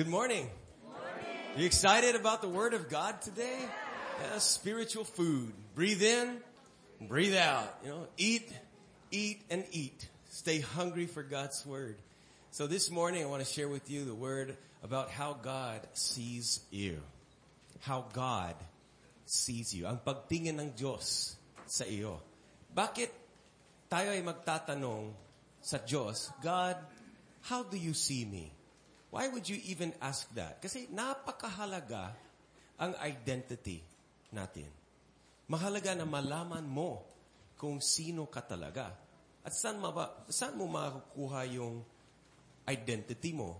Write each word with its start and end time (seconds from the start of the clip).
Good 0.00 0.08
morning. 0.08 0.48
You 1.60 1.66
excited 1.66 2.16
about 2.16 2.40
the 2.40 2.48
Word 2.48 2.72
of 2.72 2.88
God 2.88 3.20
today? 3.20 3.60
Yeah, 3.60 4.38
spiritual 4.38 5.04
food. 5.04 5.52
Breathe 5.74 6.00
in, 6.00 6.40
breathe 7.04 7.36
out. 7.36 7.68
You 7.84 7.90
know, 7.90 8.06
eat, 8.16 8.48
eat, 9.10 9.44
and 9.50 9.62
eat. 9.72 10.08
Stay 10.30 10.60
hungry 10.60 11.04
for 11.04 11.22
God's 11.22 11.66
Word. 11.66 12.00
So 12.50 12.66
this 12.66 12.90
morning 12.90 13.22
I 13.22 13.26
want 13.26 13.44
to 13.44 13.52
share 13.52 13.68
with 13.68 13.90
you 13.90 14.06
the 14.06 14.14
Word 14.14 14.56
about 14.82 15.10
how 15.10 15.34
God 15.34 15.84
sees 15.92 16.64
you. 16.70 17.02
How 17.80 18.06
God 18.10 18.56
sees 19.26 19.74
you. 19.76 19.84
Ang 19.84 20.00
pagtingin 20.00 20.56
ng 20.56 20.72
Diyos 20.80 21.36
sa 21.68 21.84
iyo. 21.84 22.24
Bakit 22.72 23.12
tayo 23.92 24.16
ay 24.16 24.24
magtatanong 24.24 25.12
sa 25.60 25.76
Diyos, 25.76 26.32
God, 26.40 26.80
how 27.52 27.68
do 27.68 27.76
you 27.76 27.92
see 27.92 28.24
me? 28.24 28.48
Why 29.10 29.26
would 29.26 29.50
you 29.50 29.58
even 29.66 29.90
ask 29.98 30.30
that? 30.38 30.62
Kasi 30.62 30.86
napakahalaga 30.94 32.14
ang 32.78 32.94
identity 33.02 33.82
natin. 34.30 34.70
Mahalaga 35.50 35.98
na 35.98 36.06
malaman 36.06 36.62
mo 36.62 37.02
kung 37.58 37.82
sino 37.82 38.30
ka 38.30 38.38
talaga. 38.38 38.94
At 39.42 39.50
saan, 39.50 39.82
maba, 39.82 40.24
saan 40.30 40.54
mo 40.54 40.70
makukuha 40.70 41.42
yung 41.50 41.82
identity 42.70 43.34
mo? 43.34 43.58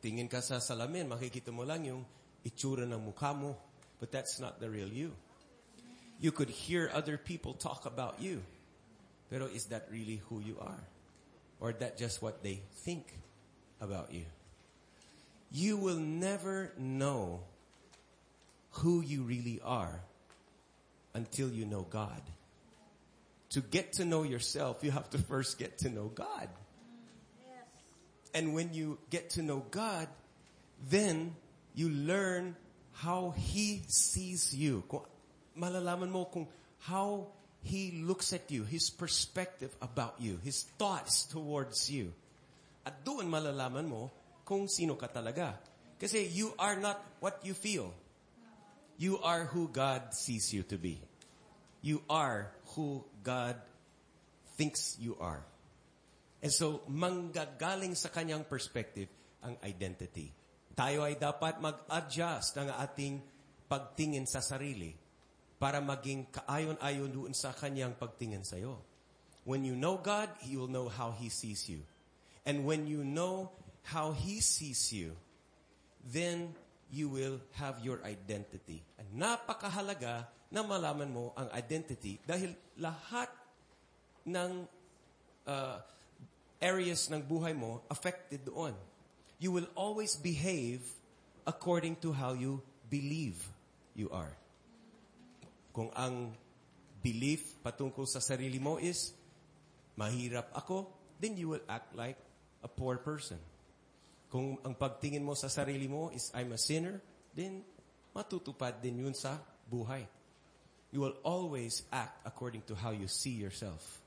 Tingin 0.00 0.26
ka 0.26 0.40
sa 0.40 0.56
salamin, 0.56 1.06
makikita 1.06 1.52
mo 1.52 1.68
lang 1.68 1.84
yung 1.84 2.02
itsura 2.42 2.88
ng 2.88 2.98
mukha 2.98 3.36
mo. 3.36 3.54
But 4.00 4.10
that's 4.10 4.40
not 4.40 4.58
the 4.58 4.66
real 4.72 4.90
you. 4.90 5.12
You 6.18 6.32
could 6.32 6.50
hear 6.50 6.90
other 6.90 7.20
people 7.20 7.54
talk 7.54 7.84
about 7.84 8.18
you. 8.18 8.42
Pero 9.28 9.46
is 9.52 9.68
that 9.68 9.86
really 9.92 10.24
who 10.26 10.40
you 10.40 10.56
are? 10.58 10.82
Or 11.60 11.70
that 11.76 12.00
just 12.00 12.24
what 12.24 12.42
they 12.42 12.64
think 12.82 13.06
about 13.78 14.10
you? 14.10 14.26
You 15.52 15.76
will 15.76 15.98
never 15.98 16.72
know 16.78 17.40
who 18.80 19.02
you 19.02 19.22
really 19.22 19.60
are 19.62 20.00
until 21.14 21.50
you 21.50 21.66
know 21.66 21.82
God. 21.82 22.22
To 23.50 23.60
get 23.60 23.94
to 23.94 24.04
know 24.04 24.22
yourself, 24.22 24.82
you 24.82 24.90
have 24.90 25.10
to 25.10 25.18
first 25.18 25.58
get 25.58 25.78
to 25.78 25.90
know 25.90 26.08
God. 26.08 26.48
And 28.34 28.54
when 28.54 28.72
you 28.72 28.98
get 29.10 29.30
to 29.36 29.42
know 29.42 29.62
God, 29.70 30.08
then 30.88 31.36
you 31.74 31.90
learn 31.90 32.56
how 32.92 33.34
He 33.36 33.82
sees 33.88 34.54
you. 34.54 34.82
Malalaman 35.58 36.08
mo 36.08 36.24
kung 36.24 36.48
how 36.80 37.28
He 37.62 38.02
looks 38.02 38.32
at 38.32 38.50
you, 38.50 38.64
His 38.64 38.88
perspective 38.88 39.76
about 39.82 40.16
you, 40.18 40.40
His 40.42 40.62
thoughts 40.78 41.24
towards 41.24 41.90
you. 41.90 42.12
At 42.86 43.04
doon 43.04 43.28
malalaman 43.28 43.84
mo 43.86 44.10
kung 44.52 44.68
sino 44.68 45.00
ka 45.00 45.08
talaga. 45.08 45.56
Kasi 45.96 46.28
you 46.28 46.52
are 46.60 46.76
not 46.76 47.00
what 47.24 47.40
you 47.40 47.56
feel. 47.56 47.88
You 49.00 49.16
are 49.24 49.48
who 49.48 49.72
God 49.72 50.12
sees 50.12 50.52
you 50.52 50.60
to 50.68 50.76
be. 50.76 51.00
You 51.80 52.04
are 52.12 52.52
who 52.76 53.00
God 53.24 53.56
thinks 54.60 55.00
you 55.00 55.16
are. 55.16 55.40
And 56.44 56.52
so, 56.52 56.84
manggagaling 56.84 57.96
sa 57.96 58.12
kanyang 58.12 58.44
perspective 58.44 59.08
ang 59.40 59.56
identity. 59.64 60.28
Tayo 60.76 61.08
ay 61.08 61.16
dapat 61.16 61.56
mag-adjust 61.64 62.60
ng 62.60 62.68
ating 62.76 63.24
pagtingin 63.72 64.28
sa 64.28 64.44
sarili 64.44 64.92
para 65.56 65.80
maging 65.80 66.28
kaayon-ayon 66.28 67.08
doon 67.08 67.32
sa 67.32 67.56
kanyang 67.56 67.96
pagtingin 67.96 68.44
sa 68.44 68.60
iyo. 68.60 68.84
When 69.48 69.64
you 69.64 69.80
know 69.80 69.96
God, 69.96 70.28
He 70.44 70.60
will 70.60 70.68
know 70.68 70.92
how 70.92 71.16
He 71.16 71.32
sees 71.32 71.72
you. 71.72 71.80
And 72.44 72.68
when 72.68 72.84
you 72.90 73.00
know 73.00 73.54
how 73.82 74.12
He 74.12 74.40
sees 74.40 74.92
you, 74.92 75.16
then 76.06 76.54
you 76.92 77.08
will 77.08 77.40
have 77.56 77.80
your 77.80 78.04
identity. 78.04 78.84
And 79.00 79.08
napakahalaga 79.16 80.28
na 80.52 80.60
malaman 80.60 81.08
mo 81.08 81.32
ang 81.32 81.48
identity 81.56 82.20
dahil 82.28 82.52
lahat 82.76 83.32
ng 84.28 84.68
uh, 85.48 85.76
areas 86.60 87.08
ng 87.08 87.24
buhay 87.24 87.56
mo 87.56 87.80
affected 87.88 88.44
doon. 88.46 88.76
You 89.42 89.50
will 89.50 89.66
always 89.74 90.14
behave 90.14 90.84
according 91.42 91.98
to 92.06 92.14
how 92.14 92.36
you 92.38 92.62
believe 92.86 93.40
you 93.96 94.12
are. 94.14 94.30
Kung 95.74 95.90
ang 95.96 96.36
belief 97.02 97.58
patungkol 97.64 98.06
sa 98.06 98.22
sarili 98.22 98.62
mo 98.62 98.78
is, 98.78 99.16
mahirap 99.98 100.52
ako, 100.54 100.86
then 101.18 101.34
you 101.34 101.50
will 101.50 101.64
act 101.66 101.90
like 101.96 102.20
a 102.62 102.70
poor 102.70 103.00
person. 103.00 103.40
Kung 104.32 104.56
ang 104.64 104.72
pagtingin 104.72 105.20
mo 105.20 105.36
sa 105.36 105.52
sarili 105.52 105.84
mo 105.84 106.08
is, 106.08 106.32
I'm 106.32 106.56
a 106.56 106.60
sinner, 106.60 107.04
then 107.36 107.60
matutupad 108.16 108.80
din 108.80 109.04
yun 109.04 109.12
sa 109.12 109.36
buhay. 109.68 110.08
You 110.88 111.04
will 111.04 111.20
always 111.20 111.84
act 111.92 112.24
according 112.24 112.64
to 112.72 112.74
how 112.76 112.96
you 112.96 113.12
see 113.12 113.36
yourself. 113.36 114.00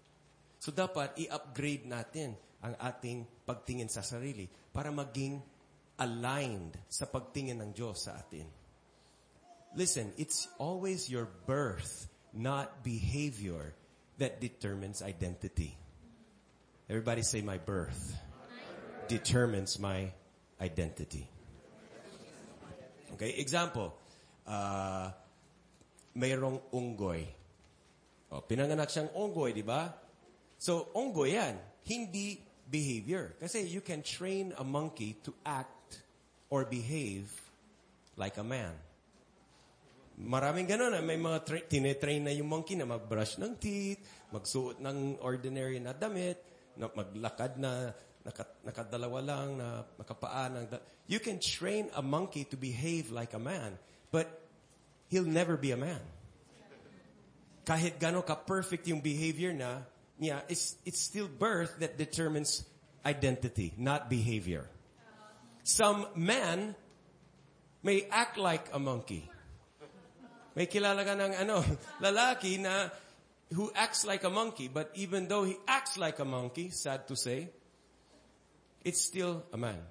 So 0.58 0.74
dapat 0.74 1.22
i-upgrade 1.22 1.86
natin 1.86 2.34
ang 2.66 2.74
ating 2.82 3.46
pagtingin 3.46 3.86
sa 3.86 4.02
sarili 4.02 4.50
para 4.74 4.90
maging 4.90 5.38
aligned 6.02 6.74
sa 6.90 7.06
pagtingin 7.06 7.62
ng 7.62 7.70
Diyos 7.70 8.10
sa 8.10 8.18
atin. 8.18 8.50
Listen, 9.78 10.10
it's 10.18 10.50
always 10.58 11.06
your 11.06 11.30
birth, 11.46 12.10
not 12.34 12.82
behavior, 12.82 13.78
that 14.18 14.42
determines 14.42 15.06
identity. 15.06 15.78
Everybody 16.90 17.22
say 17.22 17.46
my 17.46 17.62
birth 17.62 18.16
determines 19.08 19.80
my 19.80 20.12
identity. 20.62 21.28
Okay, 23.16 23.40
example. 23.40 23.96
Uh, 24.44 25.10
mayroong 26.16 26.60
unggoy. 26.72 27.24
O, 28.32 28.44
pinanganak 28.44 28.92
siyang 28.92 29.12
unggoy, 29.16 29.56
di 29.56 29.64
ba? 29.64 29.94
So, 30.60 30.92
unggoy 30.96 31.36
yan. 31.40 31.56
Hindi 31.88 32.42
behavior. 32.68 33.38
Kasi 33.40 33.64
you 33.70 33.80
can 33.80 34.02
train 34.02 34.52
a 34.58 34.66
monkey 34.66 35.16
to 35.24 35.32
act 35.46 36.02
or 36.50 36.66
behave 36.66 37.30
like 38.18 38.36
a 38.36 38.46
man. 38.46 38.74
Maraming 40.16 40.64
ganun. 40.64 40.96
May 41.04 41.20
mga 41.20 41.40
tra- 41.44 41.66
tinetrain 41.68 42.24
na 42.24 42.32
yung 42.32 42.48
monkey 42.48 42.80
na 42.80 42.88
mag-brush 42.88 43.36
ng 43.36 43.60
teeth, 43.60 44.00
magsuot 44.32 44.80
ng 44.80 45.20
ordinary 45.20 45.80
na 45.84 45.92
damit, 45.92 46.40
na 46.80 46.88
maglakad 46.92 47.60
na 47.60 47.92
naka, 48.26 48.44
nakadalawa 48.66 49.22
lang, 49.22 49.48
na 49.62 49.86
nakapaa. 50.02 50.50
Ng 50.50 50.68
da- 50.68 50.84
you 51.06 51.22
can 51.22 51.38
train 51.38 51.94
a 51.94 52.02
monkey 52.02 52.44
to 52.50 52.58
behave 52.58 53.14
like 53.14 53.38
a 53.38 53.40
man, 53.40 53.78
but 54.12 54.28
he'll 55.14 55.30
never 55.30 55.56
be 55.56 55.72
a 55.72 55.78
man. 55.78 56.02
Kahit 57.66 57.98
gano'n 58.02 58.26
ka-perfect 58.26 58.90
yung 58.90 59.02
behavior 59.02 59.54
na, 59.54 59.86
niya, 60.22 60.42
it's, 60.50 60.76
it's 60.86 61.02
still 61.02 61.30
birth 61.30 61.78
that 61.80 61.98
determines 61.98 62.66
identity, 63.06 63.74
not 63.78 64.10
behavior. 64.10 64.70
Some 65.64 66.06
men 66.16 66.76
may 67.82 68.06
act 68.10 68.38
like 68.38 68.70
a 68.74 68.78
monkey. 68.78 69.30
May 70.54 70.66
kilala 70.66 71.06
ka 71.06 71.14
ng 71.18 71.34
ano, 71.42 71.62
lalaki 72.06 72.62
na 72.62 72.90
who 73.54 73.70
acts 73.76 74.06
like 74.06 74.24
a 74.24 74.30
monkey, 74.30 74.70
but 74.70 74.90
even 74.96 75.28
though 75.28 75.44
he 75.44 75.58
acts 75.68 75.98
like 75.98 76.18
a 76.18 76.26
monkey, 76.26 76.70
sad 76.70 77.08
to 77.10 77.16
say, 77.16 77.50
it's 78.86 79.02
still 79.02 79.44
a 79.52 79.58
man. 79.58 79.82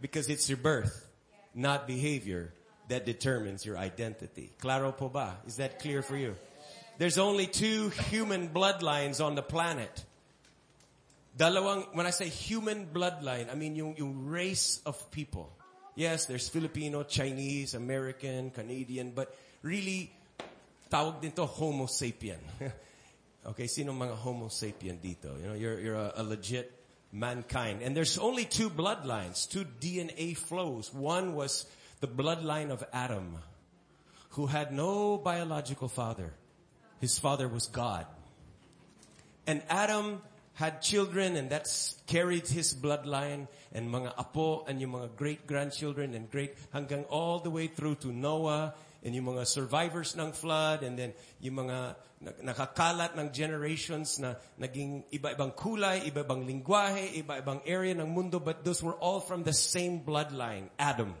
Because 0.00 0.28
it's 0.28 0.48
your 0.48 0.58
birth, 0.58 1.06
not 1.54 1.86
behavior, 1.86 2.52
that 2.88 3.04
determines 3.06 3.64
your 3.64 3.76
identity. 3.76 4.50
Claro 4.58 4.92
po 4.92 5.08
ba? 5.08 5.38
Is 5.46 5.56
that 5.56 5.78
clear 5.78 6.02
for 6.02 6.16
you? 6.16 6.34
There's 6.98 7.18
only 7.18 7.46
two 7.46 7.90
human 8.10 8.48
bloodlines 8.48 9.24
on 9.24 9.34
the 9.34 9.42
planet. 9.42 10.04
Dalawang, 11.36 11.94
when 11.94 12.06
I 12.06 12.10
say 12.10 12.28
human 12.28 12.88
bloodline, 12.88 13.52
I 13.52 13.54
mean 13.54 13.76
yung, 13.76 13.96
yung 13.96 14.26
race 14.26 14.80
of 14.86 14.96
people. 15.10 15.52
Yes, 15.94 16.26
there's 16.26 16.48
Filipino, 16.48 17.02
Chinese, 17.02 17.74
American, 17.74 18.50
Canadian, 18.50 19.12
but 19.12 19.34
really, 19.62 20.12
tawag 20.90 21.20
din 21.20 21.32
to 21.32 21.44
Homo 21.44 21.84
sapien. 21.84 22.40
okay, 23.46 23.66
sino 23.66 23.92
mga 23.92 24.16
Homo 24.16 24.48
sapien 24.48 24.96
dito? 25.00 25.36
You 25.40 25.48
know, 25.48 25.54
you're, 25.54 25.80
you're 25.80 25.96
a, 25.96 26.12
a 26.16 26.22
legit 26.22 26.75
mankind. 27.18 27.82
And 27.82 27.96
there's 27.96 28.18
only 28.18 28.44
two 28.44 28.70
bloodlines, 28.70 29.48
two 29.48 29.64
DNA 29.80 30.36
flows. 30.36 30.92
One 30.92 31.34
was 31.34 31.66
the 32.00 32.08
bloodline 32.08 32.70
of 32.70 32.84
Adam, 32.92 33.38
who 34.30 34.46
had 34.46 34.72
no 34.72 35.16
biological 35.16 35.88
father. 35.88 36.34
His 37.00 37.18
father 37.18 37.48
was 37.48 37.66
God. 37.66 38.06
And 39.46 39.62
Adam 39.68 40.20
had 40.54 40.80
children 40.80 41.36
and 41.36 41.50
that's 41.50 42.00
carried 42.06 42.48
his 42.48 42.74
bloodline 42.74 43.46
and 43.72 43.92
mga 43.92 44.12
apo 44.16 44.64
and 44.64 44.80
yung 44.80 44.92
mga 44.92 45.14
great 45.16 45.46
grandchildren 45.46 46.14
and 46.14 46.30
great 46.30 46.56
hanggang 46.72 47.04
all 47.12 47.38
the 47.38 47.50
way 47.50 47.66
through 47.66 47.94
to 47.94 48.08
Noah 48.08 48.74
and 49.06 49.14
yung 49.14 49.26
mga 49.26 49.46
survivors 49.46 50.16
ng 50.18 50.32
flood, 50.32 50.82
and 50.82 50.98
then 50.98 51.14
yung 51.38 51.62
mga 51.62 51.94
nakakalat 52.20 53.12
ng 53.12 53.28
generations 53.28 54.16
na 54.18 54.40
naging 54.56 55.04
iba-ibang 55.12 55.52
kulay, 55.52 56.08
iba-ibang 56.08 56.48
lingwahe, 56.48 57.12
iba-ibang 57.20 57.60
area 57.68 57.92
ng 57.92 58.08
mundo, 58.08 58.40
but 58.40 58.64
those 58.64 58.82
were 58.82 58.96
all 58.96 59.20
from 59.20 59.44
the 59.44 59.52
same 59.52 60.00
bloodline, 60.00 60.72
Adam. 60.80 61.12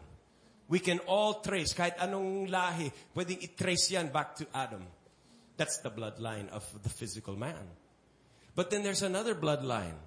We 0.68 0.80
can 0.80 0.98
all 1.06 1.44
trace, 1.44 1.76
kahit 1.76 2.00
anong 2.00 2.48
lahi, 2.48 2.90
pwedeng 3.14 3.38
i-trace 3.44 3.92
yan 3.92 4.08
back 4.08 4.40
to 4.40 4.48
Adam. 4.56 4.82
That's 5.56 5.78
the 5.78 5.92
bloodline 5.92 6.48
of 6.48 6.64
the 6.82 6.88
physical 6.90 7.36
man. 7.36 7.60
But 8.56 8.72
then 8.72 8.82
there's 8.82 9.04
another 9.04 9.34
bloodline. 9.36 10.00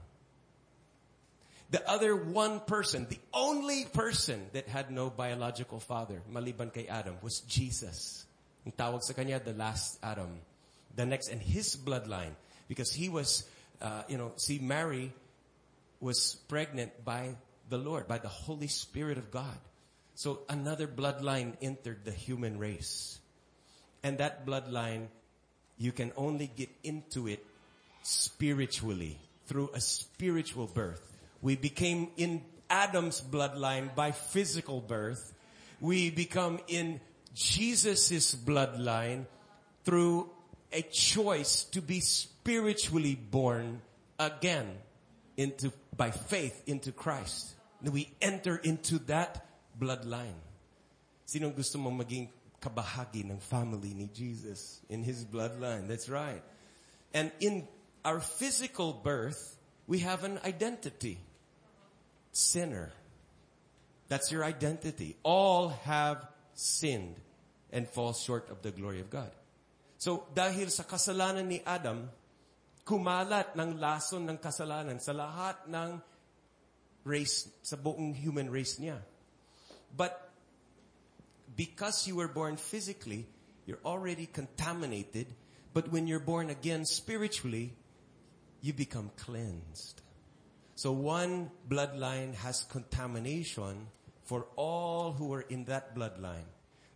The 1.70 1.86
other 1.88 2.18
one 2.18 2.66
person, 2.66 3.06
the 3.08 3.22
only 3.32 3.86
person 3.86 4.50
that 4.54 4.68
had 4.68 4.90
no 4.90 5.14
biological 5.14 5.80
father, 5.80 6.22
maliban 6.26 6.74
kay 6.74 6.90
Adam, 6.90 7.22
was 7.22 7.46
Jesus. 7.46 8.26
Ang 8.66 8.74
tawag 8.74 9.06
sa 9.06 9.14
kanya, 9.14 9.38
the 9.38 9.54
last 9.54 10.02
Adam. 10.02 10.34
The 11.00 11.06
next, 11.06 11.30
and 11.30 11.40
his 11.40 11.78
bloodline, 11.78 12.36
because 12.68 12.92
he 12.92 13.07
was, 13.07 13.48
uh, 13.81 14.04
you 14.10 14.18
know, 14.18 14.34
see, 14.36 14.60
Mary 14.60 15.13
was 16.01 16.36
pregnant 16.50 17.06
by 17.06 17.38
the 17.69 17.78
Lord, 17.78 18.06
by 18.06 18.18
the 18.18 18.28
Holy 18.28 18.68
Spirit 18.68 19.18
of 19.18 19.31
God. 19.31 19.56
So 20.16 20.42
another 20.50 20.88
bloodline 20.88 21.56
entered 21.62 22.04
the 22.04 22.12
human 22.12 22.60
race. 22.60 23.18
And 24.04 24.18
that 24.18 24.46
bloodline, 24.46 25.07
you 25.78 25.94
can 25.94 26.12
only 26.18 26.51
get 26.54 26.68
into 26.84 27.30
it 27.30 27.45
spiritually, 28.04 29.18
through 29.45 29.69
a 29.74 29.80
spiritual 29.80 30.68
birth. 30.68 31.18
We 31.42 31.56
became 31.56 32.10
in 32.18 32.44
Adam's 32.69 33.22
bloodline 33.22 33.95
by 33.95 34.12
physical 34.12 34.81
birth. 34.81 35.34
We 35.80 36.10
become 36.10 36.60
in 36.68 37.00
Jesus' 37.34 38.36
bloodline 38.36 39.28
through 39.86 40.30
a 40.71 40.81
choice 40.81 41.63
to 41.71 41.81
be 41.81 42.00
spiritually 42.00 43.16
born 43.16 43.81
again 44.19 44.77
into, 45.38 45.71
by 45.95 46.12
faith 46.12 46.63
into 46.68 46.92
Christ. 46.92 47.56
We 47.81 48.12
enter 48.21 48.57
into 48.57 49.00
that 49.07 49.45
bloodline. 49.80 50.38
Sinong 51.25 51.56
gusto 51.56 51.80
mong 51.80 52.04
maging 52.04 52.27
kabahagi 52.60 53.24
ng 53.24 53.39
family 53.39 53.95
ni 53.95 54.10
Jesus 54.12 54.81
in 54.89 55.04
His 55.04 55.24
bloodline? 55.24 55.88
That's 55.88 56.10
right. 56.10 56.44
And 57.13 57.31
in 57.39 57.68
our 58.04 58.19
physical 58.19 58.94
birth, 58.94 59.57
we 59.88 60.00
have 60.00 60.24
an 60.24 60.39
identity. 60.45 61.18
Sinner. 62.31 62.92
That's 64.07 64.31
your 64.31 64.44
identity. 64.44 65.16
All 65.24 65.69
have 65.86 66.25
sinned 66.54 67.16
and 67.71 67.88
fall 67.88 68.13
short 68.13 68.50
of 68.50 68.62
the 68.62 68.71
glory 68.71 69.00
of 69.00 69.10
God. 69.10 69.31
So, 70.00 70.31
dahil 70.31 70.72
sa 70.72 70.88
kasalanan 70.88 71.44
ni 71.44 71.60
Adam, 71.68 72.07
kumalat 72.88 73.51
ng 73.60 73.75
lason 73.75 74.24
ng 74.31 74.40
kasalanan 74.40 74.96
sa 75.04 75.12
lahat 75.12 75.68
ng 75.68 76.00
race, 77.04 77.51
sa 77.60 77.75
buong 77.75 78.16
human 78.16 78.48
race 78.48 78.80
niya. 78.80 79.04
But 79.92 80.16
because 81.51 82.07
you 82.07 82.16
were 82.16 82.31
born 82.31 82.56
physically, 82.56 83.28
you're 83.68 83.84
already 83.84 84.25
contaminated. 84.25 85.28
But 85.75 85.92
when 85.92 86.07
you're 86.07 86.24
born 86.24 86.50
again 86.50 86.88
spiritually, 86.88 87.75
you 88.63 88.72
become 88.72 89.12
cleansed. 89.19 90.00
So 90.80 90.95
one 90.95 91.52
bloodline 91.68 92.40
has 92.40 92.63
contamination 92.72 93.92
for 94.24 94.48
all 94.56 95.12
who 95.12 95.34
are 95.36 95.44
in 95.44 95.66
that 95.66 95.92
bloodline. 95.92 96.48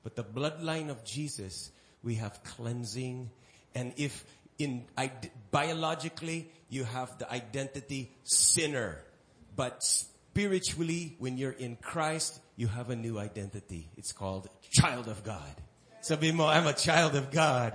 But 0.08 0.16
the 0.16 0.24
bloodline 0.24 0.88
of 0.88 1.04
Jesus, 1.04 1.72
we 2.04 2.16
have 2.16 2.44
cleansing. 2.44 3.32
And 3.74 3.94
if 3.98 4.26
in 4.60 4.86
biologically 5.52 6.52
you 6.70 6.84
have 6.84 7.18
the 7.18 7.32
identity 7.32 8.12
sinner, 8.24 9.00
but 9.56 9.84
spiritually 9.84 11.16
when 11.18 11.38
you're 11.38 11.58
in 11.58 11.78
Christ, 11.78 12.40
you 12.56 12.68
have 12.68 12.90
a 12.90 12.96
new 12.96 13.18
identity. 13.18 13.90
It's 13.98 14.12
called 14.12 14.48
child 14.70 15.08
of 15.08 15.24
God. 15.24 15.56
Sabi 16.02 16.32
mo, 16.32 16.46
I'm 16.46 16.68
a 16.68 16.74
child 16.74 17.16
of 17.16 17.32
God. 17.32 17.74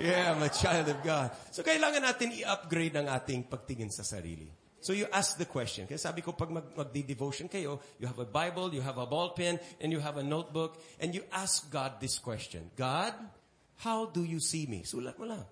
Yeah, 0.00 0.30
I'm 0.30 0.42
a 0.42 0.48
child 0.48 0.88
of 0.88 1.02
God. 1.02 1.30
So 1.50 1.62
kailangan 1.62 2.02
natin 2.06 2.30
i-upgrade 2.30 2.94
ang 2.94 3.10
ating 3.10 3.50
pagtingin 3.50 3.90
sa 3.90 4.02
sarili. 4.06 4.50
So 4.78 4.94
you 4.94 5.10
ask 5.10 5.34
the 5.34 5.44
question. 5.44 5.90
Kaya 5.90 5.98
sabi 5.98 6.22
ko, 6.22 6.32
pag 6.32 6.54
mag, 6.54 6.70
magdi-devotion 6.70 7.50
kayo, 7.50 7.82
you 7.98 8.06
have 8.06 8.18
a 8.22 8.24
Bible, 8.24 8.70
you 8.70 8.80
have 8.80 8.94
a 8.98 9.06
ball 9.10 9.34
pen, 9.34 9.58
and 9.82 9.90
you 9.90 9.98
have 9.98 10.16
a 10.18 10.22
notebook, 10.22 10.78
and 11.02 11.14
you 11.14 11.26
ask 11.34 11.66
God 11.66 11.98
this 11.98 12.22
question. 12.22 12.70
God, 12.78 13.10
how 13.78 14.06
do 14.06 14.24
you 14.24 14.40
see 14.40 14.66
me? 14.66 14.82
Sulat 14.82 15.18
mo 15.18 15.26
lang. 15.26 15.44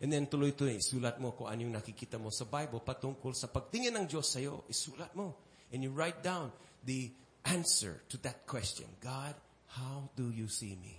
And 0.00 0.08
then 0.12 0.26
tuloy-tuloy, 0.26 0.80
sulat 0.80 1.20
mo 1.20 1.36
kung 1.36 1.52
ano 1.52 1.60
yung 1.60 1.76
nakikita 1.76 2.16
mo 2.16 2.32
sa 2.32 2.48
Bible 2.48 2.80
patungkol 2.80 3.36
sa 3.36 3.52
pagtingin 3.52 3.92
ng 3.92 4.08
Diyos 4.08 4.32
sa'yo, 4.32 4.64
isulat 4.68 5.12
mo. 5.12 5.36
And 5.72 5.84
you 5.84 5.92
write 5.92 6.24
down 6.24 6.52
the 6.84 7.12
answer 7.44 8.00
to 8.08 8.16
that 8.24 8.48
question. 8.48 8.88
God, 9.04 9.36
how 9.76 10.08
do 10.16 10.32
you 10.32 10.48
see 10.48 10.76
me? 10.80 10.96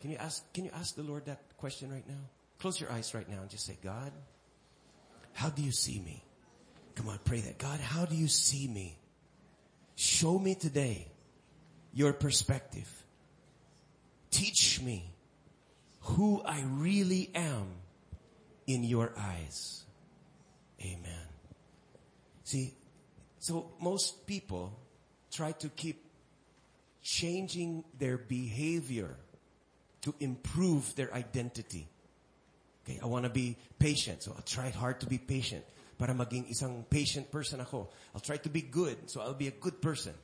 Can 0.00 0.12
you 0.12 0.20
ask, 0.20 0.44
can 0.52 0.68
you 0.68 0.70
ask 0.76 0.94
the 0.94 1.02
Lord 1.02 1.26
that 1.26 1.56
question 1.56 1.88
right 1.88 2.06
now? 2.06 2.28
Close 2.60 2.80
your 2.80 2.92
eyes 2.92 3.12
right 3.16 3.28
now 3.28 3.40
and 3.40 3.48
just 3.48 3.64
say, 3.64 3.76
God, 3.82 4.12
how 5.32 5.48
do 5.48 5.62
you 5.62 5.72
see 5.72 5.98
me? 6.00 6.22
Come 6.94 7.08
on, 7.08 7.18
pray 7.24 7.40
that. 7.40 7.58
God, 7.58 7.80
how 7.80 8.04
do 8.04 8.16
you 8.16 8.28
see 8.28 8.68
me? 8.68 8.96
Show 9.96 10.38
me 10.38 10.54
today 10.54 11.08
your 11.92 12.12
perspective. 12.12 12.88
Teach 14.30 14.80
me 14.80 15.15
who 16.06 16.40
I 16.44 16.62
really 16.66 17.30
am 17.34 17.66
in 18.66 18.84
your 18.84 19.12
eyes. 19.18 19.84
Amen. 20.80 21.26
See, 22.44 22.74
so 23.38 23.72
most 23.80 24.26
people 24.26 24.72
try 25.32 25.52
to 25.52 25.68
keep 25.68 26.04
changing 27.02 27.84
their 27.98 28.18
behavior 28.18 29.16
to 30.02 30.14
improve 30.20 30.94
their 30.94 31.12
identity. 31.12 31.88
Okay, 32.84 33.00
I 33.02 33.06
want 33.06 33.24
to 33.24 33.30
be 33.30 33.56
patient, 33.78 34.22
so 34.22 34.32
I'll 34.36 34.42
try 34.42 34.70
hard 34.70 35.00
to 35.00 35.06
be 35.06 35.18
patient. 35.18 35.64
Para 35.98 36.14
maging 36.14 36.46
isang 36.46 36.88
patient 36.88 37.32
person 37.32 37.60
ako. 37.60 37.88
I'll 38.14 38.20
try 38.20 38.36
to 38.36 38.48
be 38.48 38.62
good, 38.62 39.10
so 39.10 39.20
I'll 39.22 39.34
be 39.34 39.48
a 39.48 39.58
good 39.58 39.82
person. 39.82 40.14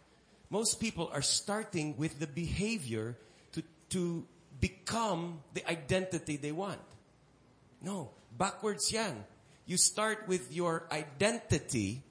Most 0.51 0.79
people 0.79 1.11
are 1.13 1.23
starting 1.23 1.97
with 1.97 2.21
the 2.21 2.27
behavior 2.27 3.17
to, 3.53 3.63
to 3.91 4.27
become 4.63 5.43
the 5.53 5.67
identity 5.67 6.39
they 6.39 6.55
want. 6.55 6.81
No, 7.83 8.15
backwards 8.39 8.87
yan. 8.95 9.27
You 9.67 9.77
start 9.77 10.31
with 10.31 10.55
your 10.55 10.87
identity 10.95 12.07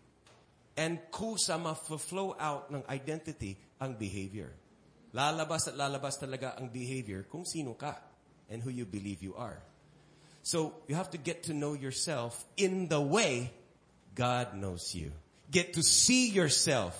and 0.75 0.99
kusa 1.11 1.55
ma-flow 1.55 2.35
out 2.35 2.67
ng 2.75 2.83
identity 2.91 3.55
ang 3.79 3.95
behavior. 3.95 4.51
Lalabas 5.15 5.71
at 5.71 5.79
lalabas 5.79 6.19
talaga 6.19 6.59
ang 6.59 6.67
behavior 6.67 7.23
kung 7.23 7.47
sino 7.47 7.73
ka 7.79 7.95
and 8.51 8.59
who 8.59 8.69
you 8.69 8.83
believe 8.83 9.23
you 9.23 9.35
are. 9.39 9.63
So 10.43 10.75
you 10.87 10.95
have 10.95 11.11
to 11.15 11.19
get 11.19 11.47
to 11.47 11.53
know 11.55 11.73
yourself 11.73 12.35
in 12.59 12.91
the 12.91 12.99
way 12.99 13.51
God 14.15 14.55
knows 14.59 14.91
you. 14.91 15.11
Get 15.51 15.79
to 15.79 15.83
see 15.83 16.31
yourself 16.31 16.95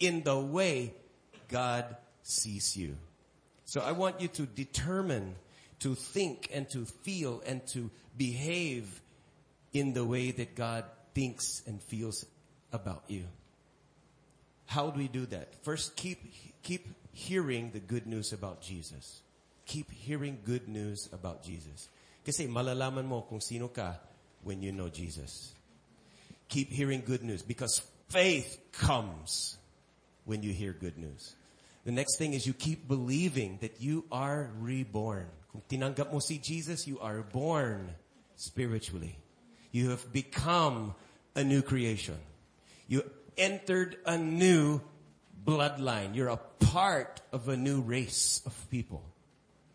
in 0.00 0.24
the 0.24 0.36
way 0.36 0.92
God 1.48 1.96
sees 2.22 2.76
you. 2.76 2.96
So 3.70 3.80
I 3.80 3.92
want 3.92 4.20
you 4.20 4.26
to 4.26 4.46
determine 4.46 5.36
to 5.78 5.94
think 5.94 6.50
and 6.52 6.68
to 6.70 6.84
feel 7.06 7.40
and 7.46 7.64
to 7.68 7.88
behave 8.18 9.00
in 9.72 9.92
the 9.94 10.04
way 10.04 10.32
that 10.32 10.56
God 10.56 10.86
thinks 11.14 11.62
and 11.68 11.80
feels 11.80 12.26
about 12.72 13.04
you. 13.06 13.22
How 14.66 14.90
do 14.90 14.98
we 14.98 15.06
do 15.06 15.24
that? 15.26 15.54
First, 15.62 15.94
keep, 15.94 16.18
keep 16.64 16.88
hearing 17.12 17.70
the 17.70 17.78
good 17.78 18.08
news 18.08 18.32
about 18.32 18.60
Jesus. 18.60 19.20
Keep 19.66 19.92
hearing 19.92 20.38
good 20.44 20.66
news 20.66 21.08
about 21.12 21.44
Jesus. 21.44 21.88
Kasi 22.26 22.48
malalaman 22.48 23.06
mo 23.06 23.22
kung 23.22 23.38
sino 23.40 23.68
ka 23.68 23.94
when 24.42 24.62
you 24.62 24.72
know 24.72 24.88
Jesus. 24.88 25.54
Keep 26.48 26.72
hearing 26.72 27.04
good 27.06 27.22
news 27.22 27.42
because 27.42 27.86
faith 28.08 28.58
comes 28.72 29.58
when 30.24 30.42
you 30.42 30.52
hear 30.52 30.72
good 30.72 30.98
news. 30.98 31.36
The 31.84 31.92
next 31.92 32.18
thing 32.18 32.34
is 32.34 32.46
you 32.46 32.52
keep 32.52 32.86
believing 32.86 33.58
that 33.62 33.80
you 33.80 34.04
are 34.12 34.50
reborn. 34.58 35.26
Kung 35.50 35.62
tinanggap 35.68 36.12
mo 36.12 36.20
si 36.20 36.38
Jesus, 36.38 36.86
you 36.86 37.00
are 37.00 37.22
born 37.22 37.90
spiritually. 38.36 39.18
You 39.72 39.90
have 39.90 40.12
become 40.12 40.94
a 41.34 41.42
new 41.42 41.62
creation. 41.62 42.18
You 42.86 43.02
entered 43.38 43.96
a 44.04 44.18
new 44.18 44.80
bloodline. 45.44 46.14
You're 46.14 46.28
a 46.28 46.40
part 46.58 47.20
of 47.32 47.48
a 47.48 47.56
new 47.56 47.80
race 47.80 48.42
of 48.44 48.52
people. 48.70 49.02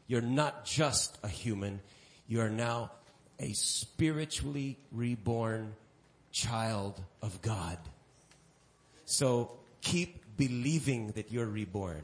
You're 0.08 0.22
not 0.22 0.66
just 0.66 1.18
a 1.24 1.28
human. 1.28 1.82
You 2.28 2.42
are 2.42 2.50
now 2.50 2.92
a 3.40 3.54
spiritually 3.54 4.78
reborn 4.92 5.76
child 6.32 7.02
of 7.22 7.42
God. 7.42 7.78
So 9.06 9.52
keep 9.82 10.25
believing 10.38 11.12
that 11.12 11.32
you're 11.32 11.46
reborn. 11.46 12.04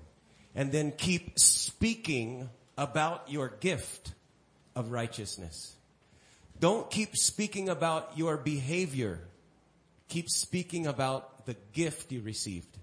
And 0.56 0.72
then 0.72 0.92
keep 0.92 1.40
speaking 1.40 2.50
about 2.78 3.30
your 3.30 3.50
gift 3.50 4.14
of 4.76 4.92
righteousness. 4.92 5.76
Don't 6.60 6.90
keep 6.92 7.16
speaking 7.16 7.70
about 7.70 8.18
your 8.18 8.38
behavior. 8.38 9.20
Keep 10.10 10.30
speaking 10.30 10.88
about 10.88 11.46
the 11.46 11.56
gift 11.74 12.12
you 12.12 12.22
received. 12.22 12.78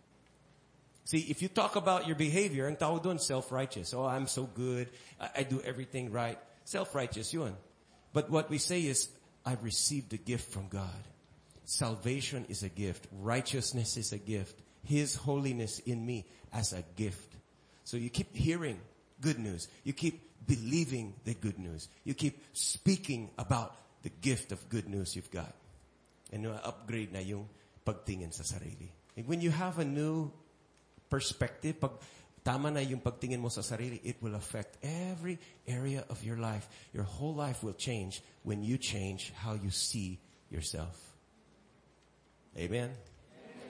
See, 1.05 1.21
if 1.21 1.41
you 1.41 1.49
talk 1.49 1.77
about 1.77 2.07
your 2.07 2.17
behavior, 2.17 2.67
and 2.67 2.79
tawag 2.79 3.03
doon, 3.03 3.19
self-righteous. 3.19 3.95
Oh, 3.95 4.05
I'm 4.05 4.27
so 4.27 4.45
good. 4.45 4.89
I, 5.21 5.31
I 5.37 5.43
do 5.43 5.61
everything 5.63 6.13
right. 6.13 6.39
Self-righteous 6.65 7.33
yun. 7.33 7.57
But 8.13 8.31
what 8.31 8.51
we 8.51 8.59
say 8.59 8.83
is, 8.83 9.09
I've 9.47 9.63
received 9.63 10.13
a 10.13 10.19
gift 10.19 10.53
from 10.53 10.69
God. 10.69 11.03
Salvation 11.65 12.45
is 12.49 12.63
a 12.63 12.69
gift. 12.69 13.07
Righteousness 13.21 13.97
is 13.97 14.13
a 14.13 14.19
gift. 14.19 14.61
His 14.89 15.15
holiness 15.21 15.85
in 15.85 16.01
me 16.01 16.25
as 16.53 16.73
a 16.73 16.81
gift. 16.97 17.37
So 17.85 18.01
you 18.01 18.09
keep 18.09 18.35
hearing 18.35 18.81
good 19.21 19.39
news. 19.39 19.69
You 19.85 19.93
keep 19.93 20.25
believing 20.47 21.13
the 21.25 21.35
good 21.35 21.59
news. 21.59 21.89
You 22.05 22.15
keep 22.15 22.41
speaking 22.53 23.31
about 23.37 23.77
the 24.03 24.09
gift 24.09 24.53
of 24.53 24.69
good 24.69 24.89
news 24.89 25.15
you've 25.15 25.31
got. 25.31 25.53
And 26.33 26.43
you 26.43 26.51
upgrade 26.65 27.13
na 27.13 27.21
yung 27.21 27.49
pagtingin 27.85 28.33
sa 28.33 28.45
sarili. 28.45 28.89
And 29.17 29.29
when 29.29 29.41
you 29.41 29.51
have 29.51 29.79
a 29.79 29.85
new 29.85 30.33
perspective, 31.09 31.81
pag 31.81 32.01
tama 32.45 32.71
na 32.71 32.81
yung 32.81 33.01
pagtingin 33.01 33.41
mo 33.41 33.49
sa 33.49 33.61
sarili, 33.61 34.01
it 34.05 34.17
will 34.25 34.37
affect 34.37 34.81
every 34.81 35.37
area 35.69 36.05
of 36.09 36.25
your 36.25 36.37
life. 36.37 36.69
Your 36.97 37.05
whole 37.05 37.37
life 37.37 37.61
will 37.61 37.77
change 37.77 38.25
when 38.45 38.65
you 38.65 38.81
change 38.81 39.33
how 39.37 39.53
you 39.53 39.69
see 39.69 40.21
yourself. 40.49 40.97
Amen? 42.57 42.93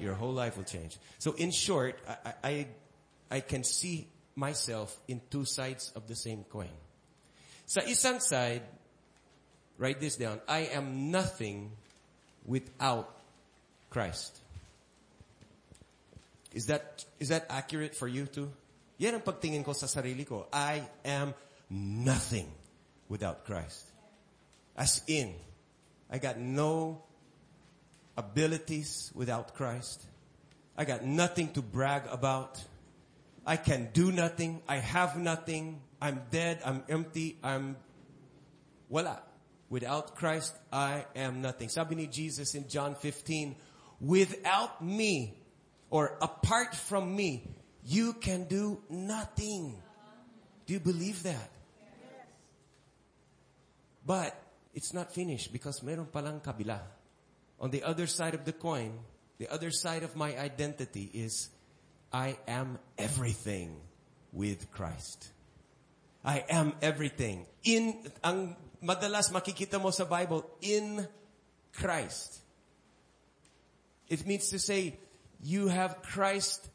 Your 0.00 0.14
whole 0.14 0.32
life 0.32 0.56
will 0.56 0.64
change. 0.64 0.98
So 1.18 1.32
in 1.32 1.50
short, 1.50 1.98
I, 2.24 2.32
I, 2.44 2.66
I 3.30 3.40
can 3.40 3.64
see 3.64 4.08
myself 4.34 4.96
in 5.08 5.20
two 5.30 5.44
sides 5.44 5.92
of 5.96 6.06
the 6.06 6.14
same 6.14 6.44
coin. 6.44 6.70
Sa 7.66 7.80
isang 7.80 8.22
side, 8.22 8.62
write 9.76 10.00
this 10.00 10.16
down, 10.16 10.40
I 10.48 10.70
am 10.72 11.10
nothing 11.10 11.72
without 12.46 13.10
Christ. 13.90 14.38
Is 16.52 16.66
that, 16.66 17.04
is 17.20 17.28
that 17.28 17.46
accurate 17.50 17.94
for 17.94 18.08
you 18.08 18.26
too? 18.26 18.50
Yan 18.98 19.14
ang 19.14 19.22
pagtingin 19.22 19.62
ko 19.62 19.72
sa 19.72 19.86
sarili 19.86 20.26
ko. 20.26 20.46
I 20.52 20.82
am 21.04 21.34
nothing 21.70 22.48
without 23.08 23.44
Christ. 23.44 23.84
As 24.74 25.02
in, 25.06 25.34
I 26.10 26.18
got 26.18 26.38
no 26.38 27.02
abilities 28.18 29.12
without 29.14 29.54
Christ. 29.54 30.04
I 30.76 30.84
got 30.84 31.04
nothing 31.04 31.54
to 31.54 31.62
brag 31.62 32.02
about. 32.10 32.60
I 33.46 33.56
can 33.56 33.90
do 33.94 34.10
nothing. 34.10 34.60
I 34.68 34.78
have 34.78 35.16
nothing. 35.16 35.80
I'm 36.02 36.22
dead. 36.30 36.60
I'm 36.66 36.82
empty. 36.88 37.38
I'm 37.42 37.76
wala. 38.88 39.22
Without 39.70 40.16
Christ, 40.16 40.52
I 40.72 41.06
am 41.14 41.42
nothing. 41.42 41.68
Sabi 41.68 41.94
ni 41.94 42.06
Jesus 42.06 42.54
in 42.54 42.68
John 42.68 42.94
15, 42.94 43.54
without 44.00 44.82
me 44.82 45.38
or 45.90 46.18
apart 46.20 46.74
from 46.74 47.14
me, 47.14 47.46
you 47.84 48.14
can 48.14 48.44
do 48.44 48.80
nothing. 48.90 49.80
Do 50.66 50.72
you 50.72 50.80
believe 50.80 51.22
that? 51.22 51.50
Yes. 51.80 52.26
But 54.04 54.42
it's 54.74 54.92
not 54.92 55.12
finished 55.12 55.52
because 55.52 55.82
meron 55.82 56.06
palang 56.06 56.42
kabila. 56.42 56.80
On 57.60 57.70
the 57.70 57.82
other 57.82 58.06
side 58.06 58.34
of 58.34 58.44
the 58.44 58.52
coin, 58.52 58.92
the 59.38 59.48
other 59.52 59.70
side 59.70 60.02
of 60.02 60.16
my 60.16 60.36
identity 60.38 61.10
is 61.12 61.48
I 62.12 62.36
am 62.46 62.78
everything 62.96 63.76
with 64.32 64.70
Christ. 64.70 65.28
I 66.24 66.44
am 66.50 66.74
everything. 66.82 67.46
In, 67.64 67.98
ang 68.22 68.56
madalas 68.82 69.30
makikita 69.32 69.80
mo 69.80 69.90
sa 69.90 70.04
Bible, 70.04 70.46
in 70.60 71.06
Christ. 71.72 72.40
It 74.08 74.26
means 74.26 74.48
to 74.50 74.58
say, 74.58 74.98
you 75.42 75.68
have 75.68 76.02
Christ 76.02 76.68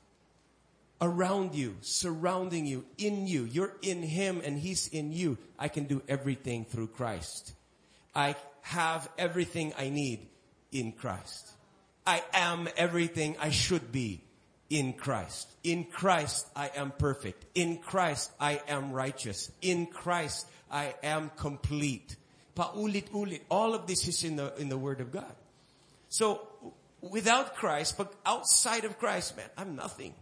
around 1.02 1.56
you, 1.56 1.76
surrounding 1.82 2.66
you, 2.66 2.86
in 2.98 3.28
you. 3.28 3.44
You're 3.44 3.76
in 3.82 4.04
Him 4.04 4.42
and 4.44 4.58
He's 4.60 4.88
in 4.88 5.12
you. 5.12 5.38
I 5.60 5.68
can 5.68 5.86
do 5.86 6.02
everything 6.08 6.66
through 6.66 6.88
Christ. 6.88 7.54
I 8.16 8.36
have 8.62 9.10
everything 9.18 9.74
I 9.78 9.90
need 9.90 10.30
in 10.74 10.92
Christ. 10.92 11.52
I 12.06 12.22
am 12.34 12.68
everything 12.76 13.38
I 13.40 13.50
should 13.52 13.92
be 13.92 14.22
in 14.70 14.94
Christ. 14.94 15.48
In 15.64 15.86
Christ, 15.86 16.48
I 16.56 16.72
am 16.76 16.92
perfect. 16.92 17.46
In 17.56 17.78
Christ, 17.78 18.32
I 18.40 18.62
am 18.68 18.92
righteous. 18.92 19.52
In 19.62 19.86
Christ, 19.86 20.48
I 20.72 20.96
am 21.04 21.32
complete. 21.38 22.16
Paulit-ulit. 22.56 23.42
All 23.50 23.74
of 23.74 23.88
this 23.88 24.08
is 24.08 24.24
in 24.24 24.36
the, 24.36 24.54
in 24.58 24.70
the 24.70 24.78
Word 24.78 25.00
of 25.00 25.12
God. 25.12 25.34
So, 26.10 26.48
without 27.02 27.56
Christ, 27.56 27.98
but 27.98 28.14
outside 28.26 28.86
of 28.86 29.00
Christ, 29.00 29.38
man, 29.38 29.50
I'm 29.58 29.76
nothing. 29.76 30.14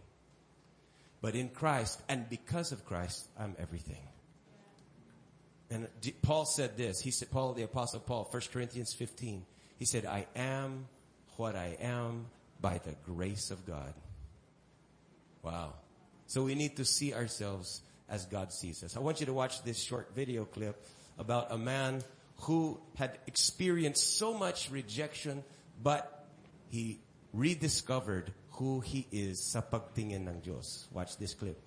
But 1.20 1.34
in 1.34 1.48
Christ, 1.48 2.00
and 2.08 2.28
because 2.28 2.72
of 2.72 2.84
Christ, 2.84 3.28
I'm 3.38 3.54
everything. 3.58 4.02
And 5.70 5.88
Paul 6.20 6.44
said 6.44 6.76
this. 6.76 7.00
He 7.00 7.10
said, 7.10 7.30
Paul, 7.30 7.54
the 7.54 7.62
apostle 7.62 8.00
Paul, 8.00 8.28
1 8.30 8.42
Corinthians 8.52 8.92
15. 8.92 9.46
He 9.82 9.86
said, 9.86 10.06
I 10.06 10.26
am 10.36 10.86
what 11.38 11.56
I 11.56 11.76
am 11.80 12.26
by 12.60 12.78
the 12.78 12.94
grace 13.04 13.50
of 13.50 13.66
God. 13.66 13.92
Wow. 15.42 15.72
So 16.28 16.44
we 16.44 16.54
need 16.54 16.76
to 16.76 16.84
see 16.84 17.12
ourselves 17.12 17.82
as 18.08 18.24
God 18.26 18.52
sees 18.52 18.84
us. 18.84 18.96
I 18.96 19.00
want 19.00 19.18
you 19.18 19.26
to 19.26 19.32
watch 19.32 19.64
this 19.64 19.82
short 19.82 20.14
video 20.14 20.44
clip 20.44 20.86
about 21.18 21.50
a 21.50 21.58
man 21.58 22.04
who 22.42 22.78
had 22.94 23.18
experienced 23.26 24.18
so 24.18 24.32
much 24.32 24.70
rejection, 24.70 25.42
but 25.82 26.28
he 26.70 27.00
rediscovered 27.32 28.32
who 28.52 28.78
he 28.78 29.08
is 29.10 29.42
sa 29.42 29.62
pagtingin 29.62 30.28
ng 30.28 30.42
Diyos. 30.46 30.86
Watch 30.92 31.16
this 31.16 31.34
clip. 31.34 31.58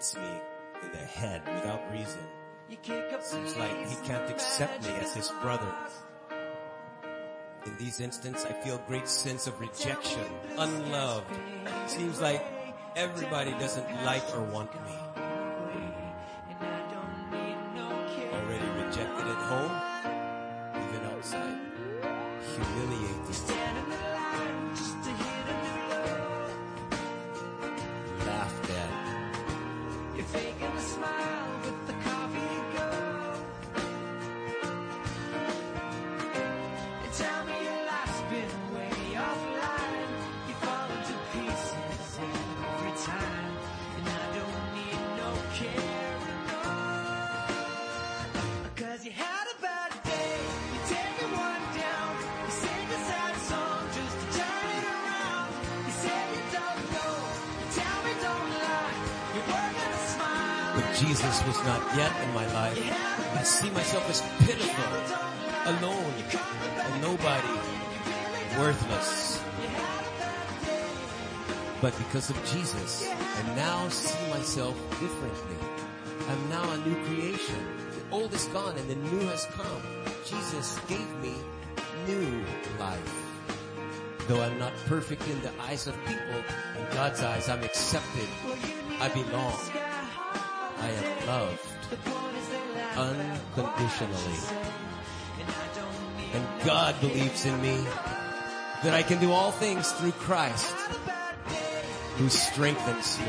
Hits 0.00 0.16
me 0.16 0.40
in 0.82 0.92
the 0.92 0.96
head 0.96 1.42
without 1.44 1.92
reason. 1.92 2.22
You 2.70 2.78
kick 2.78 3.12
up 3.12 3.22
Seems 3.22 3.54
like 3.58 3.86
he 3.86 3.96
can't 4.06 4.30
accept 4.30 4.82
me 4.82 4.94
as 4.94 5.14
his 5.14 5.30
brother. 5.42 5.70
In 7.66 7.76
these 7.76 8.00
instances, 8.00 8.46
I 8.46 8.54
feel 8.62 8.78
great 8.86 9.06
sense 9.06 9.46
of 9.46 9.60
rejection, 9.60 10.24
unloved. 10.56 11.38
Seems 11.86 12.18
like 12.18 12.42
everybody 12.96 13.50
doesn't 13.58 14.04
like 14.06 14.24
or 14.34 14.42
want 14.44 14.72
me. 14.72 14.96
And 16.48 16.56
I 16.62 16.80
don't 16.94 17.30
need 17.32 17.58
no 17.76 17.88
care. 18.16 18.40
Already 18.40 18.68
rejected 18.82 19.26
at 19.26 19.42
home, 19.52 19.89
Jesus 61.00 61.42
was 61.46 61.56
not 61.64 61.80
yet 61.96 62.12
in 62.22 62.34
my 62.34 62.44
life. 62.52 62.78
I 63.34 63.42
see 63.42 63.70
myself 63.70 64.06
as 64.10 64.20
pitiful, 64.44 64.84
alone, 65.64 66.12
and 66.76 67.00
nobody, 67.00 67.48
worthless. 68.58 69.42
But 71.80 71.96
because 71.96 72.28
of 72.28 72.36
Jesus, 72.52 73.08
I 73.08 73.56
now 73.56 73.88
see 73.88 74.28
myself 74.28 74.76
differently. 75.00 75.56
I'm 76.28 76.50
now 76.50 76.70
a 76.70 76.76
new 76.86 76.94
creation. 77.06 77.56
The 77.96 78.14
old 78.14 78.34
is 78.34 78.44
gone 78.48 78.76
and 78.76 78.90
the 78.90 78.96
new 78.96 79.26
has 79.28 79.46
come. 79.46 79.82
Jesus 80.26 80.78
gave 80.86 81.10
me 81.22 81.32
new 82.06 82.44
life. 82.78 83.24
Though 84.28 84.42
I'm 84.42 84.58
not 84.58 84.74
perfect 84.84 85.26
in 85.28 85.40
the 85.40 85.50
eyes 85.62 85.86
of 85.86 85.96
people, 86.04 86.44
in 86.78 86.84
God's 86.92 87.22
eyes 87.22 87.48
I'm 87.48 87.62
accepted. 87.62 88.28
I 89.00 89.08
belong. 89.08 89.58
Loved 91.26 91.70
unconditionally. 92.96 94.38
and 96.32 96.64
God 96.64 97.00
believes 97.00 97.44
in 97.44 97.60
me, 97.60 97.76
that 98.82 98.94
I 98.94 99.02
can 99.02 99.18
do 99.20 99.32
all 99.32 99.50
things 99.50 99.90
through 99.92 100.12
Christ 100.12 100.74
who 102.16 102.28
strengthens 102.28 103.18
me. 103.18 103.26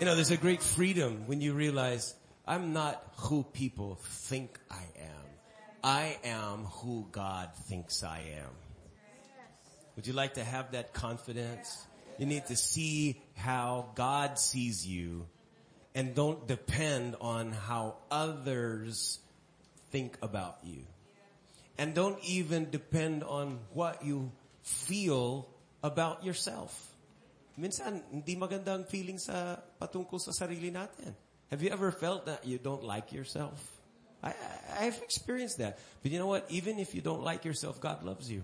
You 0.00 0.06
know, 0.06 0.14
there's 0.14 0.30
a 0.30 0.36
great 0.36 0.62
freedom 0.62 1.24
when 1.26 1.40
you 1.40 1.54
realize 1.54 2.14
I'm 2.46 2.72
not 2.72 3.02
who 3.16 3.42
people 3.42 3.98
think 4.02 4.58
I 4.70 4.84
am. 5.00 5.26
I 5.82 6.18
am 6.24 6.64
who 6.64 7.08
God 7.10 7.50
thinks 7.68 8.04
I 8.04 8.20
am. 8.38 8.50
Would 9.96 10.06
you 10.06 10.12
like 10.12 10.34
to 10.34 10.44
have 10.44 10.72
that 10.72 10.92
confidence? 10.92 11.84
You 12.18 12.26
need 12.26 12.46
to 12.46 12.56
see 12.56 13.22
how 13.36 13.94
God 13.94 14.38
sees 14.38 14.86
you 14.86 15.26
and 15.94 16.14
don't 16.14 16.46
depend 16.46 17.16
on 17.20 17.52
how 17.52 17.96
others 18.10 19.18
think 19.90 20.18
about 20.20 20.58
you. 20.62 20.82
And 21.78 21.94
don't 21.94 22.18
even 22.26 22.70
depend 22.70 23.22
on 23.22 23.58
what 23.72 24.04
you 24.04 24.32
feel 24.62 25.48
about 25.82 26.24
yourself. 26.24 26.74
Minsan, 27.58 28.02
hindi 28.10 28.34
magandang 28.34 28.86
feeling 28.86 29.18
sa 29.18 29.58
patungkol 29.78 30.18
sa 30.18 30.34
sarili 30.34 30.70
natin. 30.70 31.14
Have 31.50 31.62
you 31.62 31.70
ever 31.70 31.90
felt 31.90 32.26
that 32.26 32.46
you 32.46 32.58
don't 32.58 32.82
like 32.82 33.10
yourself? 33.14 33.58
I, 34.22 34.34
I've 34.78 34.98
experienced 35.02 35.58
that. 35.58 35.78
But 36.02 36.10
you 36.10 36.18
know 36.18 36.26
what? 36.26 36.46
Even 36.50 36.78
if 36.78 36.94
you 36.94 37.00
don't 37.00 37.22
like 37.22 37.46
yourself, 37.46 37.80
God 37.80 38.02
loves 38.02 38.30
you. 38.30 38.42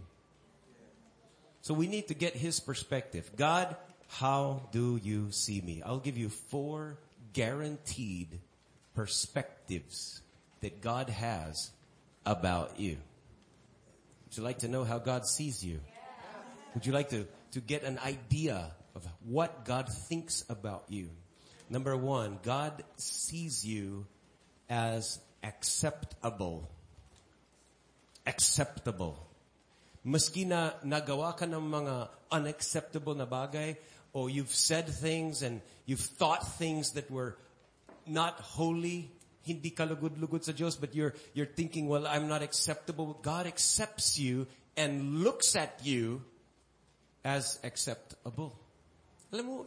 So 1.64 1.73
we 1.73 1.87
need 1.87 2.09
to 2.09 2.14
get 2.14 2.37
His 2.37 2.61
perspective. 2.61 3.30
God, 3.37 3.75
how 4.06 4.68
do 4.71 5.00
you 5.02 5.30
see 5.30 5.62
me? 5.62 5.83
I'll 5.83 5.99
give 5.99 6.18
you 6.18 6.28
four 6.28 6.99
guaranteed 7.33 8.38
perspectives 8.94 10.21
that 10.61 10.83
God 10.83 11.09
has 11.09 11.71
about 12.26 12.78
you. 12.78 12.99
Would 14.26 14.37
you 14.37 14.42
like 14.42 14.59
to 14.59 14.68
know 14.68 14.85
how 14.85 14.99
God 14.99 15.26
sees 15.26 15.64
you? 15.64 15.80
Would 16.75 16.85
you 16.85 16.92
like 16.92 17.09
to, 17.09 17.26
to 17.52 17.61
get 17.61 17.83
an 17.83 17.99
idea 18.04 18.71
of 18.94 19.09
what 19.25 19.64
God 19.64 19.88
thinks 19.88 20.44
about 20.50 20.85
you? 20.90 21.09
Number 21.71 21.97
one, 21.97 22.40
God 22.42 22.85
sees 22.97 23.64
you 23.64 24.04
as 24.68 25.18
acceptable. 25.42 26.71
Acceptable. 28.26 29.26
Maski 30.04 30.44
na 30.46 30.76
nagawa 30.84 31.32
ka 31.32 31.49
ng 31.49 31.64
mga 31.64 31.94
unacceptable 32.30 33.16
na 33.16 33.25
bagay, 33.25 33.76
or 34.12 34.28
you've 34.28 34.52
said 34.52 34.87
things 34.87 35.40
and 35.42 35.64
you've 35.87 36.04
thought 36.04 36.44
things 36.61 36.92
that 36.92 37.11
were 37.11 37.37
not 38.06 38.37
holy, 38.40 39.11
hindi 39.42 39.70
ka 39.70 39.88
lugod-lugod 39.88 40.44
sa 40.44 40.52
Diyos, 40.52 40.76
but 40.76 40.94
you're, 40.94 41.14
you're 41.32 41.49
thinking, 41.49 41.88
well, 41.88 42.06
I'm 42.06 42.28
not 42.28 42.42
acceptable. 42.42 43.18
God 43.23 43.46
accepts 43.46 44.18
you 44.18 44.46
and 44.76 45.25
looks 45.25 45.56
at 45.56 45.80
you 45.82 46.20
as 47.25 47.58
acceptable. 47.64 48.52
Alam 49.32 49.44
mo, 49.46 49.66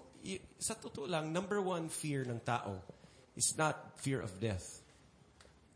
sa 0.62 0.74
totoo 0.74 1.10
lang, 1.10 1.34
number 1.34 1.62
one 1.62 1.90
fear 1.90 2.24
ng 2.24 2.40
tao 2.46 2.78
is 3.36 3.58
not 3.58 3.98
fear 3.98 4.22
of 4.22 4.40
death. 4.40 4.82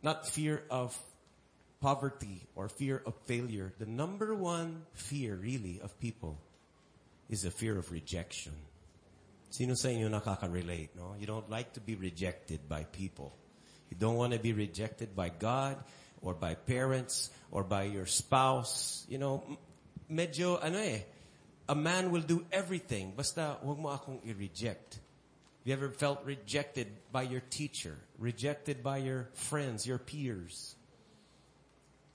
Not 0.01 0.25
fear 0.25 0.63
of 0.69 0.97
poverty 1.81 2.47
or 2.55 2.69
fear 2.69 3.01
of 3.05 3.15
failure. 3.25 3.73
The 3.79 3.85
number 3.85 4.33
one 4.35 4.83
fear 4.93 5.35
really 5.35 5.81
of 5.83 5.99
people 5.99 6.37
is 7.29 7.43
a 7.43 7.51
fear 7.51 7.77
of 7.77 7.91
rejection. 7.91 8.53
Sino 9.49 9.73
sa 9.73 9.89
inyo 9.89 10.07
nakaka-relate, 10.07 10.95
no? 10.95 11.15
You 11.19 11.27
don't 11.27 11.49
like 11.49 11.73
to 11.73 11.81
be 11.81 11.95
rejected 11.95 12.69
by 12.69 12.85
people. 12.85 13.35
You 13.89 13.97
don't 13.99 14.15
want 14.15 14.31
to 14.31 14.39
be 14.39 14.53
rejected 14.53 15.11
by 15.15 15.27
God 15.27 15.75
or 16.21 16.33
by 16.33 16.55
parents 16.55 17.29
or 17.51 17.63
by 17.63 17.83
your 17.91 18.05
spouse. 18.05 19.03
You 19.09 19.17
know, 19.17 19.43
medyo 20.07 20.55
ano 20.63 20.79
eh, 20.79 21.03
a 21.67 21.75
man 21.75 22.11
will 22.11 22.23
do 22.23 22.45
everything 22.51 23.11
basta 23.11 23.59
huwag 23.59 23.79
mo 23.79 23.89
akong 23.91 24.23
i-reject. 24.23 25.03
Have 25.61 25.67
you 25.67 25.73
ever 25.73 25.89
felt 25.89 26.23
rejected 26.25 26.87
by 27.11 27.23
your 27.23 27.41
teacher? 27.51 27.97
Rejected 28.17 28.81
by 28.81 28.97
your 28.97 29.29
friends, 29.33 29.85
your 29.85 29.99
peers? 29.99 30.75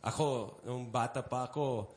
Ako, 0.07 0.63
nung 0.63 0.87
bata 0.87 1.27
pa 1.27 1.51
ako, 1.51 1.91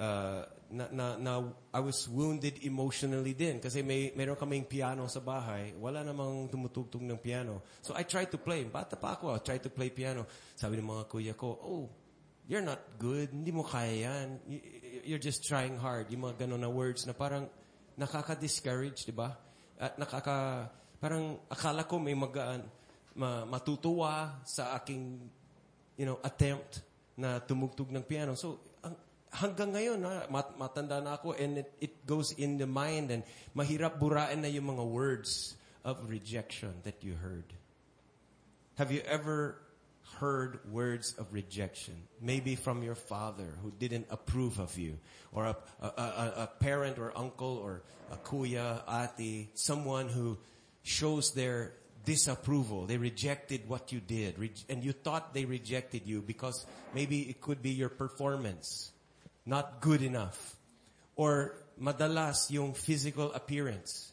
uh, 0.00 0.42
na, 0.72 0.84
na, 0.92 1.06
na, 1.16 1.32
I 1.72 1.80
was 1.80 2.08
wounded 2.08 2.60
emotionally 2.64 3.32
din 3.32 3.60
kasi 3.60 3.80
may 3.80 4.12
meron 4.12 4.36
kaming 4.36 4.68
piano 4.68 5.08
sa 5.08 5.20
bahay. 5.20 5.72
Wala 5.76 6.04
namang 6.04 6.48
tumutugtog 6.52 7.04
ng 7.04 7.20
piano. 7.20 7.64
So 7.80 7.96
I 7.96 8.04
tried 8.04 8.32
to 8.32 8.40
play. 8.40 8.64
Bata 8.64 8.96
pa 8.96 9.16
ako, 9.16 9.36
I 9.36 9.40
tried 9.40 9.64
to 9.64 9.72
play 9.72 9.88
piano. 9.92 10.28
Sabi 10.56 10.80
ng 10.80 10.88
mga 10.88 11.04
kuya 11.08 11.34
ko, 11.36 11.56
oh, 11.60 11.84
you're 12.48 12.64
not 12.64 12.80
good. 12.96 13.32
Hindi 13.32 13.52
mo 13.52 13.64
kaya 13.64 14.08
yan. 14.08 14.40
You're 15.04 15.20
just 15.20 15.44
trying 15.44 15.76
hard. 15.76 16.08
Yung 16.12 16.28
mga 16.28 16.48
ganun 16.48 16.60
na 16.64 16.72
words 16.72 17.04
na 17.08 17.12
parang 17.12 17.48
nakaka-discourage, 17.96 19.08
di 19.08 19.12
ba? 19.12 19.36
At 19.76 20.00
nakaka, 20.00 20.68
parang 21.00 21.40
akala 21.48 21.84
ko 21.84 22.00
may 22.00 22.16
magaan, 22.16 22.64
ma, 23.16 23.44
matutuwa 23.44 24.40
sa 24.44 24.76
aking 24.76 25.28
you 25.98 26.06
know, 26.06 26.16
attempt 26.22 26.87
na 27.18 27.42
tumugtog 27.42 27.90
ng 27.90 28.06
piano. 28.06 28.38
So, 28.38 28.62
ang, 28.86 28.94
hanggang 29.34 29.74
ngayon, 29.74 29.98
ha, 30.06 30.30
mat, 30.30 30.54
matanda 30.54 31.02
na 31.02 31.18
ako 31.18 31.34
and 31.34 31.66
it, 31.66 31.70
it 31.82 31.94
goes 32.06 32.30
in 32.38 32.56
the 32.56 32.66
mind 32.66 33.10
and 33.10 33.26
mahirap 33.58 33.98
burain 33.98 34.38
na 34.38 34.48
yung 34.48 34.70
mga 34.70 34.86
words 34.86 35.58
of 35.82 35.98
rejection 36.06 36.70
that 36.86 37.02
you 37.02 37.18
heard. 37.18 37.44
Have 38.78 38.94
you 38.94 39.02
ever 39.10 39.58
heard 40.22 40.62
words 40.70 41.18
of 41.18 41.34
rejection? 41.34 41.98
Maybe 42.22 42.54
from 42.54 42.86
your 42.86 42.94
father 42.94 43.58
who 43.66 43.74
didn't 43.74 44.06
approve 44.10 44.62
of 44.62 44.78
you 44.78 45.02
or 45.34 45.50
a, 45.50 45.56
a, 45.82 45.86
a, 45.86 46.32
a 46.46 46.50
parent 46.62 46.98
or 46.98 47.10
uncle 47.18 47.58
or 47.58 47.82
a 48.14 48.16
kuya, 48.16 48.86
ate, 48.86 49.50
someone 49.58 50.08
who 50.08 50.38
shows 50.82 51.34
their 51.34 51.74
disapproval. 52.08 52.88
They 52.88 52.96
rejected 52.96 53.68
what 53.68 53.92
you 53.92 54.00
did 54.00 54.40
and 54.72 54.80
you 54.80 54.96
thought 54.96 55.36
they 55.36 55.44
rejected 55.44 56.08
you 56.08 56.24
because 56.24 56.64
maybe 56.96 57.28
it 57.28 57.44
could 57.44 57.60
be 57.60 57.76
your 57.76 57.92
performance 57.92 58.96
not 59.44 59.84
good 59.84 60.00
enough 60.00 60.56
or 61.16 61.52
madalas 61.76 62.48
yung 62.48 62.72
physical 62.72 63.32
appearance. 63.36 64.12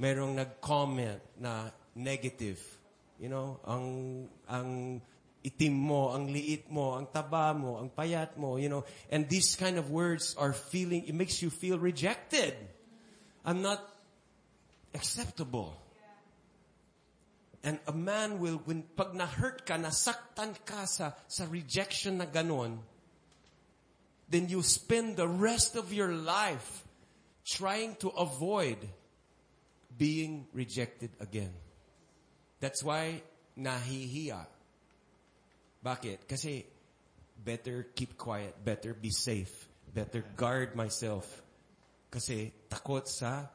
Merong 0.00 0.40
nag-comment 0.40 1.20
na 1.36 1.68
negative. 1.96 2.60
You 3.20 3.28
know, 3.28 3.60
ang 3.68 3.84
ang 4.48 5.00
itim 5.44 5.76
mo, 5.76 6.16
ang 6.16 6.32
liit 6.32 6.72
mo, 6.72 6.96
ang 6.96 7.12
taba 7.12 7.52
mo, 7.52 7.76
ang 7.76 7.92
payat 7.92 8.40
mo, 8.40 8.56
you 8.56 8.72
know. 8.72 8.88
And 9.12 9.28
these 9.28 9.52
kind 9.56 9.76
of 9.76 9.92
words 9.92 10.32
are 10.40 10.56
feeling, 10.56 11.04
it 11.04 11.14
makes 11.14 11.44
you 11.44 11.52
feel 11.52 11.76
rejected. 11.76 12.56
I'm 13.44 13.60
not 13.60 13.84
acceptable. 14.96 15.83
And 17.64 17.80
a 17.88 17.92
man 17.96 18.38
will, 18.38 18.60
when 18.68 18.84
pag 18.94 19.16
na-hurt 19.16 19.64
ka, 19.64 19.80
nasaktan 19.80 20.52
ka 20.68 20.84
sa, 20.84 21.16
sa 21.26 21.48
rejection 21.48 22.20
na 22.20 22.28
ganon, 22.28 22.84
then 24.28 24.52
you 24.52 24.60
spend 24.60 25.16
the 25.16 25.26
rest 25.26 25.74
of 25.74 25.88
your 25.88 26.12
life 26.12 26.84
trying 27.48 27.96
to 28.04 28.12
avoid 28.12 28.76
being 29.96 30.46
rejected 30.52 31.08
again. 31.20 31.56
That's 32.60 32.84
why 32.84 33.24
nahihiya. 33.56 34.44
Bakit? 35.84 36.28
Kasi 36.28 36.68
better 37.40 37.88
keep 37.96 38.16
quiet, 38.16 38.56
better 38.62 38.92
be 38.92 39.10
safe, 39.10 39.52
better 39.92 40.24
guard 40.36 40.76
myself. 40.76 41.24
Kasi 42.10 42.52
takot 42.68 43.08
sa 43.08 43.48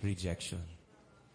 rejection. 0.00 0.64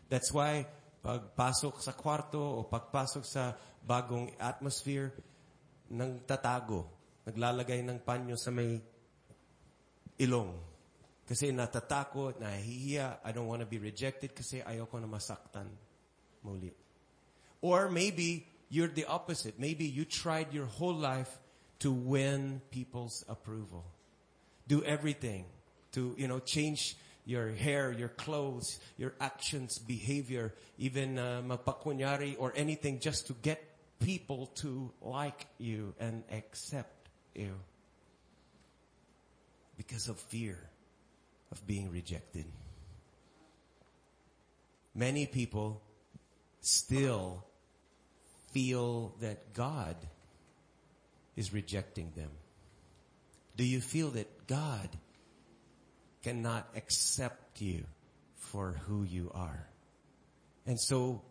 That's 0.10 0.34
why 0.34 0.66
pagpasok 1.06 1.78
sa 1.78 1.94
kwarto 1.94 2.42
o 2.42 2.66
pagpasok 2.66 3.22
sa 3.22 3.54
bagong 3.86 4.34
atmosphere, 4.42 5.14
nang 5.94 6.26
tatago, 6.26 6.90
naglalagay 7.30 7.86
ng 7.86 8.02
panyo 8.02 8.34
sa 8.34 8.50
may 8.50 8.82
ilong. 10.18 10.58
Kasi 11.30 11.54
natatakot, 11.54 12.42
nahihiya, 12.42 13.22
I 13.22 13.30
don't 13.30 13.46
want 13.46 13.62
to 13.62 13.70
be 13.70 13.78
rejected 13.78 14.34
kasi 14.34 14.66
ayoko 14.66 14.98
na 14.98 15.06
masaktan 15.06 15.70
muli. 16.42 16.74
Or 17.62 17.90
maybe 17.90 18.46
you're 18.70 18.90
the 18.90 19.06
opposite. 19.06 19.62
Maybe 19.62 19.86
you 19.86 20.06
tried 20.06 20.54
your 20.54 20.66
whole 20.66 20.94
life 20.94 21.30
to 21.86 21.94
win 21.94 22.62
people's 22.70 23.26
approval. 23.30 23.86
Do 24.66 24.82
everything 24.86 25.46
to, 25.94 26.14
you 26.18 26.26
know, 26.26 26.42
change 26.42 26.98
your 27.26 27.50
hair, 27.50 27.92
your 27.92 28.10
clothes, 28.10 28.80
your 28.98 29.14
actions, 29.20 29.80
behavior, 29.80 30.54
even 30.78 31.18
uh, 31.18 31.42
or 32.38 32.54
anything 32.56 33.00
just 33.00 33.28
to 33.28 33.34
get 33.42 33.64
people 34.00 34.48
to 34.56 34.92
like 35.02 35.48
you 35.58 35.94
and 36.00 36.24
accept 36.32 37.10
you. 37.34 37.54
Because 39.78 40.08
of 40.08 40.18
fear 40.18 40.58
of 41.52 41.66
being 41.68 41.92
rejected. 41.92 42.46
Many 44.94 45.26
people 45.26 45.82
still 46.62 47.44
feel 48.52 49.14
that 49.20 49.54
God 49.54 49.98
is 51.36 51.54
rejecting 51.54 52.12
them? 52.16 52.30
Do 53.58 53.64
you 53.64 53.82
feel 53.82 54.12
that 54.12 54.48
God 54.48 54.90
cannot 56.26 56.66
accept 56.76 57.62
you 57.62 57.86
for 58.36 58.82
who 58.88 59.04
you 59.04 59.30
are? 59.36 59.70
And 60.66 60.80
so, 60.82 61.22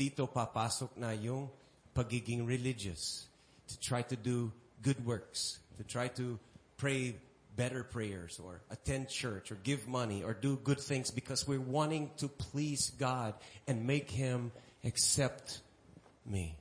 dito 0.00 0.24
papasok 0.24 0.96
na 0.96 1.12
yung 1.12 1.50
pagiging 1.92 2.48
religious. 2.48 3.28
To 3.68 3.78
try 3.78 4.00
to 4.08 4.16
do 4.16 4.50
good 4.80 5.04
works. 5.04 5.60
To 5.76 5.84
try 5.84 6.08
to 6.16 6.40
pray 6.80 7.20
better 7.54 7.84
prayers 7.84 8.40
or 8.42 8.62
attend 8.70 9.08
church 9.12 9.52
or 9.52 9.56
give 9.62 9.86
money 9.86 10.24
or 10.24 10.32
do 10.32 10.56
good 10.56 10.80
things 10.80 11.10
because 11.10 11.46
we're 11.46 11.60
wanting 11.60 12.10
to 12.16 12.28
please 12.28 12.90
God 12.98 13.34
and 13.68 13.86
make 13.86 14.10
Him 14.10 14.52
accept 14.84 15.60
me. 16.24 16.56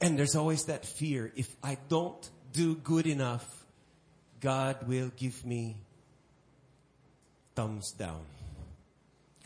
And 0.00 0.18
there's 0.18 0.34
always 0.34 0.64
that 0.64 0.86
fear. 0.86 1.30
If 1.36 1.54
I 1.62 1.76
don't 1.88 2.24
do 2.52 2.74
good 2.74 3.06
enough, 3.06 3.44
God 4.44 4.86
will 4.86 5.10
give 5.16 5.46
me 5.46 5.74
thumbs 7.54 7.92
down. 7.92 8.20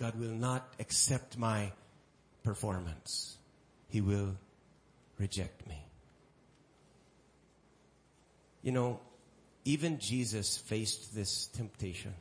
God 0.01 0.19
will 0.19 0.35
not 0.35 0.67
accept 0.81 1.39
my 1.39 1.71
performance. 2.43 3.37
He 3.89 4.01
will 4.01 4.35
reject 5.17 5.69
me. 5.69 5.79
You 8.63 8.73
know, 8.73 8.99
even 9.65 10.01
Jesus 10.01 10.59
faced 10.59 11.15
this 11.15 11.47
temptation. 11.47 12.13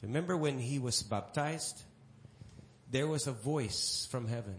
Remember 0.00 0.34
when 0.34 0.58
he 0.58 0.78
was 0.78 1.02
baptized? 1.02 1.82
There 2.90 3.06
was 3.06 3.26
a 3.26 3.32
voice 3.32 4.08
from 4.10 4.28
heaven. 4.28 4.56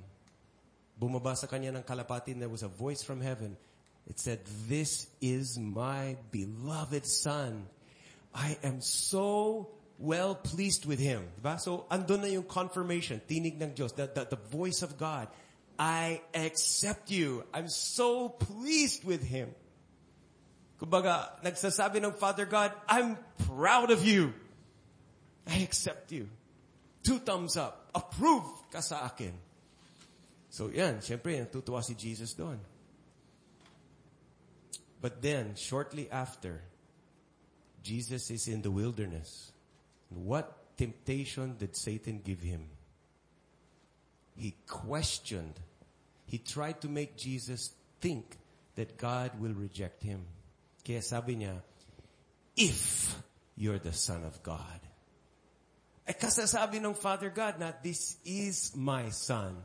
Bumaba 1.01 1.35
sa 1.35 1.47
kanya 1.47 1.73
ng 1.73 1.81
kalapati, 1.81 2.37
there 2.37 2.47
was 2.47 2.61
a 2.61 2.67
voice 2.67 3.01
from 3.01 3.21
heaven. 3.21 3.57
It 4.09 4.19
said, 4.19 4.39
This 4.67 5.07
is 5.21 5.59
my 5.59 6.17
beloved 6.31 7.05
son. 7.05 7.67
I 8.33 8.57
am 8.63 8.81
so 8.81 9.69
well 9.99 10.35
pleased 10.35 10.85
with 10.85 10.99
him. 10.99 11.27
Diba? 11.41 11.59
So, 11.59 11.85
andun 11.91 12.21
na 12.21 12.27
yung 12.27 12.43
confirmation, 12.43 13.21
tinig 13.27 13.59
ng 13.59 13.73
Diyos, 13.73 13.95
the, 13.95 14.07
the, 14.07 14.35
the 14.35 14.41
voice 14.51 14.81
of 14.81 14.97
God. 14.97 15.27
I 15.77 16.21
accept 16.33 17.11
you. 17.11 17.43
I'm 17.53 17.69
so 17.69 18.29
pleased 18.29 19.03
with 19.03 19.21
him. 19.21 19.53
Kumbaga, 20.81 21.37
nagsasabi 21.43 22.01
ng 22.01 22.13
Father 22.13 22.45
God, 22.45 22.71
I'm 22.87 23.17
proud 23.49 23.91
of 23.91 24.05
you. 24.05 24.33
I 25.45 25.61
accept 25.61 26.11
you. 26.11 26.29
Two 27.03 27.19
thumbs 27.19 27.57
up. 27.57 27.89
Approve 27.93 28.45
ka 28.69 28.81
sa 28.81 29.05
akin. 29.05 29.33
So 30.49 30.69
yan, 30.69 31.01
syempre, 31.01 31.37
natutuwa 31.37 31.81
si 31.81 31.93
Jesus 31.93 32.33
doon. 32.33 32.57
But 35.01 35.21
then, 35.21 35.53
shortly 35.55 36.09
after, 36.11 36.61
Jesus 37.83 38.31
is 38.31 38.47
in 38.47 38.61
the 38.61 38.71
wilderness. 38.71 39.51
What 40.09 40.77
temptation 40.77 41.55
did 41.57 41.75
Satan 41.75 42.21
give 42.23 42.41
him? 42.41 42.65
He 44.35 44.55
questioned. 44.67 45.53
He 46.25 46.37
tried 46.37 46.81
to 46.81 46.89
make 46.89 47.17
Jesus 47.17 47.71
think 48.01 48.37
that 48.75 48.97
God 48.97 49.39
will 49.39 49.53
reject 49.53 50.03
him. 50.03 50.25
Kaya 50.85 51.01
sabi 51.01 51.35
niya, 51.35 51.61
if 52.55 53.15
you're 53.55 53.79
the 53.79 53.93
Son 53.93 54.23
of 54.23 54.41
God. 54.43 54.79
Eh 56.07 56.13
kasasabi 56.13 56.79
ng 56.79 56.93
Father 56.93 57.29
God 57.29 57.59
na 57.59 57.73
this 57.83 58.15
is 58.23 58.71
my 58.75 59.09
Son. 59.09 59.57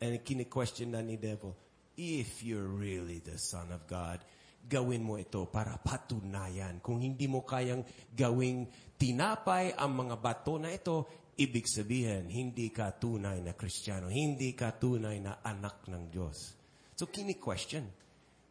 And 0.00 0.22
kini-question 0.22 0.92
na 0.92 1.00
ni 1.00 1.16
devil, 1.16 1.56
if 1.96 2.42
you're 2.42 2.66
really 2.66 3.18
the 3.24 3.38
Son 3.38 3.72
of 3.72 3.86
God, 3.88 4.20
gawin 4.68 5.00
mo 5.00 5.16
ito 5.16 5.48
para 5.48 5.80
patunayan. 5.80 6.84
Kung 6.84 7.00
hindi 7.00 7.24
mo 7.24 7.42
kayang 7.42 7.82
gawing 8.12 8.68
tinapay 9.00 9.72
ang 9.72 9.96
mga 9.96 10.16
bato 10.20 10.60
na 10.60 10.68
ito, 10.68 11.08
ibig 11.40 11.64
sabihin, 11.64 12.28
hindi 12.28 12.68
ka 12.68 12.92
tunay 13.00 13.40
na 13.40 13.56
Kristiyano. 13.56 14.12
Hindi 14.12 14.52
ka 14.52 14.76
tunay 14.76 15.16
na 15.24 15.40
anak 15.40 15.88
ng 15.88 16.12
Diyos. 16.12 16.52
So, 16.98 17.08
kini-question. 17.08 17.88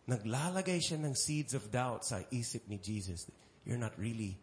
Naglalagay 0.08 0.80
siya 0.80 0.98
ng 1.04 1.14
seeds 1.14 1.52
of 1.54 1.68
doubt 1.68 2.08
sa 2.08 2.24
isip 2.32 2.66
ni 2.72 2.80
Jesus. 2.80 3.28
You're 3.68 3.80
not 3.80 3.94
really 4.00 4.40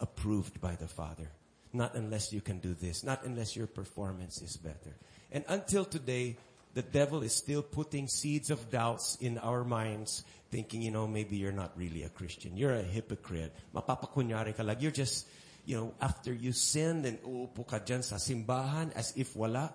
approved 0.00 0.58
by 0.64 0.80
the 0.80 0.88
Father. 0.88 1.28
Not 1.76 1.92
unless 1.92 2.32
you 2.32 2.40
can 2.40 2.58
do 2.64 2.72
this. 2.72 3.04
Not 3.04 3.28
unless 3.28 3.52
your 3.52 3.68
performance 3.68 4.40
is 4.40 4.56
better. 4.56 4.96
And 5.28 5.44
until 5.52 5.84
today, 5.84 6.40
the 6.74 6.82
devil 6.82 7.22
is 7.22 7.34
still 7.34 7.62
putting 7.62 8.08
seeds 8.08 8.50
of 8.50 8.70
doubts 8.70 9.16
in 9.20 9.38
our 9.38 9.64
minds, 9.64 10.24
thinking, 10.50 10.82
you 10.82 10.90
know, 10.90 11.06
maybe 11.06 11.36
you're 11.36 11.52
not 11.52 11.72
really 11.76 12.02
a 12.02 12.08
Christian. 12.08 12.56
You're 12.56 12.74
a 12.74 12.82
hypocrite. 12.82 13.52
Mapapakunyari 13.74 14.56
ka 14.56 14.62
lang. 14.62 14.76
You're 14.80 14.94
just, 14.94 15.26
you 15.64 15.76
know, 15.76 15.94
after 16.00 16.32
you 16.32 16.52
sinned 16.52 17.06
and 17.06 17.18
uupo 17.22 17.66
ka 17.66 17.78
dyan 17.78 18.04
sa 18.04 18.16
simbahan 18.16 18.92
as 18.94 19.12
if 19.16 19.34
wala, 19.34 19.72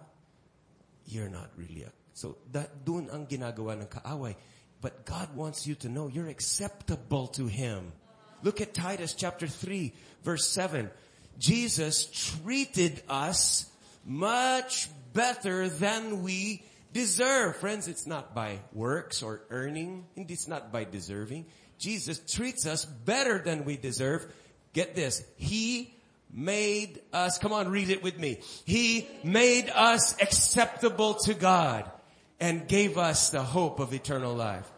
you're 1.08 1.30
not 1.30 1.50
really 1.58 1.84
a... 1.84 1.92
So, 2.14 2.38
that, 2.54 2.86
dun 2.86 3.10
ang 3.12 3.26
ginagawa 3.26 3.74
ng 3.82 3.88
kaaway. 3.90 4.36
But 4.82 5.06
God 5.06 5.36
wants 5.36 5.66
you 5.66 5.76
to 5.82 5.90
know 5.90 6.08
you're 6.08 6.30
acceptable 6.30 7.28
to 7.40 7.48
Him. 7.48 7.92
Look 8.44 8.60
at 8.62 8.74
Titus 8.74 9.14
chapter 9.14 9.48
3 9.48 9.94
verse 10.24 10.48
7. 10.48 10.92
Jesus 11.40 12.06
treated 12.06 13.02
us 13.10 13.66
much 14.06 14.90
better 15.14 15.70
than 15.70 16.24
we 16.24 16.64
deserve. 16.94 17.58
Friends, 17.58 17.88
it's 17.88 18.08
not 18.08 18.34
by 18.34 18.60
works 18.72 19.22
or 19.22 19.42
earning. 19.50 20.06
It's 20.16 20.48
not 20.48 20.72
by 20.72 20.86
deserving. 20.86 21.46
Jesus 21.78 22.20
treats 22.20 22.66
us 22.66 22.86
better 22.86 23.40
than 23.40 23.66
we 23.66 23.76
deserve. 23.76 24.26
Get 24.72 24.96
this. 24.96 25.26
He 25.36 25.94
made 26.32 27.02
us, 27.12 27.38
come 27.38 27.52
on, 27.54 27.70
read 27.70 27.90
it 27.90 28.02
with 28.02 28.18
me. 28.18 28.40
He 28.66 29.08
made 29.24 29.70
us 29.70 30.16
acceptable 30.22 31.16
to 31.26 31.34
God 31.34 31.90
and 32.40 32.68
gave 32.68 32.98
us 32.98 33.30
the 33.30 33.44
hope 33.44 33.80
of 33.80 33.94
eternal 33.94 34.34
life. 34.34 34.70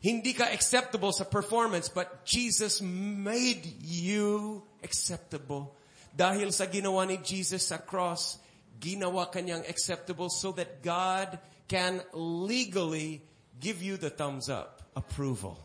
Hindi 0.00 0.34
ka 0.34 0.44
acceptable 0.52 1.12
sa 1.12 1.24
performance, 1.24 1.88
but 1.88 2.24
Jesus 2.24 2.82
made 2.82 3.66
you 3.82 4.62
acceptable. 4.82 5.74
Dahil 6.14 6.52
sa 6.52 6.66
ginawa 6.66 7.06
ni 7.06 7.18
Jesus 7.18 7.66
sa 7.68 7.78
cross, 7.78 8.38
ginawa 8.78 9.32
kanyang 9.32 9.68
acceptable 9.68 10.28
so 10.28 10.52
that 10.52 10.82
God 10.82 11.38
can 11.68 12.00
legally 12.12 13.22
give 13.60 13.82
you 13.82 13.96
the 13.96 14.10
thumbs 14.10 14.48
up, 14.48 14.82
approval. 14.94 15.58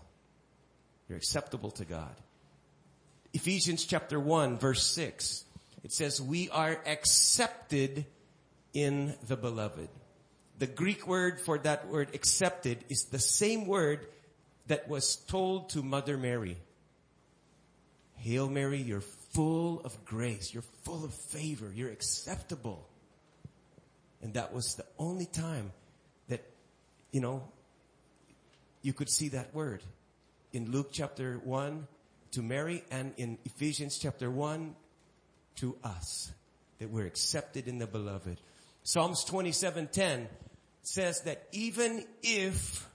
You're 1.08 1.18
acceptable 1.18 1.72
to 1.72 1.86
God. 1.86 2.16
Ephesians 3.34 3.86
chapter 3.86 4.20
1 4.20 4.58
verse 4.58 4.84
6. 4.84 5.46
It 5.84 5.92
says, 5.92 6.22
we 6.22 6.50
are 6.50 6.80
accepted 6.86 8.06
in 8.74 9.16
the 9.28 9.36
beloved. 9.36 9.90
The 10.60 10.68
Greek 10.68 11.08
word 11.08 11.42
for 11.42 11.58
that 11.60 11.88
word 11.88 12.10
accepted 12.14 12.86
is 12.88 13.06
the 13.06 13.20
same 13.20 13.66
word 13.66 14.06
that 14.68 14.88
was 14.88 15.16
told 15.16 15.70
to 15.70 15.82
Mother 15.82 16.18
Mary. 16.18 16.58
Hail 18.18 18.48
Mary, 18.48 18.80
you're 18.80 19.02
full 19.02 19.82
of 19.82 20.06
grace. 20.06 20.54
You're 20.54 20.64
full 20.84 21.04
of 21.04 21.14
favor. 21.14 21.72
You're 21.74 21.90
acceptable. 21.90 22.88
And 24.22 24.36
that 24.36 24.54
was 24.54 24.76
the 24.76 24.86
only 25.00 25.26
time 25.26 25.72
you 27.12 27.20
know, 27.22 27.44
you 28.82 28.94
could 28.94 29.10
see 29.10 29.30
that 29.30 29.54
word 29.54 29.84
in 30.54 30.72
Luke 30.72 30.90
chapter 30.92 31.40
1 31.44 31.88
to 32.32 32.42
Mary 32.42 32.84
and 32.90 33.14
in 33.18 33.38
Ephesians 33.46 33.98
chapter 33.98 34.32
1 34.32 34.76
to 35.58 35.76
us 35.84 36.32
that 36.80 36.90
we're 36.90 37.06
accepted 37.06 37.68
in 37.68 37.78
the 37.78 37.88
beloved. 37.88 38.40
Psalms 38.84 39.24
27:10 39.26 40.28
says 40.82 41.22
that 41.22 41.48
even 41.52 42.04
if 42.24 42.88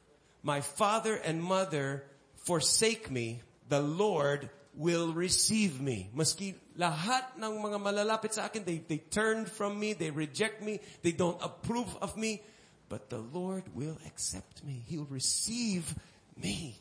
my 0.42 0.60
father 0.60 1.14
and 1.14 1.42
mother 1.42 2.02
forsake 2.34 3.10
me, 3.10 3.42
the 3.68 3.80
Lord 3.80 4.50
will 4.74 5.12
receive 5.12 5.80
me. 5.80 6.10
Maski 6.16 6.54
lahat 6.78 7.38
ng 7.38 7.62
mga 7.62 7.78
malalapit 7.78 8.32
sa 8.32 8.46
akin, 8.46 8.64
they, 8.64 8.78
they 8.78 8.98
turn 8.98 9.46
from 9.46 9.78
me, 9.78 9.92
they 9.92 10.10
reject 10.10 10.62
me, 10.62 10.80
they 11.02 11.12
don't 11.12 11.40
approve 11.40 11.88
of 12.02 12.16
me, 12.16 12.42
but 12.88 13.10
the 13.10 13.18
Lord 13.18 13.64
will 13.74 13.98
accept 14.06 14.64
me. 14.64 14.82
He'll 14.86 15.04
receive 15.04 15.94
me. 16.36 16.78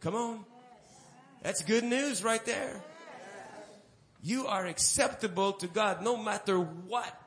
Come 0.00 0.14
on. 0.14 0.44
That's 1.42 1.62
good 1.62 1.84
news 1.84 2.22
right 2.22 2.44
there. 2.44 2.82
You 4.22 4.46
are 4.46 4.66
acceptable 4.66 5.54
to 5.54 5.66
God 5.66 6.02
no 6.02 6.16
matter 6.16 6.58
what 6.58 7.20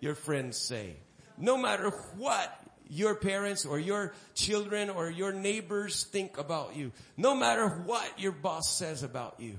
your 0.00 0.14
friends 0.14 0.56
say. 0.56 0.96
No 1.38 1.56
matter 1.56 1.90
what 2.16 2.60
your 2.88 3.16
parents 3.16 3.66
or 3.66 3.78
your 3.78 4.14
children 4.34 4.90
or 4.90 5.10
your 5.10 5.32
neighbors 5.32 6.04
think 6.04 6.38
about 6.38 6.76
you. 6.76 6.92
No 7.16 7.34
matter 7.34 7.68
what 7.68 8.20
your 8.20 8.32
boss 8.32 8.76
says 8.76 9.02
about 9.02 9.36
you. 9.38 9.56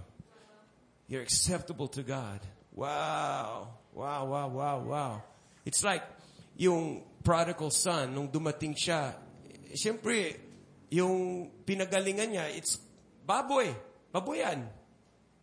You're 1.07 1.21
acceptable 1.21 1.87
to 1.89 2.03
God. 2.03 2.39
Wow. 2.73 3.69
Wow, 3.93 4.25
wow, 4.25 4.47
wow, 4.47 4.79
wow. 4.79 5.23
It's 5.65 5.83
like 5.83 6.03
yung 6.57 7.05
prodigal 7.21 7.69
son, 7.69 8.13
nung 8.13 8.27
dumating 8.27 8.73
siya, 8.73 9.13
siyempre, 9.73 10.35
yung 10.89 11.49
pinagalingan 11.63 12.33
niya, 12.33 12.45
it's 12.53 12.81
baboy. 13.25 13.69
Baboyan. 14.13 14.65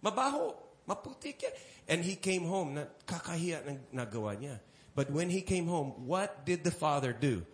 Mabaho. 0.03 0.55
Maputik 0.85 1.41
yan. 1.41 1.55
And 1.89 2.01
he 2.05 2.17
came 2.17 2.45
home, 2.45 2.77
na 2.77 2.85
kakahiya 3.07 3.65
ng 3.65 3.79
nagawa 3.95 4.37
niya. 4.37 4.61
But 4.95 5.11
when 5.11 5.31
he 5.31 5.41
came 5.41 5.67
home, 5.67 6.07
what 6.07 6.45
did 6.45 6.65
the 6.65 6.71
father 6.71 7.13
do? 7.13 7.45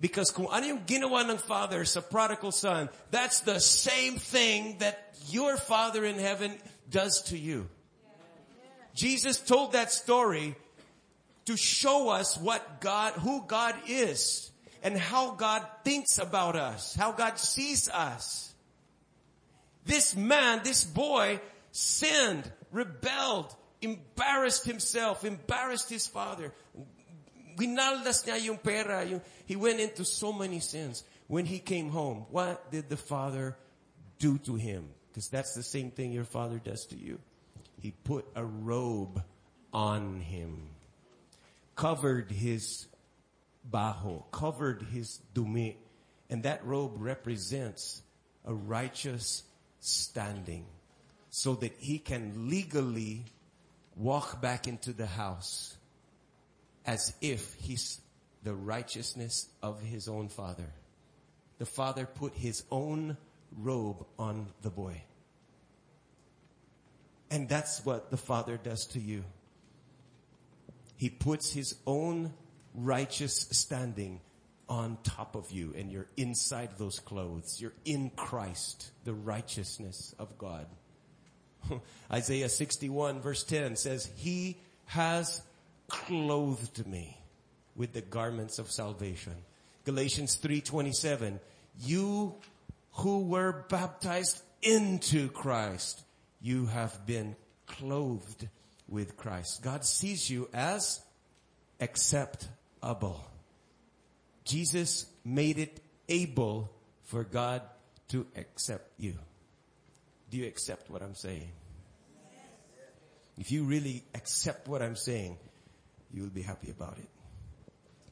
Because 0.00 0.30
kung 0.30 0.48
ano 0.48 0.64
yung 0.64 0.82
ginawa 0.88 1.28
ng 1.28 1.38
father 1.38 1.84
sa 1.84 2.00
prodigal 2.00 2.52
son, 2.52 2.88
that's 3.12 3.44
the 3.44 3.60
same 3.60 4.16
thing 4.16 4.80
that 4.80 5.12
your 5.28 5.60
father 5.60 6.04
in 6.04 6.16
heaven 6.16 6.56
does 6.88 7.22
to 7.28 7.36
you. 7.36 7.68
Jesus 8.94 9.38
told 9.38 9.72
that 9.72 9.92
story 9.92 10.56
to 11.46 11.56
show 11.56 12.10
us 12.10 12.36
what 12.38 12.80
God, 12.80 13.14
who 13.14 13.44
God 13.46 13.74
is 13.86 14.50
and 14.82 14.96
how 14.96 15.32
God 15.32 15.66
thinks 15.84 16.18
about 16.18 16.56
us, 16.56 16.94
how 16.94 17.12
God 17.12 17.38
sees 17.38 17.88
us. 17.88 18.52
This 19.84 20.14
man, 20.14 20.60
this 20.62 20.84
boy 20.84 21.40
sinned, 21.72 22.50
rebelled, 22.70 23.54
embarrassed 23.82 24.64
himself, 24.64 25.24
embarrassed 25.24 25.90
his 25.90 26.06
father. 26.06 26.52
Yung 27.58 28.58
pera. 28.58 29.20
He 29.46 29.56
went 29.56 29.80
into 29.80 30.04
so 30.04 30.32
many 30.32 30.60
sins. 30.60 31.04
When 31.26 31.44
he 31.44 31.58
came 31.58 31.90
home, 31.90 32.26
what 32.30 32.70
did 32.70 32.88
the 32.88 32.96
father 32.96 33.56
do 34.18 34.38
to 34.38 34.54
him? 34.56 34.88
Because 35.08 35.28
that's 35.28 35.54
the 35.54 35.62
same 35.62 35.90
thing 35.90 36.12
your 36.12 36.24
father 36.24 36.58
does 36.58 36.86
to 36.86 36.96
you. 36.96 37.18
He 37.80 37.90
put 37.90 38.26
a 38.34 38.44
robe 38.44 39.22
on 39.72 40.20
him, 40.20 40.68
covered 41.76 42.30
his 42.30 42.86
baho, 43.70 44.24
covered 44.30 44.82
his 44.92 45.20
dumi, 45.34 45.76
and 46.28 46.42
that 46.44 46.64
robe 46.64 46.94
represents 46.96 48.02
a 48.44 48.54
righteous 48.54 49.42
standing 49.80 50.66
so 51.30 51.54
that 51.54 51.72
he 51.78 51.98
can 51.98 52.48
legally 52.48 53.24
walk 53.96 54.40
back 54.40 54.66
into 54.66 54.92
the 54.92 55.06
house 55.06 55.76
as 56.86 57.14
if 57.20 57.54
he's 57.54 58.00
the 58.42 58.54
righteousness 58.54 59.48
of 59.62 59.82
his 59.82 60.08
own 60.08 60.28
father. 60.28 60.72
The 61.58 61.66
father 61.66 62.06
put 62.06 62.34
his 62.34 62.64
own 62.70 63.16
robe 63.58 64.06
on 64.18 64.46
the 64.62 64.70
boy. 64.70 65.02
And 67.30 67.48
that's 67.48 67.84
what 67.84 68.10
the 68.10 68.16
father 68.16 68.56
does 68.56 68.86
to 68.86 69.00
you. 69.00 69.24
He 71.00 71.08
puts 71.08 71.50
his 71.50 71.76
own 71.86 72.34
righteous 72.74 73.34
standing 73.52 74.20
on 74.68 74.98
top 75.02 75.34
of 75.34 75.50
you 75.50 75.72
and 75.74 75.90
you're 75.90 76.08
inside 76.18 76.76
those 76.76 76.98
clothes. 76.98 77.58
You're 77.58 77.72
in 77.86 78.10
Christ, 78.16 78.90
the 79.04 79.14
righteousness 79.14 80.14
of 80.18 80.36
God. 80.36 80.66
Isaiah 82.12 82.50
61 82.50 83.22
verse 83.22 83.44
10 83.44 83.76
says, 83.76 84.10
He 84.14 84.58
has 84.88 85.40
clothed 85.88 86.86
me 86.86 87.16
with 87.74 87.94
the 87.94 88.02
garments 88.02 88.58
of 88.58 88.70
salvation. 88.70 89.36
Galatians 89.84 90.36
3:27, 90.36 91.40
you 91.80 92.34
who 92.96 93.20
were 93.20 93.64
baptized 93.70 94.42
into 94.60 95.30
Christ, 95.30 96.02
you 96.42 96.66
have 96.66 97.06
been 97.06 97.36
clothed 97.66 98.50
with 98.90 99.16
Christ. 99.16 99.62
God 99.62 99.84
sees 99.84 100.28
you 100.28 100.48
as 100.52 101.00
acceptable. 101.80 103.24
Jesus 104.44 105.06
made 105.24 105.58
it 105.58 105.80
able 106.08 106.70
for 107.04 107.24
God 107.24 107.62
to 108.08 108.26
accept 108.36 108.90
you. 108.98 109.14
Do 110.30 110.36
you 110.36 110.46
accept 110.46 110.90
what 110.90 111.02
I'm 111.02 111.14
saying? 111.14 111.50
If 113.38 113.50
you 113.50 113.64
really 113.64 114.04
accept 114.14 114.68
what 114.68 114.82
I'm 114.82 114.96
saying, 114.96 115.38
you 116.12 116.22
will 116.22 116.30
be 116.30 116.42
happy 116.42 116.70
about 116.70 116.98
it. 116.98 117.08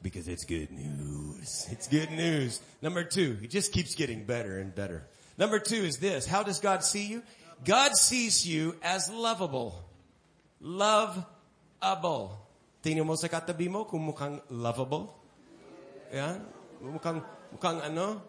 Because 0.01 0.27
it's 0.29 0.45
good 0.45 0.71
news. 0.71 1.67
It's 1.69 1.87
good 1.87 2.09
news. 2.11 2.61
Number 2.81 3.03
two, 3.03 3.37
it 3.43 3.49
just 3.49 3.73
keeps 3.73 3.95
getting 3.95 4.23
better 4.23 4.57
and 4.57 4.73
better. 4.73 5.05
Number 5.37 5.59
two 5.59 5.75
is 5.83 5.97
this. 5.97 6.25
How 6.25 6.41
does 6.41 6.59
God 6.59 6.83
see 6.83 7.05
you? 7.05 7.21
God 7.65 7.95
sees 7.95 8.47
you 8.47 8.75
as 8.81 9.11
lovable. 9.11 9.88
Lovable. 10.61 12.39
Tingnan 12.83 13.07
mo 13.07 13.15
sa 13.15 13.27
katabi 13.27 13.67
mo 13.67 13.83
kung 13.83 14.03
mukhang 14.03 14.39
lovable. 14.51 15.11
Yeah? 16.11 16.39
Mukhang, 16.79 17.23
mukhang 17.51 17.79
ano? 17.83 18.23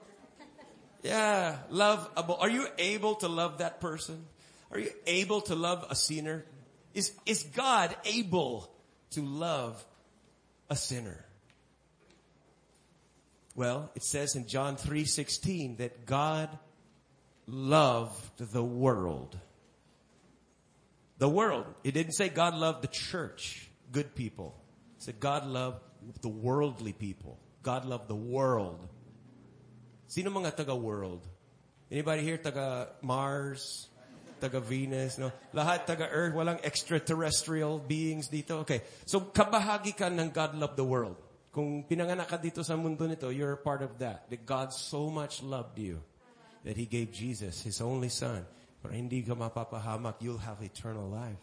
Yeah, 1.03 1.65
lovable. 1.71 2.37
Are 2.41 2.51
you 2.51 2.67
able 2.77 3.15
to 3.25 3.29
love 3.29 3.59
that 3.59 3.81
person? 3.81 4.27
Are 4.71 4.79
you 4.79 4.91
able 5.07 5.41
to 5.49 5.55
love 5.55 5.87
a 5.89 5.95
sinner? 5.95 6.45
Is, 6.95 7.13
is 7.27 7.43
God 7.45 7.97
able 8.05 8.71
to 9.13 9.23
love 9.23 9.85
a 10.69 10.77
sinner? 10.77 11.25
Well, 13.57 13.91
it 13.95 14.03
says 14.03 14.37
in 14.37 14.47
John 14.47 14.77
3:16 14.77 15.79
that 15.79 16.07
God 16.07 16.49
loved 17.47 18.39
the 18.39 18.63
world. 18.63 19.37
The 21.21 21.29
world. 21.29 21.69
It 21.85 21.93
didn't 21.93 22.17
say 22.17 22.33
God 22.33 22.57
loved 22.57 22.81
the 22.81 22.89
church, 22.89 23.69
good 23.93 24.17
people. 24.17 24.57
It 24.97 25.05
said 25.05 25.21
God 25.21 25.45
loved 25.45 25.85
the 26.25 26.33
worldly 26.33 26.97
people. 26.97 27.37
God 27.63 27.85
loved 27.85 28.09
the 28.09 28.17
world. 28.17 28.81
Sino 30.09 30.33
mga 30.33 30.57
taga 30.57 30.73
world? 30.73 31.21
Anybody 31.93 32.25
here 32.25 32.41
taga 32.41 32.89
Mars? 33.05 33.93
Taga 34.41 34.65
Venus? 34.65 35.21
No? 35.21 35.31
Lahat 35.53 35.85
taga 35.85 36.09
Earth? 36.09 36.33
Walang 36.33 36.65
extraterrestrial 36.65 37.85
beings 37.85 38.33
dito? 38.33 38.65
Okay. 38.65 38.81
So, 39.05 39.21
kabahagi 39.21 39.93
ka 39.93 40.09
ng 40.09 40.33
God 40.33 40.57
loved 40.57 40.81
the 40.81 40.89
world. 40.89 41.21
Kung 41.53 41.85
pinanganak 41.85 42.33
ka 42.33 42.41
dito 42.41 42.65
sa 42.65 42.81
mundo 42.81 43.05
nito, 43.05 43.29
you're 43.29 43.53
a 43.53 43.61
part 43.61 43.85
of 43.85 44.01
that. 44.01 44.25
That 44.33 44.49
God 44.49 44.73
so 44.73 45.13
much 45.13 45.45
loved 45.45 45.77
you 45.77 46.01
that 46.65 46.81
He 46.81 46.89
gave 46.89 47.13
Jesus, 47.13 47.61
His 47.61 47.85
only 47.85 48.09
Son. 48.09 48.41
Para 48.83 48.95
hindi 48.95 49.23
ka 49.23 49.35
mapapahamak, 49.35 50.17
you'll 50.21 50.39
have 50.39 50.63
eternal 50.63 51.09
life. 51.09 51.37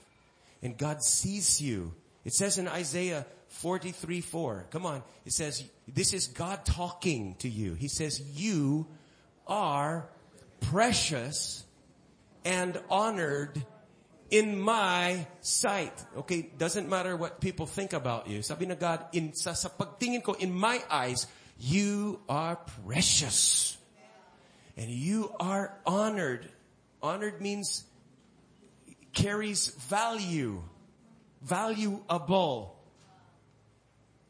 And 0.61 0.77
God 0.77 1.03
sees 1.03 1.61
you. 1.61 1.93
It 2.25 2.33
says 2.33 2.57
in 2.57 2.67
Isaiah 2.67 3.25
43, 3.49 4.21
4. 4.21 4.67
Come 4.71 4.85
on. 4.85 5.03
It 5.25 5.33
says, 5.33 5.63
this 5.87 6.13
is 6.13 6.27
God 6.27 6.65
talking 6.65 7.35
to 7.39 7.49
you. 7.49 7.73
He 7.75 7.87
says, 7.87 8.19
you 8.35 8.87
are 9.45 10.09
precious 10.59 11.63
and 12.43 12.79
honored 12.89 13.63
in 14.29 14.59
my 14.59 15.27
sight. 15.41 15.93
Okay, 16.17 16.49
doesn't 16.57 16.89
matter 16.89 17.15
what 17.15 17.39
people 17.39 17.65
think 17.65 17.93
about 17.93 18.27
you. 18.27 18.41
Sabi 18.41 18.65
na 18.65 18.75
God, 18.75 19.05
in, 19.13 19.33
sa, 19.33 19.53
sa 19.53 19.69
pagtingin 19.69 20.23
ko, 20.23 20.33
in 20.33 20.53
my 20.53 20.81
eyes, 20.89 21.27
you 21.59 22.19
are 22.27 22.57
precious. 22.85 23.77
And 24.75 24.89
you 24.89 25.31
are 25.39 25.73
honored. 25.85 26.47
Honored 27.01 27.41
means 27.41 27.85
carries 29.13 29.67
value. 29.89 30.61
Valuable. 31.41 32.75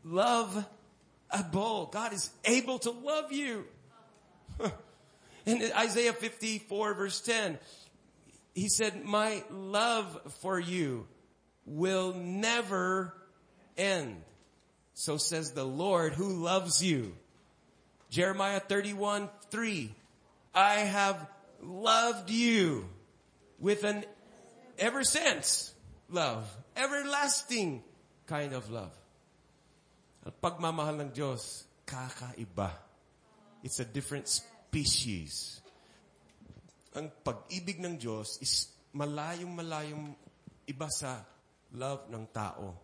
Lovable. 0.03 1.89
God 1.91 2.13
is 2.13 2.29
able 2.45 2.79
to 2.79 2.91
love 2.91 3.31
you. 3.31 3.65
In 5.45 5.63
Isaiah 5.77 6.13
54 6.13 6.93
verse 6.93 7.21
10, 7.21 7.57
he 8.53 8.69
said, 8.69 9.05
my 9.05 9.43
love 9.51 10.19
for 10.41 10.59
you 10.59 11.07
will 11.65 12.13
never 12.13 13.13
end. 13.77 14.23
So 14.93 15.17
says 15.17 15.51
the 15.51 15.63
Lord 15.63 16.13
who 16.13 16.43
loves 16.43 16.83
you. 16.83 17.13
Jeremiah 18.09 18.59
31, 18.59 19.29
3. 19.51 19.93
I 20.55 20.73
have 20.79 21.27
loved 21.61 22.29
you 22.29 22.85
with 23.59 23.83
an 23.83 24.05
ever 24.77 25.03
since 25.03 25.73
love. 26.09 26.45
Everlasting 26.75 27.83
kind 28.25 28.53
of 28.53 28.69
love. 28.69 28.93
Ang 30.27 30.35
pagmamahal 30.43 30.99
ng 31.07 31.11
Diyos, 31.15 31.63
kakaiba. 31.87 32.75
It's 33.63 33.79
a 33.79 33.87
different 33.87 34.27
species. 34.27 35.63
Ang 36.93 37.09
pag-ibig 37.23 37.79
ng 37.79 37.95
Diyos 37.97 38.37
is 38.43 38.67
malayong-malayong 38.91 40.13
iba 40.67 40.89
sa 40.91 41.23
love 41.73 42.11
ng 42.11 42.27
tao. 42.35 42.75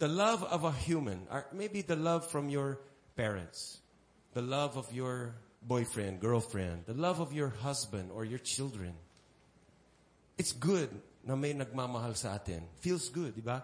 The 0.00 0.08
love 0.08 0.46
of 0.48 0.64
a 0.64 0.72
human, 0.72 1.28
or 1.28 1.44
maybe 1.52 1.82
the 1.84 1.98
love 1.98 2.24
from 2.30 2.48
your 2.48 2.80
parents, 3.18 3.84
the 4.32 4.40
love 4.40 4.80
of 4.80 4.88
your 4.94 5.36
boyfriend, 5.62 6.20
girlfriend, 6.20 6.84
the 6.86 6.94
love 6.94 7.20
of 7.20 7.32
your 7.32 7.48
husband 7.48 8.10
or 8.12 8.24
your 8.24 8.40
children. 8.40 8.94
It's 10.38 10.52
good 10.52 10.88
na 11.24 11.36
may 11.36 11.52
nagmamahal 11.52 12.16
sa 12.16 12.40
atin. 12.40 12.64
Feels 12.80 13.12
good, 13.12 13.36
di 13.36 13.44
ba? 13.44 13.60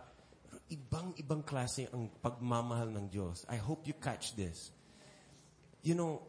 ibang-ibang 0.70 1.46
klase 1.46 1.86
ang 1.94 2.10
pagmamahal 2.18 2.90
ng 2.90 3.06
Diyos. 3.06 3.46
I 3.46 3.56
hope 3.56 3.86
you 3.86 3.94
catch 3.94 4.34
this. 4.34 4.74
You 5.86 5.94
know, 5.94 6.26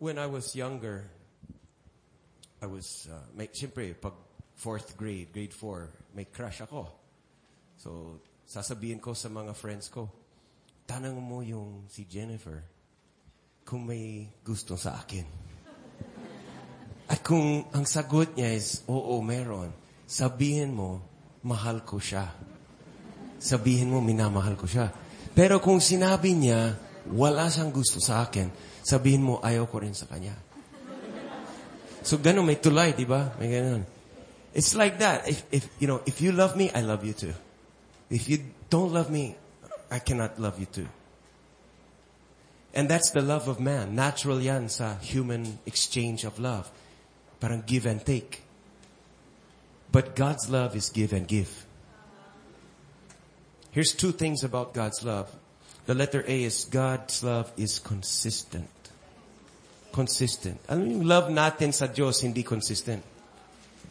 when 0.00 0.16
I 0.16 0.24
was 0.24 0.56
younger, 0.56 1.04
I 2.62 2.66
was, 2.66 3.08
uh, 3.12 3.20
may, 3.36 3.52
siyempre, 3.52 3.92
pag 3.92 4.16
fourth 4.56 4.96
grade, 4.96 5.32
grade 5.32 5.52
four, 5.52 5.92
may 6.16 6.24
crush 6.24 6.64
ako. 6.64 6.88
So, 7.76 8.20
sasabihin 8.48 9.04
ko 9.04 9.12
sa 9.12 9.28
mga 9.28 9.52
friends 9.52 9.92
ko, 9.92 10.08
tanang 10.88 11.20
mo 11.20 11.44
yung 11.44 11.84
si 11.92 12.08
Jennifer 12.08 12.64
kung 13.66 13.82
may 13.82 14.30
gusto 14.46 14.78
sa 14.78 14.94
akin. 15.02 15.26
At 17.10 17.18
kung 17.26 17.66
ang 17.74 17.82
sagot 17.82 18.38
niya 18.38 18.54
is, 18.54 18.86
oo, 18.86 19.18
meron, 19.18 19.74
sabihin 20.06 20.70
mo, 20.70 21.02
mahal 21.42 21.82
ko 21.82 21.98
siya. 21.98 22.30
Sabihin 23.42 23.90
mo, 23.90 23.98
minamahal 23.98 24.54
ko 24.54 24.70
siya. 24.70 24.94
Pero 25.34 25.58
kung 25.58 25.82
sinabi 25.82 26.38
niya, 26.38 26.78
wala 27.10 27.50
siyang 27.50 27.74
gusto 27.74 27.98
sa 27.98 28.22
akin, 28.22 28.50
sabihin 28.86 29.26
mo, 29.26 29.42
ayaw 29.42 29.66
ko 29.66 29.82
rin 29.82 29.94
sa 29.94 30.06
kanya. 30.06 30.34
So, 32.06 32.22
ganun, 32.22 32.46
may 32.46 32.62
tulay, 32.62 32.94
di 32.94 33.02
ba? 33.02 33.34
May 33.34 33.50
ganun. 33.50 33.82
It's 34.54 34.78
like 34.78 35.02
that. 35.02 35.26
If, 35.26 35.42
if, 35.50 35.66
you 35.82 35.90
know, 35.90 36.06
if 36.06 36.22
you 36.22 36.30
love 36.30 36.54
me, 36.54 36.70
I 36.70 36.86
love 36.86 37.02
you 37.02 37.18
too. 37.18 37.34
If 38.14 38.30
you 38.30 38.46
don't 38.70 38.94
love 38.94 39.10
me, 39.10 39.34
I 39.90 39.98
cannot 39.98 40.38
love 40.38 40.62
you 40.62 40.70
too. 40.70 40.86
And 42.76 42.92
that's 42.92 43.08
the 43.16 43.24
love 43.24 43.48
of 43.48 43.56
man. 43.56 43.96
Natural 43.96 44.36
yan 44.36 44.68
sa 44.68 45.00
human 45.00 45.64
exchange 45.64 46.28
of 46.28 46.36
love. 46.36 46.68
Parang 47.40 47.64
give 47.64 47.88
and 47.88 48.04
take. 48.04 48.44
But 49.88 50.12
God's 50.12 50.52
love 50.52 50.76
is 50.76 50.92
give 50.92 51.16
and 51.16 51.24
give. 51.24 51.64
Here's 53.72 53.96
two 53.96 54.12
things 54.12 54.44
about 54.44 54.76
God's 54.76 55.00
love. 55.00 55.32
The 55.88 55.96
letter 55.96 56.20
A 56.28 56.44
is 56.44 56.68
God's 56.68 57.24
love 57.24 57.48
is 57.56 57.80
consistent. 57.80 58.68
Consistent. 59.96 60.60
Ano 60.68 60.84
yung 60.84 61.08
love 61.08 61.32
natin 61.32 61.72
sa 61.72 61.88
Diyos 61.88 62.20
hindi 62.20 62.44
consistent? 62.44 63.00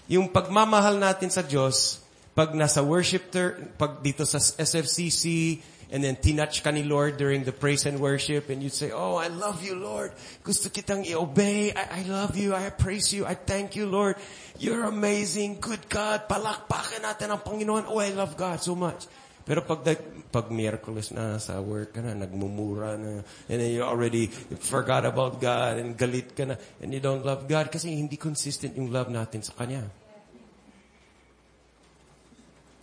Yung 0.05 0.29
pagmamahal 0.29 1.01
natin 1.01 1.33
sa 1.33 1.41
Diyos, 1.41 2.05
pag 2.37 2.53
nasa 2.53 2.85
worship, 2.85 3.33
ter, 3.33 3.57
pag 3.81 3.97
dito 4.05 4.29
sa 4.29 4.37
SFCC, 4.37 5.57
and 5.95 6.03
then 6.03 6.19
tinouch 6.19 6.59
ka 6.59 6.75
Lord 6.75 7.15
during 7.15 7.47
the 7.47 7.55
praise 7.55 7.87
and 7.87 8.03
worship, 8.03 8.51
and 8.51 8.59
you'd 8.59 8.75
say, 8.75 8.91
Oh, 8.91 9.15
I 9.15 9.31
love 9.31 9.63
you, 9.63 9.79
Lord. 9.79 10.11
Gusto 10.43 10.67
kitang 10.67 11.07
i-obey. 11.07 11.71
I, 11.71 12.03
I 12.03 12.11
love 12.11 12.35
you. 12.35 12.51
I 12.51 12.67
praise 12.67 13.15
you. 13.15 13.23
I 13.23 13.39
thank 13.39 13.79
you, 13.79 13.87
Lord. 13.87 14.19
You're 14.59 14.83
amazing. 14.91 15.63
Good 15.63 15.87
God. 15.87 16.27
Palakpakan 16.27 16.99
natin 16.99 17.31
ang 17.31 17.39
Panginoon. 17.39 17.87
Oh, 17.87 18.03
I 18.03 18.11
love 18.11 18.35
God 18.35 18.59
so 18.59 18.75
much. 18.75 19.07
Pero 19.47 19.63
pag, 19.63 19.87
pag 20.35 20.51
Miyerkules 20.51 21.15
na 21.15 21.39
sa 21.39 21.63
work 21.63 21.95
ka 21.95 22.03
na, 22.03 22.11
nagmumura 22.11 22.99
na, 22.99 23.23
and 23.47 23.57
then 23.63 23.71
you 23.71 23.79
already 23.79 24.27
forgot 24.59 25.07
about 25.07 25.39
God, 25.39 25.79
and 25.79 25.95
galit 25.95 26.35
ka 26.35 26.43
na, 26.43 26.59
and 26.83 26.91
you 26.91 26.99
don't 26.99 27.23
love 27.23 27.47
God, 27.47 27.71
kasi 27.71 27.95
hindi 27.95 28.19
consistent 28.19 28.75
yung 28.75 28.91
love 28.91 29.07
natin 29.07 29.47
sa 29.47 29.55
Kanya. 29.55 29.87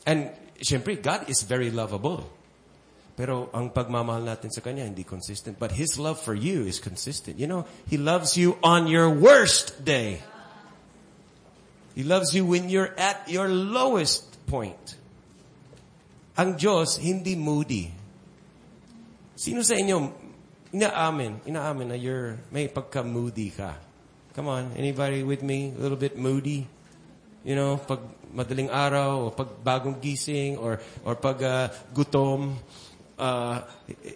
And, 0.09 0.33
syempre, 0.65 0.97
God 0.97 1.29
is 1.29 1.45
very 1.45 1.69
lovable. 1.69 2.41
Pero 3.13 3.53
ang 3.53 3.69
pagmamahal 3.69 4.25
natin 4.25 4.49
sa 4.49 4.65
Kanya, 4.65 4.89
hindi 4.89 5.05
consistent. 5.05 5.61
But 5.61 5.77
His 5.77 6.01
love 6.01 6.17
for 6.17 6.33
you 6.33 6.65
is 6.65 6.81
consistent. 6.81 7.37
You 7.37 7.47
know, 7.47 7.69
He 7.85 8.01
loves 8.01 8.41
you 8.41 8.57
on 8.65 8.89
your 8.89 9.13
worst 9.13 9.85
day. 9.85 10.25
He 11.93 12.03
loves 12.09 12.33
you 12.33 12.49
when 12.49 12.73
you're 12.73 12.97
at 12.97 13.29
your 13.29 13.53
lowest 13.53 14.25
point. 14.49 14.97
Ang 16.41 16.57
Diyos, 16.57 16.97
hindi 16.97 17.37
moody. 17.37 17.93
Sino 19.37 19.61
sa 19.61 19.77
inyo, 19.77 20.09
inaamin, 20.73 21.45
inaamin 21.45 21.93
na 21.93 21.97
you're, 22.01 22.41
may 22.49 22.73
pagka-moody 22.73 23.53
ka? 23.53 23.77
Come 24.33 24.49
on, 24.49 24.73
anybody 24.81 25.21
with 25.21 25.45
me? 25.45 25.77
A 25.77 25.81
little 25.85 26.01
bit 26.01 26.17
moody? 26.17 26.65
You 27.45 27.53
know, 27.53 27.77
pag 27.77 28.01
madaling 28.33 28.73
araw, 28.73 29.29
o 29.29 29.31
pag 29.37 29.53
bagong 29.61 30.01
gising, 30.01 30.57
or, 30.57 30.81
or 31.05 31.21
pag 31.21 31.37
uh, 31.45 31.69
gutom, 31.93 32.57
uh, 33.23 33.63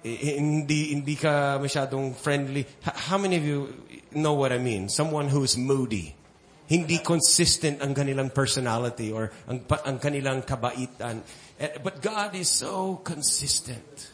hindi, 0.03 0.91
hindi 0.91 1.15
ka 1.15 1.63
masyadong 1.63 2.19
friendly. 2.19 2.67
How 2.83 3.19
many 3.19 3.39
of 3.39 3.45
you 3.47 3.71
know 4.11 4.35
what 4.35 4.51
I 4.51 4.59
mean? 4.59 4.91
Someone 4.91 5.31
who's 5.31 5.55
moody. 5.55 6.19
Hindi 6.67 6.99
consistent 6.99 7.79
ang 7.79 7.95
kanilang 7.95 8.35
personality 8.35 9.15
or 9.15 9.31
ang, 9.47 9.63
ang 9.87 10.03
kanilang 10.03 10.43
kabaitan. 10.43 11.23
Eh, 11.63 11.79
but 11.79 12.03
God 12.03 12.35
is 12.35 12.51
so 12.51 12.99
consistent. 13.07 14.11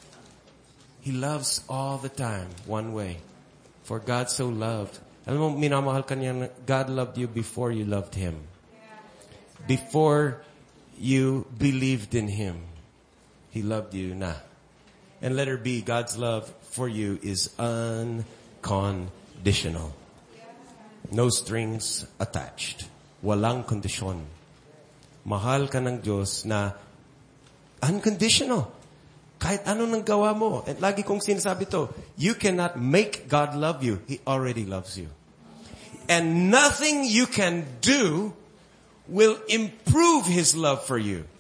He 1.01 1.17
loves 1.17 1.65
all 1.67 1.97
the 1.97 2.13
time, 2.13 2.53
one 2.69 2.93
way. 2.93 3.25
For 3.89 3.99
God 3.99 4.29
so 4.29 4.53
loved. 4.53 5.01
Alam 5.25 5.39
mo, 5.41 5.49
minamahal 5.57 6.05
ka 6.05 6.13
niya, 6.15 6.53
God 6.69 6.93
loved 6.93 7.17
you 7.17 7.27
before 7.27 7.73
you 7.73 7.89
loved 7.89 8.15
Him. 8.15 8.37
Before 9.65 10.45
you 11.01 11.49
believed 11.57 12.15
in 12.15 12.29
Him. 12.29 12.69
He 13.51 13.65
loved 13.65 13.97
you 13.97 14.15
na. 14.15 14.52
And 15.23 15.39
letter 15.39 15.57
B, 15.57 15.81
God's 15.87 16.19
love 16.19 16.53
for 16.75 16.89
you 16.91 17.19
is 17.23 17.55
unconditional. 17.55 18.27
No 21.15 21.31
strings 21.31 22.05
attached. 22.19 22.91
Walang 23.23 23.63
kondisyon. 23.63 24.27
Mahal 25.23 25.71
ka 25.71 25.79
ng 25.79 26.03
Diyos 26.03 26.43
na 26.43 26.75
unconditional. 27.79 28.67
Kahit 29.39 29.63
ano 29.71 29.87
nang 29.87 30.03
gawa 30.03 30.35
mo. 30.35 30.67
At 30.67 30.83
lagi 30.83 31.07
kong 31.07 31.23
sinasabi 31.23 31.71
to, 31.71 31.87
you 32.19 32.35
cannot 32.35 32.75
make 32.75 33.31
God 33.31 33.55
love 33.55 33.87
you. 33.87 34.03
He 34.11 34.19
already 34.27 34.67
loves 34.67 34.99
you. 34.99 35.07
And 36.11 36.51
nothing 36.51 37.07
you 37.07 37.31
can 37.31 37.63
do 37.79 38.35
will 39.07 39.39
improve 39.47 40.27
His 40.27 40.59
love 40.59 40.83
for 40.83 40.99
you. 40.99 41.31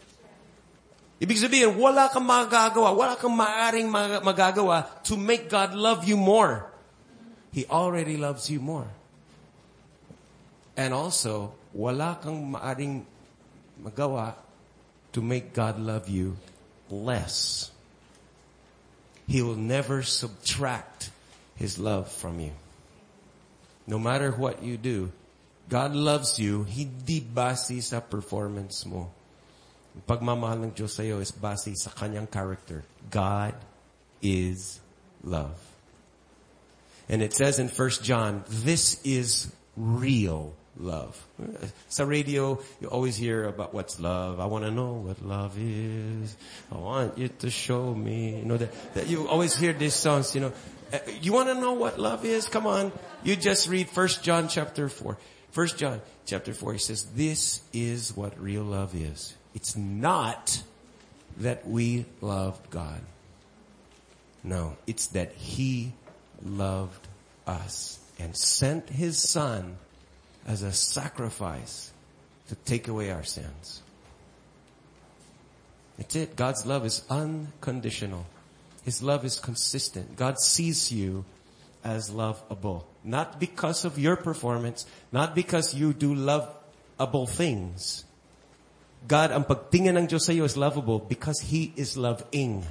Ibig 1.22 1.38
sabihin, 1.38 1.78
wala 1.78 2.10
kang 2.10 2.26
magagawa, 2.26 2.90
wala 2.98 3.14
kang 3.14 3.30
maaring 3.30 3.86
magagawa 4.26 4.90
to 5.06 5.14
make 5.14 5.46
God 5.46 5.70
love 5.70 6.02
you 6.02 6.18
more. 6.18 6.66
He 7.54 7.62
already 7.70 8.18
loves 8.18 8.50
you 8.50 8.58
more. 8.58 8.90
And 10.74 10.90
also, 10.90 11.54
wala 11.70 12.18
kang 12.18 12.50
maaring 12.50 13.06
magawa 13.78 14.34
to 15.14 15.22
make 15.22 15.54
God 15.54 15.78
love 15.78 16.10
you 16.10 16.34
less. 16.90 17.70
He 19.30 19.46
will 19.46 19.54
never 19.54 20.02
subtract 20.02 21.14
His 21.54 21.78
love 21.78 22.10
from 22.10 22.42
you. 22.42 22.50
No 23.86 24.02
matter 24.02 24.34
what 24.34 24.66
you 24.66 24.74
do, 24.74 25.14
God 25.70 25.94
loves 25.94 26.42
you, 26.42 26.66
hindi 26.66 27.22
base 27.22 27.78
sa 27.86 28.02
performance 28.02 28.82
mo. 28.82 29.14
Ang 29.92 30.04
pagmamahal 30.08 30.58
ng 30.64 30.72
Diyos 30.72 30.96
sa'yo 30.96 31.20
is 31.20 31.32
base 31.32 31.76
sa 31.76 31.90
kanyang 31.92 32.30
character. 32.30 32.84
God 33.12 33.54
is 34.24 34.80
love. 35.24 35.58
And 37.08 37.20
it 37.20 37.32
says 37.34 37.58
in 37.58 37.68
1 37.68 37.90
John, 38.02 38.44
this 38.48 39.00
is 39.04 39.52
real 39.76 40.54
love. 40.80 41.20
Sa 41.92 42.04
radio, 42.04 42.56
you 42.80 42.88
always 42.88 43.16
hear 43.16 43.44
about 43.44 43.74
what's 43.74 44.00
love. 44.00 44.40
I 44.40 44.46
want 44.46 44.64
to 44.64 44.70
know 44.70 45.04
what 45.04 45.20
love 45.20 45.58
is. 45.60 46.36
I 46.72 46.78
want 46.78 47.18
you 47.18 47.28
to 47.28 47.50
show 47.50 47.92
me. 47.92 48.40
You 48.40 48.46
know 48.48 48.56
that, 48.56 48.72
that 48.94 49.06
you 49.08 49.28
always 49.28 49.52
hear 49.52 49.76
these 49.76 49.92
songs. 49.92 50.32
You 50.32 50.48
know, 50.48 50.52
Uh, 50.92 50.98
you 51.22 51.32
want 51.32 51.48
to 51.48 51.54
know 51.54 51.72
what 51.72 51.98
love 51.98 52.24
is? 52.24 52.48
Come 52.48 52.66
on, 52.66 52.92
you 53.24 53.34
just 53.34 53.66
read 53.68 53.88
First 53.88 54.22
John 54.22 54.48
chapter 54.48 54.90
four. 54.90 55.16
First 55.50 55.78
John 55.78 56.02
chapter 56.26 56.52
four. 56.52 56.74
He 56.74 56.78
says, 56.78 57.04
"This 57.16 57.62
is 57.72 58.14
what 58.14 58.38
real 58.38 58.62
love 58.62 58.94
is. 58.94 59.32
It's 59.54 59.76
not 59.76 60.62
that 61.38 61.66
we 61.66 62.06
loved 62.20 62.70
God. 62.70 63.00
No, 64.44 64.76
it's 64.86 65.08
that 65.08 65.32
He 65.32 65.92
loved 66.44 67.08
us 67.46 67.98
and 68.18 68.36
sent 68.36 68.88
His 68.88 69.18
Son." 69.18 69.78
as 70.46 70.62
a 70.62 70.72
sacrifice 70.72 71.92
to 72.48 72.54
take 72.54 72.88
away 72.88 73.10
our 73.10 73.22
sins. 73.22 73.82
That's 75.98 76.16
it. 76.16 76.36
God's 76.36 76.66
love 76.66 76.84
is 76.84 77.04
unconditional. 77.08 78.26
His 78.84 79.02
love 79.02 79.24
is 79.24 79.38
consistent. 79.38 80.16
God 80.16 80.38
sees 80.40 80.90
you 80.90 81.24
as 81.84 82.10
lovable. 82.10 82.86
Not 83.04 83.38
because 83.38 83.84
of 83.84 83.98
your 83.98 84.16
performance, 84.16 84.86
not 85.12 85.34
because 85.34 85.74
you 85.74 85.92
do 85.92 86.14
lovable 86.14 87.26
things. 87.26 88.04
God, 89.08 89.34
ang 89.34 89.44
pagtingin 89.44 89.98
ng 89.98 90.06
Diyos 90.06 90.26
sa 90.26 90.32
iyo 90.32 90.46
is 90.46 90.54
lovable 90.54 91.02
because 91.02 91.42
He 91.50 91.74
is 91.74 91.98
loving. 91.98 92.62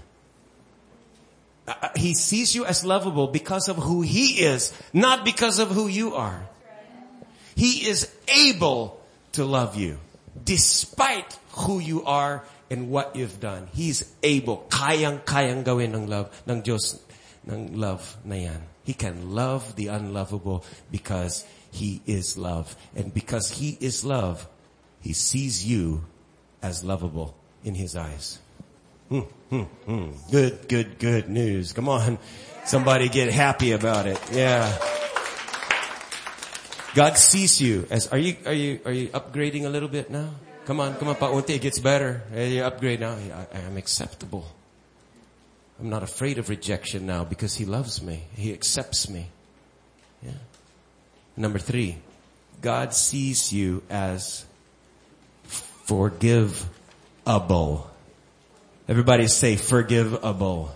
Uh, 1.67 1.91
he 1.95 2.15
sees 2.15 2.55
you 2.55 2.65
as 2.65 2.84
lovable 2.84 3.27
because 3.27 3.67
of 3.67 3.77
who 3.77 4.01
He 4.01 4.41
is, 4.41 4.71
not 4.95 5.23
because 5.27 5.59
of 5.59 5.69
who 5.69 5.88
you 5.88 6.15
are. 6.15 6.47
He 7.55 7.86
is 7.86 8.09
able 8.32 8.99
to 9.34 9.43
love 9.43 9.75
you 9.75 9.99
despite 10.34 11.38
who 11.67 11.79
you 11.79 12.03
are 12.07 12.43
and 12.71 12.89
what 12.89 13.15
you've 13.15 13.39
done. 13.39 13.67
He's 13.75 14.07
able, 14.23 14.65
kayang-kayang 14.71 15.67
gawin 15.67 15.91
ng 15.91 16.07
love, 16.07 16.32
ng 16.47 16.63
Diyos, 16.63 16.97
ng 17.43 17.75
love 17.75 18.15
na 18.23 18.36
yan. 18.36 18.61
He 18.88 18.95
can 18.95 19.36
love 19.36 19.75
the 19.75 19.91
unlovable 19.91 20.63
because 20.89 21.45
He 21.69 22.01
is 22.07 22.39
love. 22.39 22.75
And 22.95 23.13
because 23.13 23.59
He 23.59 23.77
is 23.79 24.07
love, 24.07 24.47
He 25.03 25.11
sees 25.11 25.67
you 25.67 26.07
as 26.62 26.84
lovable 26.84 27.36
in 27.64 27.76
His 27.76 27.95
eyes. 27.95 28.39
Hmm, 29.09 29.20
hmm, 29.49 29.62
hmm. 29.62 30.12
Good, 30.32 30.68
good, 30.68 30.99
good 30.99 31.30
news. 31.30 31.74
Come 31.74 31.89
on. 31.89 32.18
Somebody 32.66 33.09
get 33.09 33.32
happy 33.34 33.72
about 33.72 34.05
it. 34.05 34.20
Yeah. 34.32 34.72
God 36.93 37.18
sees 37.18 37.62
you 37.62 37.88
as, 37.89 38.07
are 38.07 38.18
you, 38.18 38.36
are 38.45 38.53
you, 38.53 38.80
are 38.86 38.91
you 38.91 39.07
upgrading 39.09 39.66
a 39.66 39.70
little 39.70 39.89
bit 39.89 40.09
now? 40.09 40.30
Come 40.66 40.80
on, 40.80 40.95
come 40.95 41.07
on, 41.07 41.16
paunti, 41.16 41.55
it 41.55 41.62
gets 41.62 41.80
better. 41.80 42.22
You 42.36 42.64
upgrade 42.64 42.99
now. 42.99 43.14
I, 43.14 43.57
I 43.57 43.59
am 43.62 43.78
acceptable. 43.78 44.45
I'm 45.80 45.89
not 45.89 46.03
afraid 46.03 46.38
of 46.38 46.49
rejection 46.49 47.07
now 47.07 47.24
because 47.24 47.55
He 47.55 47.66
loves 47.66 48.01
me. 48.01 48.24
He 48.36 48.53
accepts 48.53 49.09
me. 49.09 49.28
Yeah. 50.22 50.32
Number 51.36 51.57
three, 51.57 51.97
God 52.62 52.93
sees 52.93 53.51
you 53.51 53.82
as 53.89 54.45
forgivable. 55.91 57.91
Everybody 58.87 59.27
say 59.27 59.57
forgivable. 59.57 60.71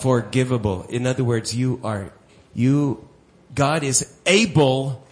Forgivable. 0.00 0.86
In 0.88 1.06
other 1.06 1.22
words, 1.22 1.54
you 1.54 1.78
are, 1.84 2.10
you, 2.54 3.06
God 3.54 3.84
is 3.84 4.10
able 4.24 5.04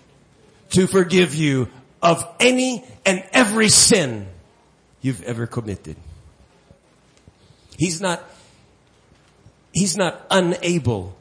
to 0.71 0.87
forgive 0.87 1.35
you 1.35 1.69
of 2.01 2.27
any 2.41 2.83
and 3.05 3.23
every 3.35 3.69
sin 3.69 4.27
you've 5.03 5.23
ever 5.25 5.47
committed. 5.47 5.97
He's 7.77 8.01
not, 8.01 8.25
He's 9.75 9.95
not 9.95 10.25
unable 10.31 11.15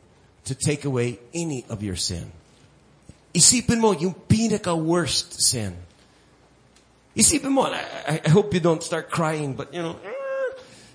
to 0.46 0.56
take 0.56 0.86
away 0.86 1.20
any 1.34 1.66
of 1.68 1.84
your 1.84 1.98
sin. 1.98 2.32
Isipin 3.34 3.80
mo 3.80 3.92
yung 3.92 4.16
pinaka 4.16 4.74
worst 4.74 5.44
sin. 5.44 5.76
Isipin 7.16 7.52
mo, 7.52 7.64
I, 7.66 8.22
I 8.26 8.30
hope 8.30 8.54
you 8.54 8.60
don't 8.60 8.84
start 8.84 9.10
crying, 9.10 9.54
but 9.54 9.74
you 9.74 9.82
know, 9.82 9.96
eh. 10.04 10.12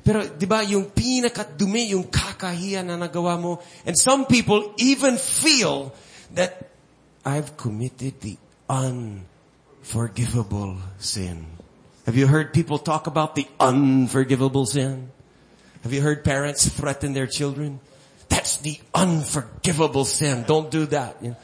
pero 0.05 0.29
di 0.29 0.47
ba 0.47 0.63
yung 0.63 0.93
pinakadumi, 0.93 1.91
yung 1.91 2.05
kakahiya 2.05 2.85
na 2.85 2.97
nagawa 2.97 3.41
mo, 3.41 3.59
and 3.85 3.99
some 3.99 4.27
people 4.27 4.73
even 4.77 5.17
feel 5.17 5.93
that 6.35 6.71
I've 7.25 7.57
committed 7.57 8.21
the 8.21 8.37
unforgivable 8.69 10.77
sin. 10.99 11.47
Have 12.07 12.17
you 12.17 12.27
heard 12.27 12.53
people 12.53 12.79
talk 12.79 13.07
about 13.07 13.35
the 13.35 13.47
unforgivable 13.59 14.67
sin? 14.67 15.11
Have 15.83 15.93
you 15.93 16.03
heard 16.03 16.25
parents 16.25 16.69
threaten 16.69 17.13
their 17.13 17.27
children? 17.27 17.81
That's 18.29 18.59
the 18.59 18.79
unforgivable 18.95 20.05
sin. 20.05 20.45
Don't 20.47 20.71
do 20.71 20.87
that. 20.87 21.17
You, 21.23 21.31
know? 21.31 21.37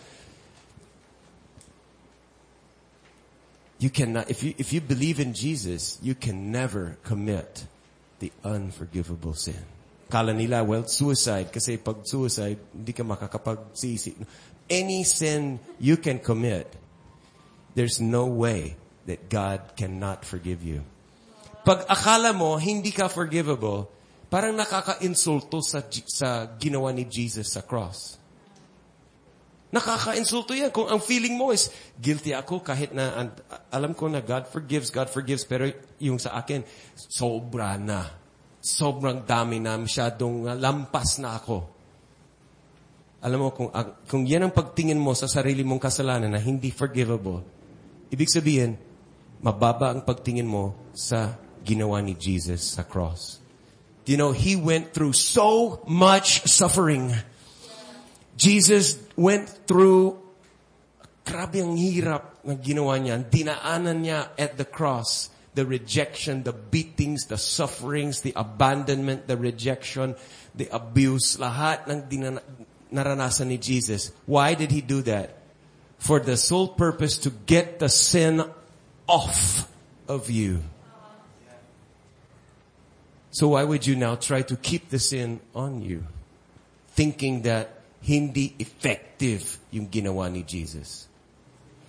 You 3.81 3.89
cannot, 3.89 4.29
if 4.29 4.45
you, 4.45 4.53
if 4.61 4.73
you 4.77 4.81
believe 4.81 5.19
in 5.19 5.33
Jesus, 5.33 5.99
you 6.05 6.15
can 6.15 6.53
never 6.53 7.01
commit 7.03 7.65
the 8.21 8.31
unforgivable 8.45 9.33
sin. 9.33 9.65
Kala 10.13 10.37
nila, 10.37 10.63
well, 10.63 10.85
suicide. 10.85 11.49
Kasi 11.49 11.81
pag 11.81 12.05
suicide, 12.05 12.61
hindi 12.77 12.93
ka 12.93 13.03
makakapagsisi. 13.03 14.13
Any 14.69 15.03
sin 15.09 15.59
you 15.81 15.97
can 15.97 16.21
commit, 16.21 16.69
there's 17.73 18.05
no 18.05 18.29
way 18.29 18.77
that 19.09 19.33
God 19.33 19.73
cannot 19.81 20.29
forgive 20.29 20.61
you. 20.61 20.85
Pag 21.65 21.89
akala 21.89 22.37
mo, 22.37 22.61
hindi 22.61 22.93
ka 22.93 23.09
forgivable, 23.09 23.89
parang 24.29 24.61
nakaka-insulto 24.61 25.65
sa, 25.65 25.81
sa 26.05 26.53
ginawa 26.61 26.93
ni 26.93 27.09
Jesus 27.09 27.57
sa 27.57 27.65
cross. 27.65 28.20
Nakaka-insulto 29.71 30.51
yan. 30.51 30.75
Kung 30.75 30.91
ang 30.91 30.99
feeling 30.99 31.39
mo 31.39 31.55
is, 31.55 31.71
guilty 31.95 32.35
ako 32.35 32.59
kahit 32.63 32.91
na, 32.91 33.23
and, 33.23 33.31
alam 33.71 33.95
ko 33.95 34.11
na 34.11 34.19
God 34.19 34.51
forgives, 34.51 34.91
God 34.91 35.07
forgives, 35.07 35.47
pero 35.47 35.71
yung 36.03 36.19
sa 36.19 36.35
akin, 36.43 36.67
sobra 36.99 37.79
na. 37.79 38.03
Sobrang 38.59 39.23
dami 39.23 39.63
na, 39.63 39.79
masyadong 39.79 40.59
lampas 40.59 41.23
na 41.23 41.39
ako. 41.39 41.59
Alam 43.23 43.39
mo, 43.47 43.49
kung, 43.55 43.71
kung 44.11 44.27
yan 44.27 44.51
ang 44.51 44.55
pagtingin 44.55 44.99
mo 44.99 45.15
sa 45.15 45.31
sarili 45.31 45.63
mong 45.63 45.87
kasalanan 45.87 46.35
na 46.35 46.43
hindi 46.43 46.75
forgivable, 46.75 47.47
ibig 48.11 48.27
sabihin, 48.27 48.75
mababa 49.39 49.95
ang 49.95 50.03
pagtingin 50.03 50.51
mo 50.51 50.91
sa 50.93 51.39
ginawa 51.63 52.03
ni 52.03 52.19
Jesus 52.19 52.75
sa 52.75 52.83
cross. 52.83 53.39
You 54.09 54.19
know, 54.19 54.35
He 54.35 54.59
went 54.59 54.91
through 54.91 55.15
so 55.15 55.79
much 55.87 56.43
suffering. 56.51 57.15
Jesus 58.41 58.97
went 59.21 59.53
through 59.69 60.17
grabe 61.29 61.61
hirap 61.61 62.41
na 62.43 62.57
ginawa 62.57 62.97
niya. 62.97 63.21
Dinaanan 63.21 64.01
niya 64.01 64.29
at 64.41 64.57
the 64.57 64.65
cross. 64.65 65.29
The 65.53 65.67
rejection, 65.67 66.45
the 66.45 66.55
beatings, 66.55 67.27
the 67.27 67.37
sufferings, 67.37 68.23
the 68.23 68.33
abandonment, 68.37 69.27
the 69.27 69.37
rejection, 69.37 70.15
the 70.55 70.73
abuse, 70.73 71.37
lahat 71.37 71.85
ng 71.91 72.09
dinan- 72.09 72.41
naranasan 72.89 73.49
ni 73.49 73.59
Jesus. 73.59 74.13
Why 74.25 74.55
did 74.55 74.71
he 74.71 74.81
do 74.81 75.03
that? 75.03 75.37
For 75.99 76.19
the 76.19 76.39
sole 76.39 76.69
purpose 76.69 77.19
to 77.29 77.31
get 77.45 77.79
the 77.79 77.91
sin 77.91 78.41
off 79.07 79.69
of 80.09 80.31
you. 80.31 80.63
So 83.33 83.49
why 83.53 83.65
would 83.65 83.87
you 83.87 83.97
now 83.97 84.15
try 84.15 84.43
to 84.43 84.57
keep 84.57 84.89
the 84.89 84.99
sin 84.99 85.41
on 85.53 85.83
you? 85.83 86.07
Thinking 86.95 87.43
that 87.43 87.80
hindi 88.01 88.55
effective 88.59 89.59
yung 89.71 89.89
ginawa 89.89 90.31
ni 90.33 90.43
Jesus. 90.43 91.07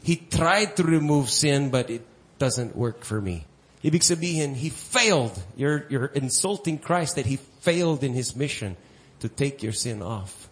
He 0.03 0.15
tried 0.15 0.75
to 0.77 0.83
remove 0.83 1.29
sin, 1.29 1.69
but 1.69 1.89
it 1.89 2.03
doesn't 2.39 2.75
work 2.75 3.03
for 3.03 3.21
me. 3.21 3.45
Ibig 3.83 4.01
sabihin, 4.01 4.55
he 4.55 4.69
failed. 4.69 5.33
You're, 5.55 5.85
you're 5.89 6.13
insulting 6.13 6.77
Christ 6.77 7.15
that 7.15 7.25
he 7.25 7.37
failed 7.61 8.03
in 8.03 8.13
his 8.13 8.35
mission 8.35 8.77
to 9.19 9.29
take 9.29 9.63
your 9.63 9.73
sin 9.73 10.01
off. 10.01 10.49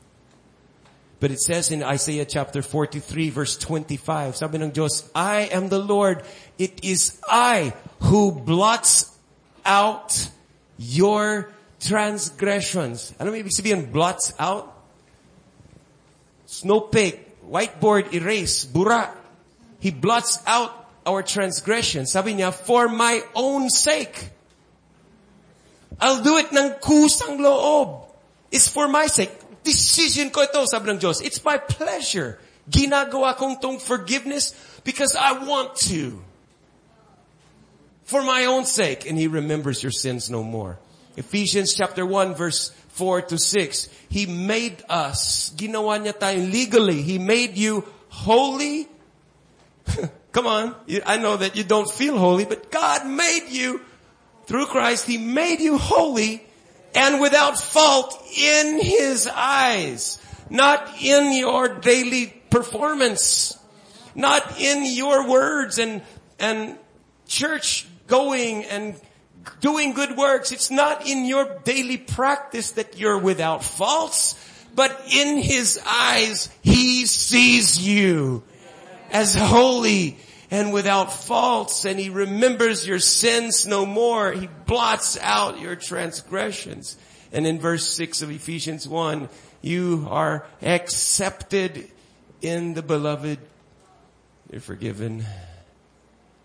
But 1.20 1.32
it 1.32 1.42
says 1.42 1.70
in 1.70 1.84
Isaiah 1.84 2.26
chapter 2.26 2.62
43 2.62 3.30
verse 3.30 3.58
25, 3.58 4.38
sabi 4.38 4.58
ng 4.58 4.72
Diyos, 4.72 5.10
I 5.14 5.52
am 5.52 5.68
the 5.68 5.80
Lord. 5.80 6.24
It 6.58 6.80
is 6.84 7.20
I 7.28 7.74
who 8.08 8.32
blots 8.32 9.12
out 9.66 10.16
your 10.78 11.52
transgressions. 11.84 13.12
Ano 13.20 13.36
ibig 13.36 13.52
sabihin 13.52 13.92
blots 13.92 14.32
out? 14.40 14.79
Snowflake, 16.50 17.46
whiteboard 17.46 18.12
erase, 18.12 18.66
bura. 18.66 19.14
He 19.80 19.92
blots 19.92 20.42
out 20.48 20.74
our 21.06 21.22
transgressions. 21.22 22.12
Sabi 22.12 22.34
niya, 22.34 22.50
for 22.52 22.90
my 22.90 23.22
own 23.38 23.70
sake. 23.70 24.34
I'll 26.02 26.26
do 26.26 26.42
it 26.42 26.50
ng 26.50 26.82
kusang 26.82 27.38
loob. 27.38 28.02
It's 28.50 28.68
for 28.68 28.90
my 28.90 29.06
sake. 29.06 29.30
Decision 29.62 30.34
ko 30.34 30.42
ito, 30.42 30.66
sabi 30.66 30.90
ng 30.90 30.98
Diyos. 30.98 31.22
It's 31.22 31.38
my 31.46 31.62
pleasure. 31.62 32.42
Ginagawa 32.66 33.38
kong 33.38 33.62
tong 33.62 33.78
forgiveness 33.78 34.58
because 34.82 35.14
I 35.14 35.46
want 35.46 35.78
to. 35.94 36.18
For 38.10 38.26
my 38.26 38.50
own 38.50 38.66
sake. 38.66 39.06
And 39.06 39.22
He 39.22 39.30
remembers 39.30 39.86
your 39.86 39.94
sins 39.94 40.34
no 40.34 40.42
more. 40.42 40.82
Ephesians 41.14 41.78
chapter 41.78 42.06
1 42.06 42.34
verse 42.34 42.74
4 43.00 43.32
to 43.32 43.38
6. 43.40 43.88
He 44.10 44.26
made 44.28 44.84
us. 44.90 45.56
Ginawa 45.56 46.04
niya 46.04 46.12
tayo 46.12 46.44
legally. 46.44 47.02
He 47.02 47.16
made 47.16 47.56
you 47.56 47.88
holy. 48.12 48.92
Come 50.36 50.48
on. 50.48 50.76
I 51.08 51.16
know 51.16 51.38
that 51.40 51.56
you 51.56 51.64
don't 51.64 51.90
feel 51.90 52.20
holy, 52.20 52.44
but 52.44 52.70
God 52.70 53.08
made 53.08 53.48
you 53.48 53.80
through 54.52 54.68
Christ. 54.68 55.08
He 55.08 55.18
made 55.18 55.64
you 55.64 55.80
holy 55.80 56.44
and 56.94 57.22
without 57.24 57.56
fault 57.56 58.20
in 58.36 58.84
His 58.84 59.32
eyes. 59.32 60.20
Not 60.50 61.00
in 61.00 61.32
your 61.32 61.80
daily 61.80 62.36
performance. 62.50 63.58
Not 64.14 64.60
in 64.60 64.84
your 64.84 65.24
words 65.24 65.80
and, 65.80 66.04
and 66.36 66.76
church 67.32 67.88
going 68.08 68.66
and 68.66 69.00
doing 69.62 69.94
good 69.94 70.18
works. 70.18 70.52
It's 70.52 70.72
not 70.72 71.08
in 71.08 71.26
your 71.26 71.60
daily 71.64 71.98
practice 71.98 72.72
that 72.72 73.00
you're 73.00 73.18
without 73.18 73.64
faults, 73.64 74.36
but 74.76 75.02
in 75.14 75.38
His 75.38 75.80
eyes, 75.86 76.50
He 76.62 77.06
sees 77.06 77.80
you 77.86 78.44
as 79.12 79.36
holy 79.36 80.18
and 80.52 80.74
without 80.74 81.14
faults 81.14 81.86
and 81.86 82.00
He 82.00 82.10
remembers 82.10 82.88
your 82.88 83.00
sins 83.00 83.66
no 83.66 83.86
more. 83.86 84.32
He 84.32 84.48
blots 84.66 85.18
out 85.22 85.60
your 85.60 85.76
transgressions. 85.76 86.98
And 87.32 87.46
in 87.46 87.60
verse 87.60 87.88
6 87.88 88.22
of 88.22 88.32
Ephesians 88.32 88.88
1, 88.88 89.30
you 89.62 90.08
are 90.10 90.48
accepted 90.62 91.90
in 92.42 92.74
the 92.74 92.82
beloved. 92.82 93.40
You're 94.52 94.62
forgiven. 94.62 95.26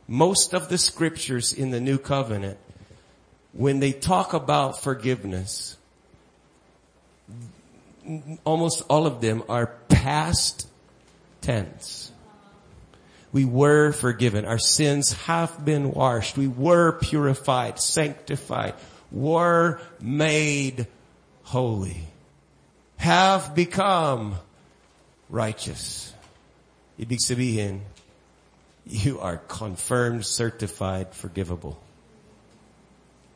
Most 0.06 0.52
of 0.52 0.68
the 0.68 0.76
scriptures 0.76 1.54
in 1.54 1.70
the 1.70 1.80
new 1.80 1.96
covenant 1.96 2.58
when 3.54 3.78
they 3.78 3.92
talk 3.92 4.34
about 4.34 4.82
forgiveness, 4.82 5.76
almost 8.44 8.82
all 8.90 9.06
of 9.06 9.20
them 9.20 9.42
are 9.48 9.66
past 9.88 10.68
tense. 11.40 12.10
We 13.32 13.44
were 13.44 13.92
forgiven. 13.92 14.44
Our 14.44 14.58
sins 14.58 15.12
have 15.24 15.64
been 15.64 15.92
washed. 15.92 16.36
We 16.36 16.48
were 16.48 16.92
purified, 16.92 17.78
sanctified, 17.78 18.74
were 19.10 19.80
made 20.00 20.86
holy, 21.44 22.00
have 22.96 23.54
become 23.54 24.36
righteous. 25.28 26.12
Ibig 26.98 27.18
sabihin, 27.18 27.80
you 28.86 29.20
are 29.20 29.38
confirmed, 29.38 30.26
certified, 30.26 31.14
forgivable 31.14 31.83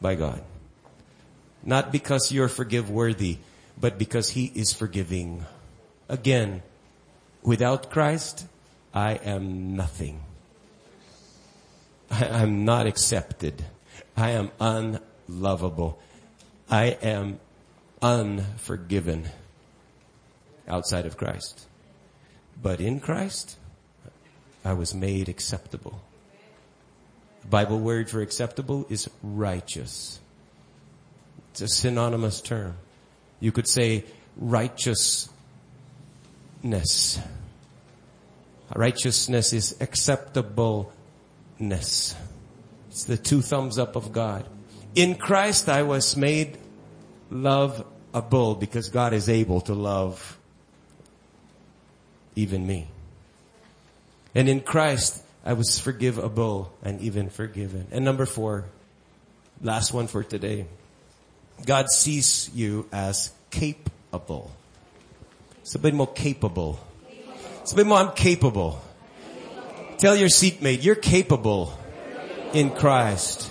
by 0.01 0.15
God. 0.15 0.43
Not 1.63 1.93
because 1.93 2.33
you're 2.33 2.49
forgive 2.49 2.91
worthy, 2.91 3.39
but 3.81 3.99
because 3.99 4.31
He 4.31 4.53
is 4.55 4.73
forgiving. 4.73 5.45
Again, 6.09 6.63
without 7.43 7.91
Christ, 7.91 8.47
I 8.95 9.15
am 9.15 9.77
nothing. 9.77 10.21
I 12.11 12.25
am 12.25 12.65
not 12.65 12.87
accepted. 12.87 13.65
I 14.17 14.31
am 14.31 14.51
unlovable. 14.61 15.99
I 16.71 16.97
am 17.03 17.41
unforgiven 18.01 19.29
outside 20.67 21.07
of 21.07 21.17
Christ. 21.17 21.67
But 22.61 22.81
in 22.81 23.01
Christ, 23.01 23.57
I 24.65 24.73
was 24.73 24.95
made 24.95 25.29
acceptable. 25.29 26.01
Bible 27.51 27.79
word 27.79 28.11
for 28.11 28.21
acceptable 28.21 28.87
is 28.89 29.09
righteous. 29.23 30.21
It's 31.51 31.61
a 31.61 31.69
synonymous 31.69 32.41
term. 32.41 32.77
You 33.41 33.53
could 33.53 33.69
say 33.69 34.05
righteousness. 34.37 35.31
Righteousness 38.75 39.53
is 39.53 39.77
acceptableness. 39.81 42.15
It's 42.91 43.05
the 43.05 43.17
two 43.17 43.43
thumbs 43.43 43.79
up 43.79 43.97
of 43.97 44.13
God. 44.13 44.47
In 44.95 45.15
Christ 45.15 45.69
I 45.69 45.83
was 45.83 46.17
made 46.17 46.59
lovable 47.31 48.55
because 48.55 48.89
God 48.89 49.13
is 49.13 49.29
able 49.29 49.61
to 49.63 49.75
love 49.75 50.39
even 52.37 52.67
me. 52.67 52.89
And 54.35 54.49
in 54.49 54.61
Christ 54.61 55.23
I 55.49 55.55
was 55.55 55.79
forgivable 55.79 56.71
and 56.83 57.01
even 57.01 57.31
forgiven. 57.31 57.87
And 57.91 58.05
number 58.05 58.27
four, 58.27 58.67
last 59.63 59.95
one 59.95 60.07
for 60.07 60.23
today. 60.23 60.67
God 61.65 61.89
sees 61.89 62.51
you 62.53 62.87
as 62.93 63.33
capable. 63.49 64.53
Sabihin 65.65 65.95
mo 65.95 66.05
capable. 66.05 66.79
Sabihin 67.65 67.87
mo, 67.87 67.97
I'm 67.97 68.13
capable. 68.13 68.79
Tell 69.97 70.15
your 70.15 70.29
seatmate, 70.29 70.85
you're 70.85 71.01
capable 71.01 71.73
in 72.53 72.69
Christ. 72.69 73.51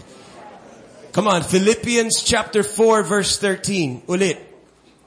Come 1.14 1.28
on, 1.28 1.42
Philippians 1.42 2.22
chapter 2.22 2.62
4 2.62 3.02
verse 3.10 3.40
13. 3.40 4.04
Ulit. 4.06 4.38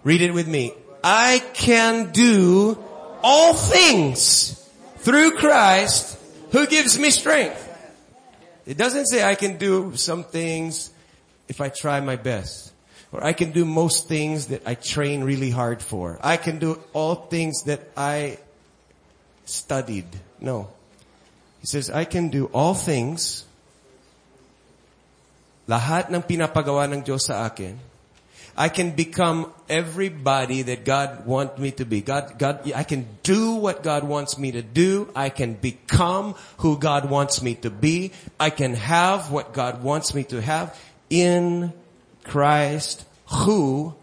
Read 0.02 0.22
it 0.22 0.34
with 0.34 0.48
me. 0.48 0.74
I 1.04 1.38
can 1.54 2.10
do 2.10 2.76
all 3.22 3.54
things 3.54 4.58
through 4.98 5.36
Christ 5.36 6.16
who 6.52 6.66
gives 6.66 6.98
me 6.98 7.10
strength. 7.10 7.66
It 8.66 8.76
doesn't 8.76 9.06
say 9.06 9.22
I 9.22 9.34
can 9.34 9.58
do 9.58 9.96
some 9.96 10.24
things 10.24 10.90
if 11.48 11.60
I 11.60 11.68
try 11.68 12.00
my 12.00 12.16
best. 12.16 12.72
Or 13.12 13.24
I 13.24 13.32
can 13.32 13.50
do 13.50 13.64
most 13.64 14.06
things 14.06 14.46
that 14.46 14.62
I 14.66 14.74
train 14.74 15.24
really 15.24 15.50
hard 15.50 15.82
for. 15.82 16.18
I 16.22 16.36
can 16.36 16.58
do 16.58 16.78
all 16.92 17.26
things 17.26 17.64
that 17.64 17.80
I 17.96 18.38
studied. 19.44 20.06
No. 20.38 20.70
He 21.60 21.66
says, 21.66 21.90
I 21.90 22.04
can 22.04 22.30
do 22.30 22.46
all 22.54 22.74
things. 22.74 23.44
Lahat 25.66 26.10
ng 26.10 26.22
pinapagawa 26.22 26.86
ng 26.86 27.02
Diyos 27.02 27.26
sa 27.26 27.46
akin 27.46 27.89
I 28.56 28.68
can 28.68 28.90
become 28.92 29.52
everybody 29.68 30.62
that 30.62 30.84
God 30.84 31.26
wants 31.26 31.58
me 31.58 31.70
to 31.72 31.84
be. 31.84 32.00
God, 32.00 32.38
God, 32.38 32.70
I 32.72 32.82
can 32.82 33.06
do 33.22 33.54
what 33.54 33.82
God 33.82 34.04
wants 34.04 34.38
me 34.38 34.52
to 34.52 34.62
do. 34.62 35.10
I 35.14 35.30
can 35.30 35.54
become 35.54 36.34
who 36.58 36.78
God 36.78 37.08
wants 37.08 37.42
me 37.42 37.54
to 37.56 37.70
be. 37.70 38.12
I 38.38 38.50
can 38.50 38.74
have 38.74 39.30
what 39.30 39.52
God 39.52 39.82
wants 39.82 40.14
me 40.14 40.24
to 40.24 40.40
have 40.42 40.78
in 41.08 41.72
Christ 42.24 43.04
who 43.26 43.94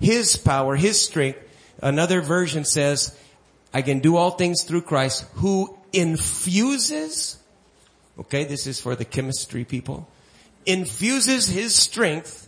His 0.00 0.36
power, 0.36 0.76
His 0.76 1.00
strength. 1.00 1.38
Another 1.82 2.20
version 2.20 2.64
says, 2.64 3.18
I 3.72 3.82
can 3.82 4.00
do 4.00 4.16
all 4.16 4.30
things 4.30 4.62
through 4.62 4.82
Christ 4.82 5.26
who 5.34 5.76
infuses, 5.92 7.38
okay, 8.18 8.44
this 8.44 8.66
is 8.66 8.80
for 8.80 8.96
the 8.96 9.04
chemistry 9.04 9.64
people, 9.64 10.08
infuses 10.64 11.48
His 11.48 11.74
strength 11.74 12.43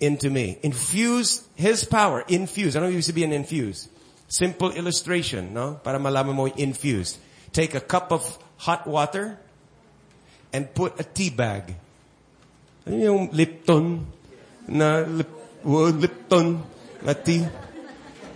into 0.00 0.30
me. 0.30 0.58
Infuse 0.62 1.46
His 1.54 1.84
power. 1.84 2.24
Infuse. 2.28 2.76
I 2.76 2.80
don't 2.80 2.92
used 2.92 3.08
to 3.08 3.14
be 3.16 3.24
an 3.24 3.32
infuse. 3.32 3.88
Simple 4.28 4.72
illustration, 4.72 5.54
no? 5.54 5.78
Para 5.82 5.98
malaman 5.98 6.34
mo 6.34 6.46
infused. 6.46 7.18
Take 7.52 7.74
a 7.74 7.80
cup 7.80 8.10
of 8.10 8.26
hot 8.58 8.86
water 8.86 9.38
and 10.52 10.66
put 10.74 10.98
a 10.98 11.04
tea 11.04 11.30
bag. 11.30 11.74
Ano 12.86 12.96
yung 12.96 13.22
Lipton 13.30 14.06
na 14.66 15.02
lip, 15.06 15.30
oh, 15.62 15.90
Lipton 15.90 16.62
na 17.02 17.14
tea? 17.14 17.46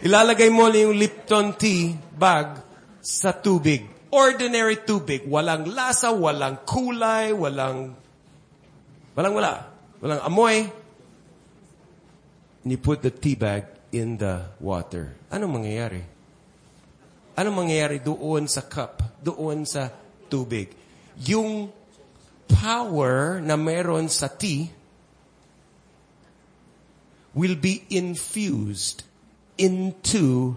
Ilalagay 0.01 0.49
mo 0.49 0.71
yung 0.71 0.97
Lipton 0.97 1.59
tea 1.59 1.95
bag 2.17 2.63
sa 3.03 3.35
tubig. 3.35 3.85
Ordinary 4.11 4.83
tubig. 4.83 5.27
Walang 5.27 5.71
lasa, 5.71 6.11
walang 6.15 6.65
kulay, 6.67 7.35
walang, 7.35 7.95
walang 9.15 9.35
wala. 9.35 9.55
Walang 10.01 10.23
amoy, 10.25 10.67
and 12.63 12.73
you 12.73 12.79
put 12.79 13.03
the 13.03 13.11
tea 13.11 13.35
bag 13.35 13.65
in 13.93 14.19
the 14.19 14.47
water, 14.61 15.15
ano 15.33 15.47
mangyayari? 15.47 16.03
Ano 17.37 17.51
mangyayari 17.51 18.05
doon 18.05 18.47
sa 18.47 18.61
cup, 18.61 19.03
doon 19.23 19.65
sa 19.65 19.91
tubig? 20.29 20.71
Yung 21.25 21.73
power 22.47 23.41
na 23.41 23.57
meron 23.57 24.09
sa 24.09 24.29
tea 24.29 24.71
will 27.35 27.55
be 27.55 27.87
infused 27.91 29.05
into 29.57 30.57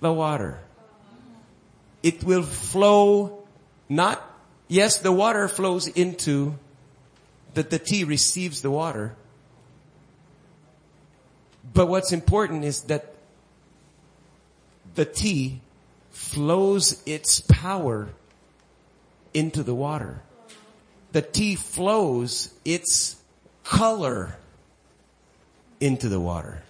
the 0.00 0.12
water. 0.12 0.60
It 2.02 2.22
will 2.22 2.42
flow 2.42 3.42
not, 3.88 4.20
yes, 4.68 4.98
the 4.98 5.12
water 5.12 5.48
flows 5.48 5.86
into, 5.86 6.54
that 7.54 7.70
the 7.70 7.78
tea 7.78 8.04
receives 8.04 8.62
the 8.62 8.70
water, 8.70 9.14
but 11.62 11.86
what's 11.86 12.12
important 12.12 12.64
is 12.64 12.82
that 12.90 13.14
the 14.94 15.04
tea 15.04 15.60
flows 16.10 17.02
its 17.06 17.40
power 17.40 18.10
into 19.32 19.62
the 19.62 19.74
water. 19.74 20.22
The 21.12 21.22
tea 21.22 21.54
flows 21.56 22.52
its 22.64 23.16
color 23.64 24.36
into 25.80 26.08
the 26.08 26.20
water. 26.20 26.62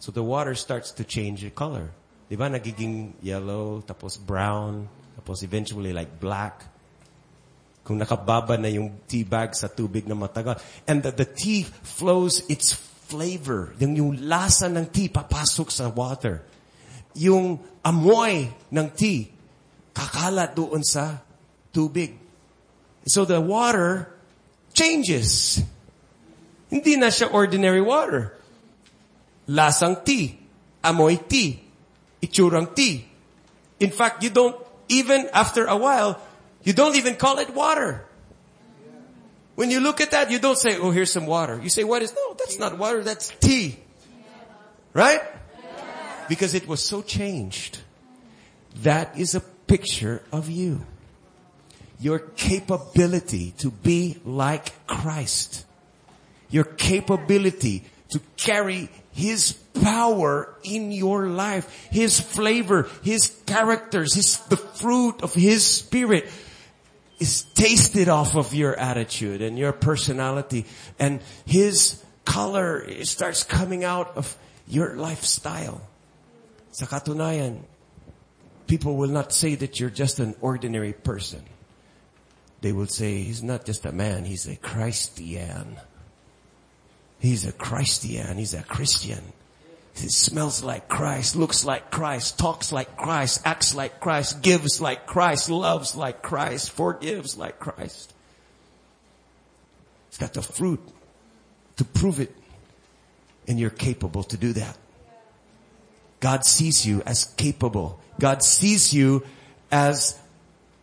So 0.00 0.12
the 0.12 0.22
water 0.22 0.54
starts 0.54 0.92
to 0.92 1.04
change 1.04 1.42
the 1.42 1.50
color. 1.50 1.90
Di 2.28 2.36
ba 2.36 2.48
nagiging 2.48 3.14
yellow, 3.22 3.82
tapos 3.86 4.18
brown, 4.18 4.88
tapos 5.16 5.42
eventually 5.42 5.92
like 5.92 6.20
black. 6.20 6.64
Kung 7.84 7.98
nakababa 7.98 8.60
na 8.60 8.68
yung 8.68 9.00
tea 9.08 9.24
bag 9.24 9.56
sa 9.56 9.66
tubig 9.66 10.06
na 10.06 10.14
matagal. 10.14 10.60
And 10.86 11.02
the, 11.02 11.10
the 11.10 11.24
tea 11.24 11.64
flows 11.64 12.44
its 12.48 12.72
flavor, 13.08 13.72
yung, 13.80 13.96
yung 13.96 14.12
lasa 14.28 14.68
ng 14.68 14.92
tea 14.92 15.08
papasok 15.08 15.68
sa 15.72 15.88
water. 15.88 16.44
Yung 17.16 17.56
amoy 17.80 18.52
ng 18.68 18.88
tea, 18.92 19.32
kakalat 19.96 20.52
doon 20.52 20.84
sa 20.84 21.24
tubig. 21.72 22.12
So 23.08 23.24
the 23.24 23.40
water 23.40 24.12
changes. 24.76 25.58
Hindi 26.68 27.00
na 27.00 27.08
siya 27.08 27.32
ordinary 27.32 27.80
water. 27.80 28.36
Lasang 29.48 30.04
tea, 30.04 30.36
amoy 30.84 31.16
tea, 31.24 31.56
itsurang 32.20 32.76
tea. 32.76 33.08
In 33.80 33.88
fact, 33.88 34.20
you 34.20 34.28
don't, 34.28 34.54
even 34.92 35.32
after 35.32 35.64
a 35.64 35.76
while, 35.80 36.20
you 36.60 36.76
don't 36.76 36.96
even 37.00 37.16
call 37.16 37.40
it 37.40 37.48
water. 37.56 38.04
When 39.58 39.72
you 39.72 39.80
look 39.80 40.00
at 40.00 40.12
that, 40.12 40.30
you 40.30 40.38
don't 40.38 40.56
say, 40.56 40.78
oh, 40.78 40.92
here's 40.92 41.10
some 41.10 41.26
water. 41.26 41.58
You 41.60 41.68
say, 41.68 41.82
what 41.82 42.00
is, 42.02 42.14
no, 42.14 42.34
that's 42.38 42.60
not 42.60 42.78
water, 42.78 43.02
that's 43.02 43.28
tea. 43.40 43.76
Right? 44.92 45.20
Because 46.28 46.54
it 46.54 46.68
was 46.68 46.80
so 46.80 47.02
changed. 47.02 47.78
That 48.82 49.18
is 49.18 49.34
a 49.34 49.40
picture 49.40 50.22
of 50.30 50.48
you. 50.48 50.86
Your 51.98 52.20
capability 52.20 53.50
to 53.58 53.72
be 53.72 54.18
like 54.24 54.86
Christ 54.86 55.64
your 56.50 56.64
capability 56.64 57.84
to 58.10 58.20
carry 58.36 58.88
His 59.12 59.52
power 59.82 60.54
in 60.62 60.92
your 60.92 61.26
life, 61.26 61.88
His 61.90 62.20
flavor, 62.20 62.88
His 63.02 63.36
characters, 63.46 64.14
His, 64.14 64.38
the 64.46 64.56
fruit 64.56 65.22
of 65.22 65.34
His 65.34 65.66
Spirit 65.66 66.28
is 67.18 67.42
tasted 67.54 68.08
off 68.08 68.36
of 68.36 68.54
your 68.54 68.78
attitude 68.78 69.42
and 69.42 69.58
your 69.58 69.72
personality 69.72 70.66
and 70.98 71.20
His 71.46 72.02
color 72.24 72.86
starts 73.04 73.42
coming 73.42 73.84
out 73.84 74.16
of 74.16 74.36
your 74.66 74.96
lifestyle. 74.96 75.80
Sa 76.72 76.86
katunayan, 76.86 77.64
people 78.66 78.96
will 78.96 79.08
not 79.08 79.32
say 79.32 79.54
that 79.56 79.80
you're 79.80 79.90
just 79.90 80.20
an 80.20 80.36
ordinary 80.40 80.92
person. 80.92 81.42
They 82.60 82.72
will 82.72 82.86
say, 82.86 83.22
he's 83.22 83.42
not 83.42 83.64
just 83.64 83.86
a 83.86 83.92
man, 83.92 84.24
he's 84.24 84.46
a 84.46 84.56
Christian. 84.56 85.76
He's 87.18 87.46
a 87.46 87.52
Christian, 87.52 88.36
he's 88.36 88.54
a 88.54 88.62
Christian. 88.62 89.22
He 89.98 90.08
smells 90.08 90.62
like 90.62 90.88
Christ, 90.88 91.34
looks 91.34 91.64
like 91.64 91.90
Christ, 91.90 92.38
talks 92.38 92.70
like 92.70 92.96
Christ, 92.96 93.42
acts 93.44 93.74
like 93.74 93.98
Christ, 93.98 94.42
gives 94.42 94.80
like 94.80 95.06
Christ, 95.06 95.50
loves 95.50 95.96
like 95.96 96.22
Christ, 96.22 96.70
forgives 96.70 97.36
like 97.36 97.58
Christ. 97.58 98.14
He's 100.08 100.18
got 100.18 100.34
the 100.34 100.42
fruit 100.42 100.80
to 101.76 101.84
prove 101.84 102.20
it. 102.20 102.34
And 103.48 103.58
you're 103.58 103.70
capable 103.70 104.22
to 104.24 104.36
do 104.36 104.52
that. 104.52 104.76
God 106.20 106.44
sees 106.44 106.86
you 106.86 107.02
as 107.06 107.24
capable. 107.24 107.98
God 108.20 108.42
sees 108.42 108.92
you 108.92 109.24
as 109.70 110.18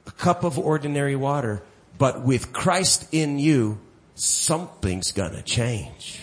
a 0.08 0.12
cup 0.12 0.44
of 0.44 0.58
ordinary 0.58 1.16
water. 1.16 1.62
But 1.98 2.24
with 2.24 2.52
Christ 2.52 3.08
in 3.14 3.40
you, 3.40 3.80
something's 4.16 5.12
gonna 5.12 5.42
change. 5.42 6.20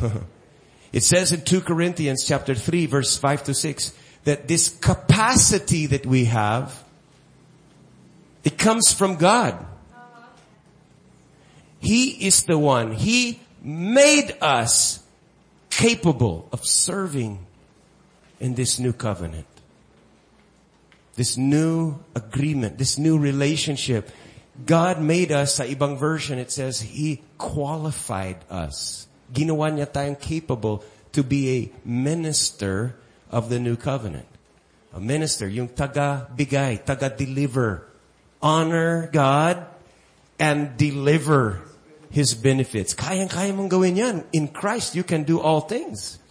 it 0.94 1.02
says 1.02 1.32
in 1.32 1.42
2 1.42 1.62
Corinthians 1.62 2.22
chapter 2.24 2.54
3 2.54 2.86
verse 2.86 3.16
5 3.16 3.44
to 3.44 3.54
6 3.54 3.92
that 4.22 4.46
this 4.46 4.68
capacity 4.68 5.86
that 5.86 6.06
we 6.06 6.26
have, 6.26 6.84
it 8.44 8.56
comes 8.56 8.92
from 8.92 9.16
God. 9.16 9.58
He 11.80 12.26
is 12.26 12.44
the 12.44 12.56
one. 12.56 12.92
He 12.92 13.40
made 13.60 14.36
us 14.40 15.02
capable 15.68 16.48
of 16.52 16.64
serving 16.64 17.44
in 18.38 18.54
this 18.54 18.78
new 18.78 18.92
covenant. 18.92 19.46
This 21.16 21.36
new 21.36 21.98
agreement, 22.14 22.78
this 22.78 22.98
new 22.98 23.18
relationship. 23.18 24.10
God 24.64 25.02
made 25.02 25.32
us, 25.32 25.56
sa 25.56 25.64
ibang 25.64 25.98
version 25.98 26.38
it 26.38 26.52
says, 26.52 26.80
He 26.80 27.20
qualified 27.36 28.38
us. 28.48 29.08
Ginawa 29.34 29.74
niya 29.74 29.90
tayong 29.90 30.16
capable 30.16 30.86
to 31.10 31.26
be 31.26 31.42
a 31.50 31.60
minister 31.82 32.94
of 33.30 33.50
the 33.50 33.58
new 33.58 33.74
covenant. 33.74 34.26
A 34.94 35.00
minister, 35.02 35.50
yung 35.50 35.68
taga-bigay, 35.68 36.86
taga-deliver. 36.86 37.82
Honor 38.38 39.10
God 39.10 39.66
and 40.38 40.76
deliver 40.78 41.66
His 42.14 42.34
benefits. 42.34 42.94
Kayang-kaya 42.94 43.50
mong 43.50 43.74
gawin 43.74 43.98
yan. 43.98 44.16
In 44.30 44.46
Christ, 44.46 44.94
you 44.94 45.02
can 45.02 45.26
do 45.26 45.42
all 45.42 45.66
things. 45.66 46.22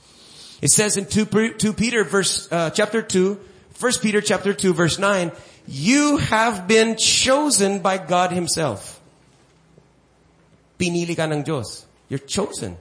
It 0.64 0.72
says 0.72 0.95
in 0.95 1.12
2, 1.12 1.60
2 1.60 1.74
Peter 1.74 2.08
verse, 2.08 2.47
uh, 2.51 2.70
chapter 2.72 3.01
2, 3.01 3.36
1 3.76 3.91
Peter 3.99 4.22
chapter 4.22 4.54
2 4.54 4.72
verse 4.72 4.97
9, 4.97 5.32
you 5.68 6.18
have 6.18 6.68
been 6.68 6.95
chosen 6.95 7.80
by 7.80 7.97
God 7.97 8.32
Himself. 8.32 9.01
Pinili 10.80 11.16
ka 11.20 11.28
ng 11.28 11.43
Diyos. 11.43 11.84
You're 12.08 12.24
chosen. 12.24 12.78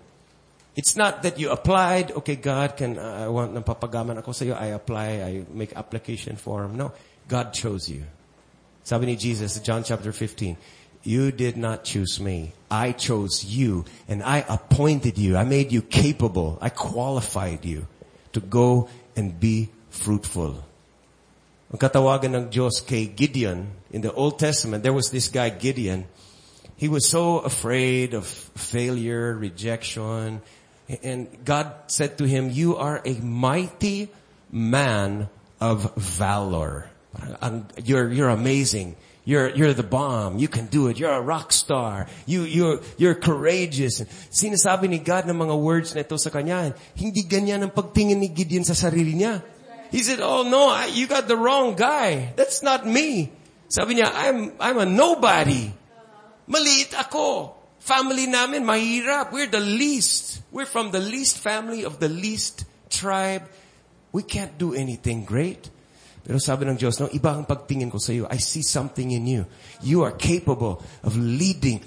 It's 0.74 0.96
not 0.96 1.22
that 1.24 1.38
you 1.38 1.50
applied, 1.50 2.12
okay, 2.12 2.36
God 2.36 2.76
can, 2.76 2.98
uh, 2.98 3.24
I 3.24 3.28
want 3.28 3.52
ng 3.52 3.62
papagaman 3.62 4.16
ako 4.18 4.32
sa 4.32 4.44
iyo, 4.44 4.56
I 4.56 4.72
apply, 4.72 5.08
I 5.20 5.44
make 5.52 5.76
application 5.76 6.36
form. 6.36 6.76
No. 6.76 6.92
God 7.28 7.52
chose 7.52 7.88
you. 7.88 8.04
Sabi 8.82 9.06
ni 9.06 9.16
Jesus, 9.16 9.60
John 9.60 9.84
chapter 9.84 10.12
15, 10.12 10.56
you 11.04 11.30
did 11.30 11.56
not 11.56 11.84
choose 11.84 12.18
me. 12.18 12.52
I 12.70 12.92
chose 12.92 13.44
you 13.44 13.84
and 14.08 14.22
I 14.22 14.44
appointed 14.48 15.18
you. 15.18 15.36
I 15.36 15.44
made 15.44 15.72
you 15.72 15.82
capable. 15.82 16.58
I 16.60 16.70
qualified 16.70 17.64
you 17.64 17.86
to 18.32 18.40
go 18.40 18.88
and 19.14 19.38
be 19.38 19.68
fruitful. 19.90 20.56
Ang 21.72 21.80
katawagan 21.80 22.36
ng 22.36 22.44
Diyos 22.48 22.80
kay 22.84 23.08
Gideon, 23.08 23.68
in 23.92 24.00
the 24.00 24.12
Old 24.12 24.40
Testament, 24.40 24.82
there 24.82 24.92
was 24.92 25.12
this 25.12 25.28
guy 25.28 25.48
Gideon. 25.48 26.04
He 26.76 26.88
was 26.88 27.08
so 27.08 27.40
afraid 27.40 28.12
of 28.12 28.26
failure, 28.26 29.32
rejection, 29.36 30.40
and 31.02 31.28
God 31.44 31.72
said 31.86 32.18
to 32.18 32.24
him, 32.24 32.50
you 32.50 32.76
are 32.76 33.00
a 33.04 33.14
mighty 33.20 34.10
man 34.50 35.28
of 35.60 35.94
valor. 35.96 36.90
You're, 37.82 38.12
you're 38.12 38.28
amazing. 38.28 38.96
You're, 39.24 39.50
you're 39.54 39.72
the 39.72 39.86
bomb. 39.86 40.38
You 40.38 40.48
can 40.48 40.66
do 40.66 40.88
it. 40.88 40.98
You're 40.98 41.14
a 41.14 41.22
rock 41.22 41.52
star. 41.52 42.10
You, 42.26 42.42
you're, 42.42 42.80
you're 42.98 43.14
courageous. 43.14 44.02
Sinasabi 44.34 44.90
ni 44.90 44.98
God 44.98 45.30
ng 45.30 45.38
mga 45.38 45.54
words 45.54 45.94
na 45.94 46.02
ito 46.02 46.18
sa 46.18 46.30
kanya. 46.30 46.74
Hindi 46.98 47.22
ganyan 47.22 47.62
ang 47.62 47.70
pagtingin 47.70 48.18
ni 48.18 48.28
Gideon 48.28 48.66
sa 48.66 48.74
sarili 48.74 49.14
niya. 49.14 49.38
He 49.94 50.02
said, 50.02 50.18
oh 50.18 50.42
no, 50.42 50.72
I, 50.72 50.90
you 50.90 51.06
got 51.06 51.28
the 51.28 51.36
wrong 51.36 51.76
guy. 51.76 52.32
That's 52.34 52.64
not 52.64 52.82
me. 52.82 53.30
Sabi 53.68 54.00
niya, 54.00 54.10
I'm, 54.10 54.52
I'm 54.58 54.78
a 54.82 54.88
nobody. 54.88 55.70
Maliit 56.50 56.96
ako. 56.98 57.54
Family 57.82 58.30
namin, 58.30 58.62
mahirap. 58.62 59.34
We're 59.34 59.50
the 59.50 59.58
least. 59.58 60.38
We're 60.54 60.70
from 60.70 60.94
the 60.94 61.02
least 61.02 61.42
family 61.42 61.84
of 61.84 61.98
the 61.98 62.08
least 62.08 62.64
tribe. 62.88 63.42
We 64.14 64.22
can't 64.22 64.56
do 64.56 64.72
anything 64.72 65.26
great. 65.26 65.66
Pero 66.22 66.38
sabi 66.38 66.70
ng 66.70 66.78
Diyos, 66.78 67.02
no, 67.02 67.10
iba 67.10 67.34
ang 67.34 67.42
pagtingin 67.42 67.90
ko 67.90 67.98
sa 67.98 68.14
iyo. 68.14 68.30
I 68.30 68.38
see 68.38 68.62
something 68.62 69.10
in 69.10 69.26
you. 69.26 69.42
You 69.82 70.06
are 70.06 70.14
capable 70.14 70.78
of 71.02 71.18
leading 71.18 71.82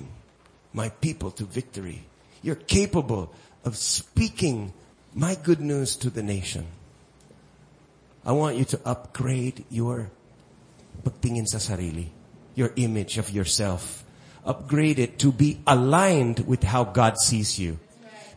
my 0.75 0.91
people 0.99 1.31
to 1.39 1.47
victory. 1.47 2.03
You're 2.43 2.59
capable 2.59 3.31
of 3.63 3.79
speaking 3.79 4.75
my 5.15 5.39
good 5.39 5.63
news 5.63 5.95
to 6.03 6.11
the 6.11 6.21
nation. 6.21 6.67
I 8.27 8.35
want 8.35 8.59
you 8.59 8.67
to 8.75 8.77
upgrade 8.83 9.63
your 9.71 10.11
pagtingin 11.07 11.47
sa 11.47 11.63
sarili. 11.63 12.11
Your 12.59 12.75
image 12.75 13.15
of 13.15 13.31
yourself. 13.31 14.04
Upgrade 14.45 14.99
it 14.99 15.17
to 15.19 15.31
be 15.31 15.59
aligned 15.65 16.45
with 16.45 16.63
how 16.63 16.83
God 16.83 17.17
sees 17.17 17.57
you. 17.57 17.79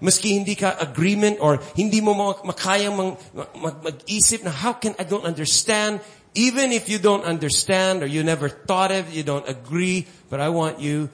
Maski 0.01 0.39
hindi 0.39 0.55
ka 0.55 0.77
agreement 0.81 1.39
or 1.41 1.61
hindi 1.75 2.01
mo 2.01 2.15
mag, 2.15 2.45
mag-isip 2.45 4.45
na 4.45 4.51
how 4.51 4.73
can 4.73 4.95
I 4.99 5.05
don't 5.05 5.25
understand. 5.25 6.01
Even 6.35 6.73
if 6.73 6.89
you 6.89 6.99
don't 6.99 7.25
understand 7.25 8.03
or 8.03 8.07
you 8.07 8.23
never 8.23 8.49
thought 8.49 8.93
of 8.93 9.13
you 9.13 9.23
don't 9.23 9.49
agree, 9.49 10.07
but 10.31 10.41
I 10.41 10.51
want 10.51 10.79
you 10.79 11.11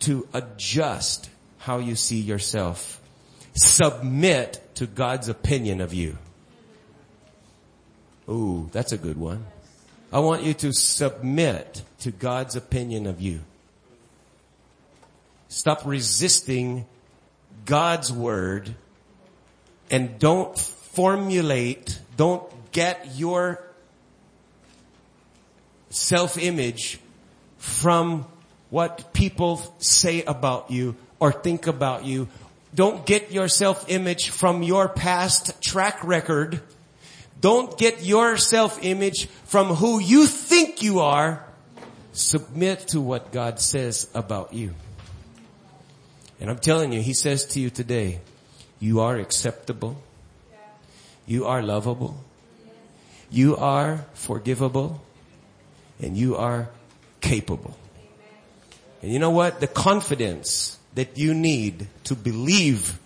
to 0.00 0.26
adjust 0.34 1.30
how 1.58 1.78
you 1.78 1.94
see 1.94 2.20
yourself. 2.20 3.00
Submit 3.54 4.60
to 4.74 4.86
God's 4.86 5.28
opinion 5.28 5.80
of 5.80 5.94
you. 5.94 6.18
Ooh, 8.28 8.68
that's 8.72 8.92
a 8.92 8.98
good 8.98 9.16
one. 9.16 9.46
I 10.12 10.18
want 10.18 10.42
you 10.42 10.54
to 10.54 10.72
submit 10.72 11.82
to 12.00 12.10
God's 12.10 12.56
opinion 12.56 13.06
of 13.06 13.20
you. 13.20 13.40
Stop 15.54 15.82
resisting 15.86 16.84
God's 17.64 18.12
word 18.12 18.74
and 19.88 20.18
don't 20.18 20.58
formulate, 20.58 21.96
don't 22.16 22.42
get 22.72 23.14
your 23.14 23.62
self-image 25.90 26.98
from 27.56 28.26
what 28.70 29.12
people 29.12 29.62
say 29.78 30.24
about 30.24 30.72
you 30.72 30.96
or 31.20 31.30
think 31.30 31.68
about 31.68 32.04
you. 32.04 32.26
Don't 32.74 33.06
get 33.06 33.30
your 33.30 33.46
self-image 33.46 34.30
from 34.30 34.64
your 34.64 34.88
past 34.88 35.62
track 35.62 36.02
record. 36.02 36.62
Don't 37.40 37.78
get 37.78 38.02
your 38.02 38.36
self-image 38.38 39.26
from 39.44 39.68
who 39.68 40.00
you 40.00 40.26
think 40.26 40.82
you 40.82 40.98
are. 40.98 41.46
Submit 42.12 42.88
to 42.88 43.00
what 43.00 43.30
God 43.30 43.60
says 43.60 44.10
about 44.16 44.52
you. 44.52 44.74
And 46.40 46.50
I'm 46.50 46.58
telling 46.58 46.92
you, 46.92 47.00
He 47.00 47.14
says 47.14 47.44
to 47.54 47.60
you 47.60 47.70
today, 47.70 48.20
you 48.80 49.00
are 49.00 49.16
acceptable. 49.16 49.96
You 51.26 51.46
are 51.46 51.62
lovable. 51.62 52.16
You 53.30 53.56
are 53.56 54.04
forgivable. 54.14 55.00
And 56.00 56.16
you 56.16 56.36
are 56.36 56.68
capable. 57.20 57.76
And 59.00 59.12
you 59.12 59.18
know 59.18 59.30
what? 59.30 59.60
The 59.60 59.68
confidence 59.68 60.78
that 60.94 61.18
you 61.18 61.34
need 61.34 61.86
to 62.04 62.14
believe, 62.14 62.98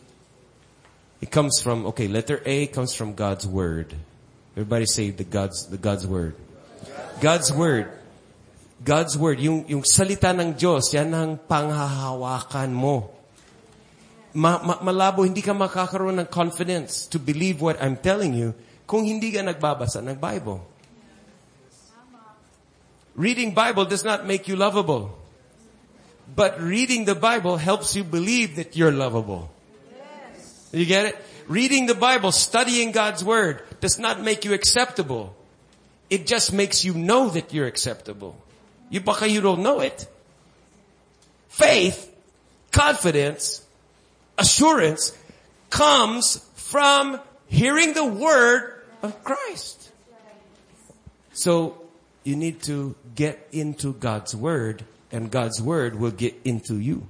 it 1.21 1.31
comes 1.31 1.61
from, 1.61 1.87
okay, 1.87 2.09
letter 2.09 2.43
A 2.45 2.67
comes 2.67 2.95
from 2.95 3.15
God's 3.15 3.47
Word. 3.47 3.95
Everybody 4.55 4.87
say 4.87 5.11
the 5.11 5.25
God's, 5.25 5.67
the 5.69 5.79
God's 5.79 6.07
Word. 6.07 6.35
God's 7.21 7.53
Word. 7.53 7.93
God's 8.83 9.19
Word. 9.19 9.41
Yung, 9.41 9.69
yung 9.69 9.85
salita 9.85 10.35
ng 10.35 10.55
Diyos, 10.55 10.95
yan 10.95 11.15
ang 11.15 11.39
panghahawakan 11.39 12.73
mo. 12.73 13.18
Ma- 14.35 14.63
ma- 14.63 14.81
malabo, 14.83 15.25
hindi 15.25 15.41
ka 15.41 15.53
makakaroon 15.53 16.19
ng 16.21 16.29
confidence 16.29 17.07
to 17.07 17.19
believe 17.19 17.61
what 17.61 17.81
I'm 17.81 17.97
telling 17.97 18.35
you 18.35 18.55
kung 18.87 19.05
hindi 19.05 19.33
ka 19.33 19.45
nagbabasa 19.45 20.01
ng 20.01 20.17
Bible. 20.17 20.65
Reading 23.19 23.53
Bible 23.53 23.85
does 23.85 24.05
not 24.05 24.27
make 24.27 24.47
you 24.47 24.55
lovable. 24.55 25.11
But 26.35 26.61
reading 26.61 27.05
the 27.05 27.15
Bible 27.17 27.57
helps 27.57 27.97
you 27.97 28.05
believe 28.05 28.57
that 28.57 28.77
you're 28.77 28.93
lovable. 28.93 29.51
You 30.73 30.85
get 30.85 31.07
it? 31.07 31.17
Reading 31.49 31.87
the 31.87 31.95
Bible, 31.95 32.31
studying 32.31 32.93
God's 32.93 33.25
Word 33.25 33.63
does 33.81 33.99
not 33.99 34.23
make 34.23 34.45
you 34.45 34.53
acceptable. 34.53 35.35
It 36.11 36.27
just 36.27 36.53
makes 36.53 36.85
you 36.85 36.95
know 36.95 37.31
that 37.31 37.53
you're 37.53 37.67
acceptable. 37.67 38.37
You 38.91 39.01
baka 39.01 39.29
you 39.29 39.41
don't 39.41 39.63
know 39.63 39.81
it. 39.81 40.07
Faith, 41.49 42.13
confidence, 42.71 43.65
assurance 44.39 45.13
comes 45.69 46.39
from 46.55 47.21
hearing 47.49 47.93
the 47.93 48.07
Word 48.07 48.81
of 49.03 49.23
Christ. 49.25 49.91
So 51.33 51.83
you 52.25 52.37
need 52.37 52.63
to 52.67 52.95
get 53.15 53.49
into 53.53 53.95
God's 53.95 54.35
Word 54.35 54.85
and 55.13 55.31
God's 55.31 55.61
Word 55.61 55.99
will 55.99 56.15
get 56.15 56.35
into 56.45 56.79
you. 56.79 57.07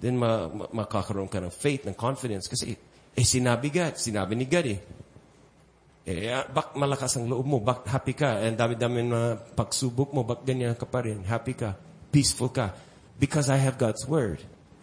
Then 0.00 0.18
ma, 0.18 0.48
ma, 0.48 0.66
makakaroon 0.84 1.30
ka 1.30 1.40
ng 1.40 1.52
faith, 1.52 1.88
ng 1.88 1.96
confidence. 1.96 2.48
Kasi, 2.48 2.76
eh 3.16 3.26
sinabi 3.26 3.72
God, 3.72 3.96
sinabi 3.96 4.36
ni 4.36 4.44
God 4.44 4.66
eh. 4.68 4.80
Eh, 6.06 6.30
bak 6.30 6.78
malakas 6.78 7.18
ang 7.18 7.26
loob 7.26 7.46
mo, 7.48 7.58
bak 7.58 7.82
happy 7.90 8.14
ka, 8.14 8.38
and 8.38 8.54
dami-dami 8.54 9.02
na 9.02 9.34
pagsubok 9.34 10.14
mo, 10.14 10.22
bak 10.22 10.46
ganyan 10.46 10.78
ka 10.78 10.86
pa 10.86 11.02
rin, 11.02 11.26
happy 11.26 11.58
ka, 11.58 11.74
peaceful 12.14 12.46
ka. 12.46 12.70
Because 13.18 13.50
I 13.50 13.58
have 13.58 13.74
God's 13.74 14.06
Word. 14.06 14.38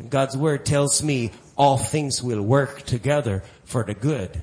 God's 0.10 0.36
Word 0.36 0.66
tells 0.66 1.04
me 1.04 1.32
all 1.56 1.78
things 1.78 2.24
will 2.24 2.41
work 2.41 2.84
together 2.84 3.43
for 3.64 3.84
the 3.84 3.93
good 3.93 4.41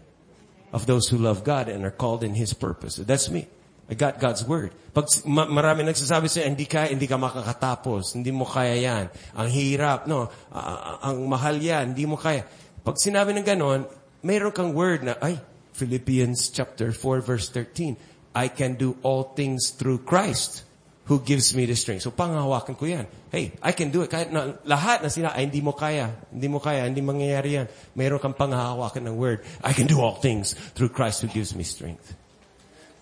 of 0.73 0.87
those 0.87 1.09
who 1.09 1.19
love 1.19 1.43
God 1.45 1.69
and 1.69 1.85
are 1.85 1.91
called 1.91 2.23
in 2.23 2.35
His 2.35 2.55
purpose. 2.55 2.97
That's 2.97 3.31
me. 3.31 3.49
I 3.91 3.95
got 3.95 4.23
God's 4.23 4.47
Word. 4.47 4.71
Pag 4.95 5.11
ma- 5.27 5.51
marami 5.51 5.83
nagsasabi 5.83 6.31
sa'yo, 6.31 6.47
hindi 6.47 6.67
ka, 6.67 6.87
hindi 6.87 7.11
ka 7.11 7.19
makakatapos, 7.19 8.15
hindi 8.15 8.31
mo 8.31 8.47
kaya 8.47 8.79
yan, 8.79 9.11
ang 9.35 9.49
hirap, 9.51 10.07
no, 10.07 10.31
ah, 10.55 11.03
ang 11.03 11.27
mahal 11.27 11.59
yan, 11.59 11.95
hindi 11.95 12.07
mo 12.07 12.15
kaya. 12.15 12.47
Pag 12.87 13.03
sinabi 13.03 13.35
ng 13.35 13.43
ganon, 13.43 13.83
mayroon 14.23 14.55
kang 14.55 14.73
word 14.79 15.03
na, 15.03 15.19
ay, 15.19 15.43
Philippians 15.75 16.55
chapter 16.55 16.95
4 16.95 17.19
verse 17.19 17.51
13, 17.51 17.99
I 18.31 18.47
can 18.47 18.79
do 18.79 18.95
all 19.03 19.35
things 19.35 19.75
through 19.75 20.07
Christ 20.07 20.70
who 21.11 21.19
gives 21.19 21.51
me 21.59 21.67
the 21.67 21.75
strength. 21.75 22.07
So 22.07 22.15
panghawakan 22.15 22.79
ko 22.79 22.87
yan. 22.87 23.11
Hey, 23.35 23.51
I 23.59 23.75
can 23.75 23.91
do 23.91 24.07
it. 24.07 24.15
Kahit 24.15 24.31
na 24.31 24.55
lahat 24.63 25.03
na 25.03 25.11
sila, 25.11 25.35
ay 25.35 25.51
hindi 25.51 25.59
mo 25.59 25.75
kaya, 25.75 26.07
hindi 26.31 26.47
mo 26.47 26.63
kaya, 26.63 26.87
hindi 26.87 27.03
mangyayari 27.03 27.59
yan. 27.59 27.67
Mayroon 27.99 28.23
kang 28.23 28.39
panghahawakan 28.39 29.11
ng 29.11 29.19
word. 29.19 29.43
I 29.59 29.75
can 29.75 29.91
do 29.91 29.99
all 29.99 30.23
things 30.23 30.55
through 30.55 30.95
Christ 30.95 31.27
who 31.27 31.27
gives 31.27 31.51
me 31.51 31.67
strength. 31.67 32.15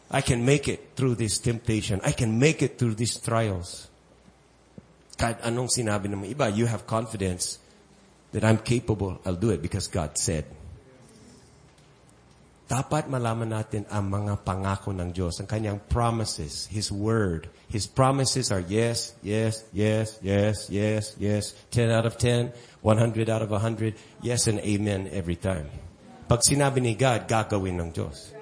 I 0.09 0.25
can 0.25 0.49
make 0.49 0.73
it 0.73 0.97
through 0.97 1.21
this 1.21 1.37
temptation. 1.37 2.01
I 2.01 2.17
can 2.17 2.41
make 2.41 2.65
it 2.65 2.81
through 2.81 2.97
these 2.97 3.21
trials. 3.21 3.93
Kahit 5.21 5.45
anong 5.45 5.69
sinabi 5.69 6.09
ng 6.09 6.25
iba, 6.33 6.49
you 6.49 6.65
have 6.65 6.89
confidence 6.89 7.61
that 8.33 8.41
I'm 8.41 8.65
capable. 8.65 9.21
I'll 9.29 9.37
do 9.37 9.53
it 9.53 9.61
because 9.61 9.85
God 9.85 10.17
said. 10.17 10.49
Dapat 12.69 13.09
malaman 13.09 13.49
natin 13.49 13.89
ang 13.89 14.12
mga 14.12 14.45
pangako 14.45 14.93
ng 14.93 15.09
Diyos, 15.09 15.41
ang 15.41 15.49
kanyang 15.49 15.81
promises, 15.89 16.69
His 16.69 16.93
Word. 16.93 17.49
His 17.73 17.89
promises 17.89 18.53
are 18.53 18.61
yes, 18.61 19.16
yes, 19.25 19.64
yes, 19.73 20.21
yes, 20.21 20.69
yes, 20.69 21.16
yes. 21.16 21.57
10 21.73 21.89
out 21.89 22.05
of 22.05 22.21
10, 22.21 22.53
100 22.85 23.33
out 23.33 23.41
of 23.41 23.49
100, 23.49 23.97
yes 24.21 24.53
and 24.53 24.61
amen 24.61 25.09
every 25.16 25.41
time. 25.41 25.73
Pag 26.29 26.45
sinabi 26.45 26.85
ni 26.85 26.93
God, 26.93 27.25
gagawin 27.25 27.81
ng 27.81 27.89
Diyos. 27.89 28.37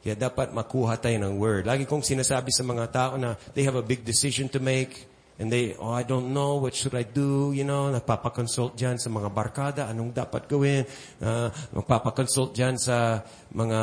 Kaya 0.00 0.16
dapat 0.16 0.56
makuha 0.56 0.96
tayo 0.96 1.20
ng 1.20 1.36
word. 1.36 1.68
Lagi 1.68 1.84
kong 1.84 2.02
sinasabi 2.02 2.50
sa 2.56 2.64
mga 2.64 2.88
tao 2.88 3.12
na 3.20 3.36
they 3.52 3.68
have 3.68 3.76
a 3.76 3.84
big 3.84 4.00
decision 4.02 4.48
to 4.48 4.58
make 4.58 5.11
and 5.42 5.50
they, 5.50 5.74
oh, 5.74 5.90
I 5.90 6.06
don't 6.06 6.30
know, 6.30 6.62
what 6.62 6.70
should 6.70 6.94
I 6.94 7.02
do? 7.02 7.50
You 7.50 7.66
know, 7.66 7.90
nagpapakonsult 7.90 8.78
dyan 8.78 9.02
sa 9.02 9.10
mga 9.10 9.26
barkada, 9.34 9.90
anong 9.90 10.14
dapat 10.14 10.46
gawin? 10.46 10.86
Uh, 11.18 11.50
magpapakonsult 11.74 12.54
dyan 12.54 12.78
sa 12.78 13.26
mga 13.50 13.80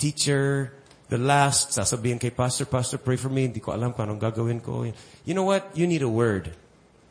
teacher. 0.00 0.72
The 1.12 1.20
last, 1.20 1.76
sasabihin 1.76 2.16
kay 2.16 2.32
pastor, 2.32 2.64
pastor, 2.64 2.96
pray 2.96 3.20
for 3.20 3.28
me. 3.28 3.44
Hindi 3.44 3.60
ko 3.60 3.76
alam 3.76 3.92
kung 3.92 4.08
anong 4.08 4.24
gagawin 4.24 4.64
ko. 4.64 4.88
You 5.28 5.36
know 5.36 5.44
what? 5.44 5.68
You 5.76 5.84
need 5.84 6.00
a 6.00 6.08
word. 6.08 6.48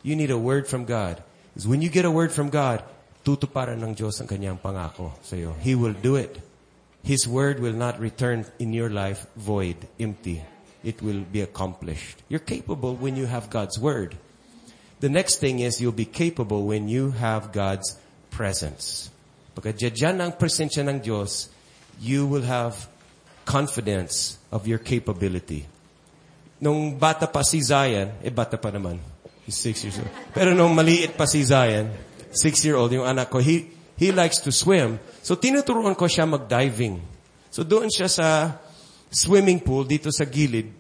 You 0.01 0.17
need 0.17 0.34
a 0.34 0.39
word 0.39 0.65
from 0.65 0.89
God. 0.89 1.22
Because 1.53 1.70
when 1.70 1.86
you 1.86 1.93
get 1.93 2.09
a 2.09 2.11
word 2.11 2.34
from 2.34 2.49
God, 2.49 2.82
tutuparan 3.22 3.78
ng 3.86 3.93
Diyos 3.93 4.17
ang 4.17 4.26
kanyang 4.26 4.57
pangako 4.57 5.13
sa 5.22 5.38
iyo. 5.38 5.53
He 5.61 5.78
will 5.78 5.93
do 5.93 6.17
it. 6.17 6.41
His 7.05 7.30
word 7.30 7.61
will 7.61 7.78
not 7.78 8.01
return 8.01 8.49
in 8.57 8.74
your 8.74 8.89
life 8.89 9.30
void, 9.38 9.78
empty. 10.01 10.41
It 10.84 11.01
will 11.01 11.21
be 11.21 11.41
accomplished. 11.41 12.23
You're 12.30 12.43
capable 12.43 12.95
when 12.95 13.15
you 13.15 13.25
have 13.25 13.49
God's 13.49 13.77
word. 13.80 14.15
The 14.99 15.09
next 15.09 15.39
thing 15.39 15.59
is 15.59 15.80
you'll 15.80 15.95
be 15.95 16.07
capable 16.07 16.63
when 16.67 16.88
you 16.88 17.11
have 17.11 17.51
God's 17.51 17.99
presence. 18.32 19.11
Pagka 19.55 19.75
ang 20.07 20.32
presensya 20.39 20.88
ng 20.88 21.03
Diyos, 21.03 21.51
you 21.99 22.27
will 22.27 22.47
have 22.47 22.88
confidence 23.43 24.39
of 24.51 24.67
your 24.67 24.80
capability. 24.80 25.67
Nung 26.59 26.95
bata 26.95 27.27
pa 27.27 27.43
si 27.43 27.59
Zion, 27.63 28.19
eh 28.23 28.32
bata 28.32 28.55
pa 28.55 28.71
naman. 28.71 28.99
He's 29.43 29.55
six 29.55 29.84
years 29.84 29.99
old. 29.99 30.11
Pero 30.32 30.55
nung 30.55 30.75
maliit 30.75 31.15
pa 31.15 31.25
si 31.25 31.43
Zion, 31.43 31.91
six-year-old, 32.32 32.93
yung 32.93 33.07
anak 33.09 33.30
ko, 33.30 33.41
he, 33.41 33.73
he 33.97 34.13
likes 34.13 34.38
to 34.43 34.51
swim. 34.53 34.99
So 35.25 35.36
tinuturuan 35.36 35.97
ko 35.97 36.05
siya 36.05 36.30
mag-diving. 36.30 37.01
So 37.49 37.65
doon 37.65 37.89
siya 37.89 38.05
sa 38.05 38.27
swimming 39.10 39.60
pool 39.60 39.86
dito 39.86 40.12
sa 40.12 40.26
gilid. 40.26 40.72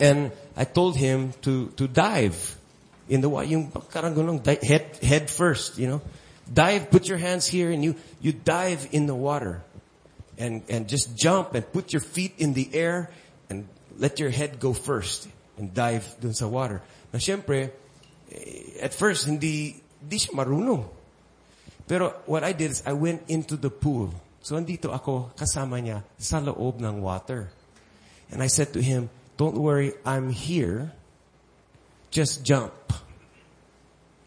And 0.00 0.30
I 0.56 0.64
told 0.64 0.96
him 0.96 1.32
to, 1.42 1.68
to 1.76 1.88
dive 1.88 2.56
in 3.08 3.20
the 3.20 3.28
water. 3.28 3.48
Yung 3.48 3.70
parang 3.70 4.14
head, 4.62 4.98
head 5.02 5.30
first, 5.30 5.78
you 5.78 5.88
know. 5.88 6.02
Dive, 6.52 6.90
put 6.90 7.08
your 7.08 7.18
hands 7.18 7.46
here 7.46 7.70
and 7.70 7.84
you, 7.84 7.94
you 8.20 8.32
dive 8.32 8.88
in 8.92 9.06
the 9.06 9.14
water. 9.14 9.62
And, 10.38 10.62
and 10.68 10.88
just 10.88 11.16
jump 11.16 11.54
and 11.54 11.66
put 11.72 11.92
your 11.92 12.00
feet 12.00 12.34
in 12.38 12.54
the 12.54 12.70
air 12.72 13.10
and 13.50 13.66
let 13.98 14.20
your 14.20 14.30
head 14.30 14.60
go 14.60 14.72
first 14.72 15.28
and 15.58 15.74
dive 15.74 16.06
dun 16.20 16.32
sa 16.32 16.46
water. 16.46 16.80
Na 17.12 17.18
syempre, 17.18 17.72
eh, 18.30 18.78
at 18.80 18.94
first, 18.94 19.26
hindi, 19.26 19.82
hindi 20.00 20.16
siya 20.16 20.38
marunong. 20.38 20.86
Pero 21.88 22.14
what 22.26 22.44
I 22.44 22.52
did 22.52 22.70
is 22.70 22.82
I 22.86 22.92
went 22.92 23.26
into 23.28 23.56
the 23.56 23.70
pool. 23.70 24.14
So 24.48 24.56
andito 24.56 24.96
ako 24.96 25.36
kasama 25.36 25.76
niya 25.76 26.00
sa 26.16 26.40
loob 26.40 26.80
ng 26.80 27.04
water. 27.04 27.52
And 28.32 28.40
I 28.40 28.48
said 28.48 28.72
to 28.72 28.80
him, 28.80 29.12
don't 29.36 29.60
worry, 29.60 29.92
I'm 30.08 30.32
here. 30.32 30.88
Just 32.08 32.48
jump. 32.48 32.72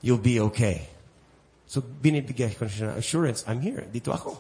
You'll 0.06 0.22
be 0.22 0.38
okay. 0.54 0.86
So 1.66 1.82
binibigay 1.82 2.54
ko 2.54 2.70
siya 2.70 2.94
ng 2.94 3.02
assurance, 3.02 3.42
I'm 3.50 3.66
here. 3.66 3.82
Dito 3.90 4.14
ako. 4.14 4.38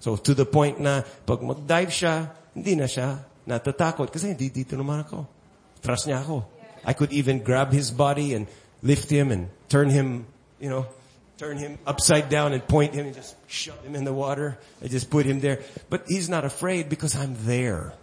So 0.00 0.16
to 0.16 0.32
the 0.32 0.48
point 0.48 0.80
na 0.80 1.04
pag 1.04 1.44
mag-dive 1.44 1.92
siya, 1.92 2.32
hindi 2.56 2.80
na 2.80 2.88
siya 2.88 3.20
natatakot 3.44 4.08
kasi 4.08 4.32
hindi 4.32 4.48
dito 4.48 4.80
naman 4.80 5.04
ako. 5.04 5.28
Trust 5.84 6.08
niya 6.08 6.24
ako. 6.24 6.48
I 6.88 6.96
could 6.96 7.12
even 7.12 7.44
grab 7.44 7.68
his 7.76 7.92
body 7.92 8.32
and 8.32 8.48
lift 8.80 9.12
him 9.12 9.28
and 9.28 9.52
turn 9.68 9.92
him, 9.92 10.24
you 10.56 10.72
know, 10.72 10.88
turn 11.38 11.56
him 11.56 11.78
upside 11.86 12.28
down 12.28 12.52
and 12.52 12.66
point 12.66 12.92
him 12.92 13.06
and 13.06 13.14
just 13.14 13.38
shove 13.46 13.78
him 13.86 13.94
in 13.94 14.02
the 14.02 14.12
water. 14.12 14.58
I 14.82 14.88
just 14.88 15.08
put 15.08 15.24
him 15.24 15.38
there. 15.38 15.62
But 15.88 16.04
he's 16.10 16.28
not 16.28 16.44
afraid 16.44 16.90
because 16.90 17.14
I'm 17.14 17.38
there. 17.46 17.94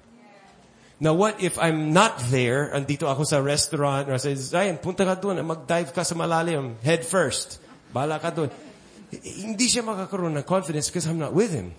Now 1.00 1.14
what 1.14 1.44
if 1.44 1.60
I'm 1.60 1.92
not 1.92 2.18
there, 2.32 2.72
andito 2.72 3.04
ako 3.12 3.28
sa 3.28 3.44
restaurant, 3.44 4.08
or 4.08 4.14
I 4.16 4.18
say, 4.18 4.36
Zion, 4.36 4.80
punta 4.80 5.04
ka 5.04 5.20
doon, 5.20 5.44
mag-dive 5.44 5.92
ka 5.92 6.04
sa 6.08 6.16
malalim, 6.16 6.80
head 6.80 7.04
first. 7.04 7.60
Bala 7.92 8.24
ka. 8.24 8.32
H- 8.32 9.44
Hindi 9.44 9.68
siya 9.68 9.84
makakaroon 9.84 10.40
ng 10.40 10.48
confidence 10.48 10.88
because 10.88 11.06
I'm 11.06 11.20
not 11.20 11.36
with 11.36 11.52
him. 11.52 11.76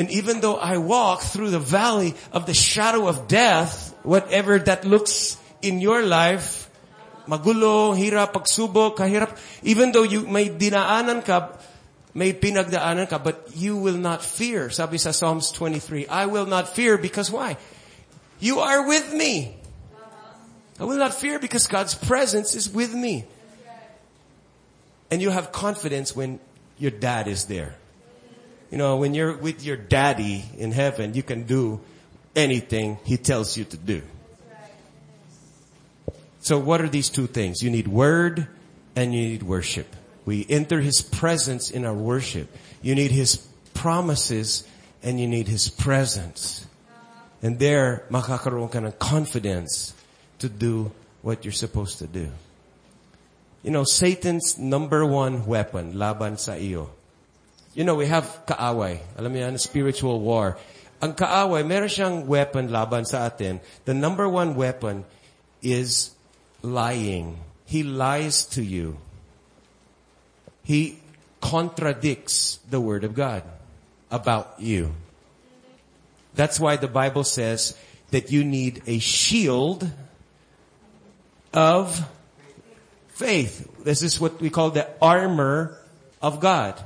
And 0.00 0.08
even 0.08 0.40
though 0.40 0.56
I 0.56 0.80
walk 0.80 1.20
through 1.20 1.52
the 1.52 1.60
valley 1.60 2.16
of 2.32 2.48
the 2.48 2.56
shadow 2.56 3.08
of 3.08 3.28
death, 3.28 3.92
whatever 4.02 4.58
that 4.64 4.88
looks 4.88 5.36
in 5.60 5.84
your 5.84 6.00
life, 6.00 6.61
magulo, 7.26 7.96
hirap, 7.96 8.32
pagsubok, 8.32 8.96
kahirap, 8.96 9.36
even 9.62 9.92
though 9.92 10.02
you 10.02 10.26
may 10.26 10.48
dinaanan 10.48 11.24
ka, 11.24 11.50
may 12.14 12.32
pinagdaanan 12.32 13.08
ka, 13.08 13.18
but 13.18 13.48
you 13.54 13.76
will 13.76 13.96
not 13.96 14.22
fear. 14.22 14.70
Sabi 14.70 14.98
sa 14.98 15.10
Psalms 15.10 15.50
23, 15.52 16.06
I 16.08 16.26
will 16.26 16.46
not 16.46 16.68
fear 16.68 16.98
because 16.98 17.30
why? 17.30 17.56
You 18.40 18.60
are 18.60 18.86
with 18.86 19.12
me. 19.12 19.56
I 20.80 20.84
will 20.84 20.98
not 20.98 21.14
fear 21.14 21.38
because 21.38 21.66
God's 21.68 21.94
presence 21.94 22.54
is 22.54 22.68
with 22.68 22.92
me. 22.92 23.24
And 25.10 25.20
you 25.20 25.30
have 25.30 25.52
confidence 25.52 26.16
when 26.16 26.40
your 26.78 26.90
dad 26.90 27.28
is 27.28 27.44
there. 27.46 27.76
You 28.70 28.78
know, 28.78 28.96
when 28.96 29.12
you're 29.12 29.36
with 29.36 29.62
your 29.62 29.76
daddy 29.76 30.44
in 30.56 30.72
heaven, 30.72 31.12
you 31.12 31.22
can 31.22 31.44
do 31.44 31.80
anything 32.34 32.98
he 33.04 33.18
tells 33.18 33.56
you 33.56 33.64
to 33.64 33.76
do. 33.76 34.02
So 36.42 36.58
what 36.58 36.82
are 36.82 36.88
these 36.90 37.08
two 37.08 37.28
things? 37.30 37.62
You 37.62 37.70
need 37.70 37.86
word 37.86 38.48
and 38.96 39.14
you 39.14 39.38
need 39.38 39.42
worship. 39.44 39.86
We 40.26 40.44
enter 40.50 40.80
His 40.80 41.00
presence 41.00 41.70
in 41.70 41.86
our 41.86 41.94
worship. 41.94 42.50
You 42.82 42.94
need 42.94 43.12
His 43.12 43.36
promises 43.74 44.66
and 45.02 45.20
you 45.20 45.28
need 45.28 45.46
His 45.46 45.70
presence. 45.70 46.66
And 47.42 47.58
there, 47.58 48.02
makakaroon 48.10 48.70
ka 48.70 48.82
ng 48.82 48.90
confidence 48.98 49.94
to 50.42 50.48
do 50.50 50.90
what 51.22 51.44
you're 51.44 51.54
supposed 51.54 51.98
to 51.98 52.10
do. 52.10 52.26
You 53.62 53.70
know, 53.70 53.86
Satan's 53.86 54.58
number 54.58 55.06
one 55.06 55.46
weapon, 55.46 55.94
laban 55.94 56.38
sa 56.38 56.58
iyo. 56.58 56.90
You 57.74 57.86
know, 57.86 57.94
we 57.94 58.06
have 58.06 58.26
kaaway. 58.46 58.98
Alam 59.14 59.34
yan, 59.38 59.58
spiritual 59.58 60.18
war. 60.18 60.58
Ang 60.98 61.14
kaaway, 61.14 61.62
meron 61.62 61.86
siyang 61.86 62.26
weapon 62.26 62.70
laban 62.74 63.06
sa 63.06 63.30
atin. 63.30 63.62
The 63.86 63.94
number 63.94 64.28
one 64.28 64.58
weapon 64.58 65.06
is 65.62 66.10
lying. 66.62 67.38
He 67.66 67.82
lies 67.82 68.44
to 68.56 68.62
you. 68.62 68.98
He 70.64 70.98
contradicts 71.40 72.58
the 72.70 72.80
word 72.80 73.04
of 73.04 73.14
God 73.14 73.42
about 74.10 74.54
you. 74.58 74.94
That's 76.34 76.58
why 76.58 76.76
the 76.76 76.88
Bible 76.88 77.24
says 77.24 77.76
that 78.10 78.30
you 78.30 78.44
need 78.44 78.82
a 78.86 78.98
shield 78.98 79.90
of 81.52 82.08
faith. 83.08 83.84
This 83.84 84.02
is 84.02 84.20
what 84.20 84.40
we 84.40 84.48
call 84.48 84.70
the 84.70 84.88
armor 85.00 85.78
of 86.20 86.40
God. 86.40 86.80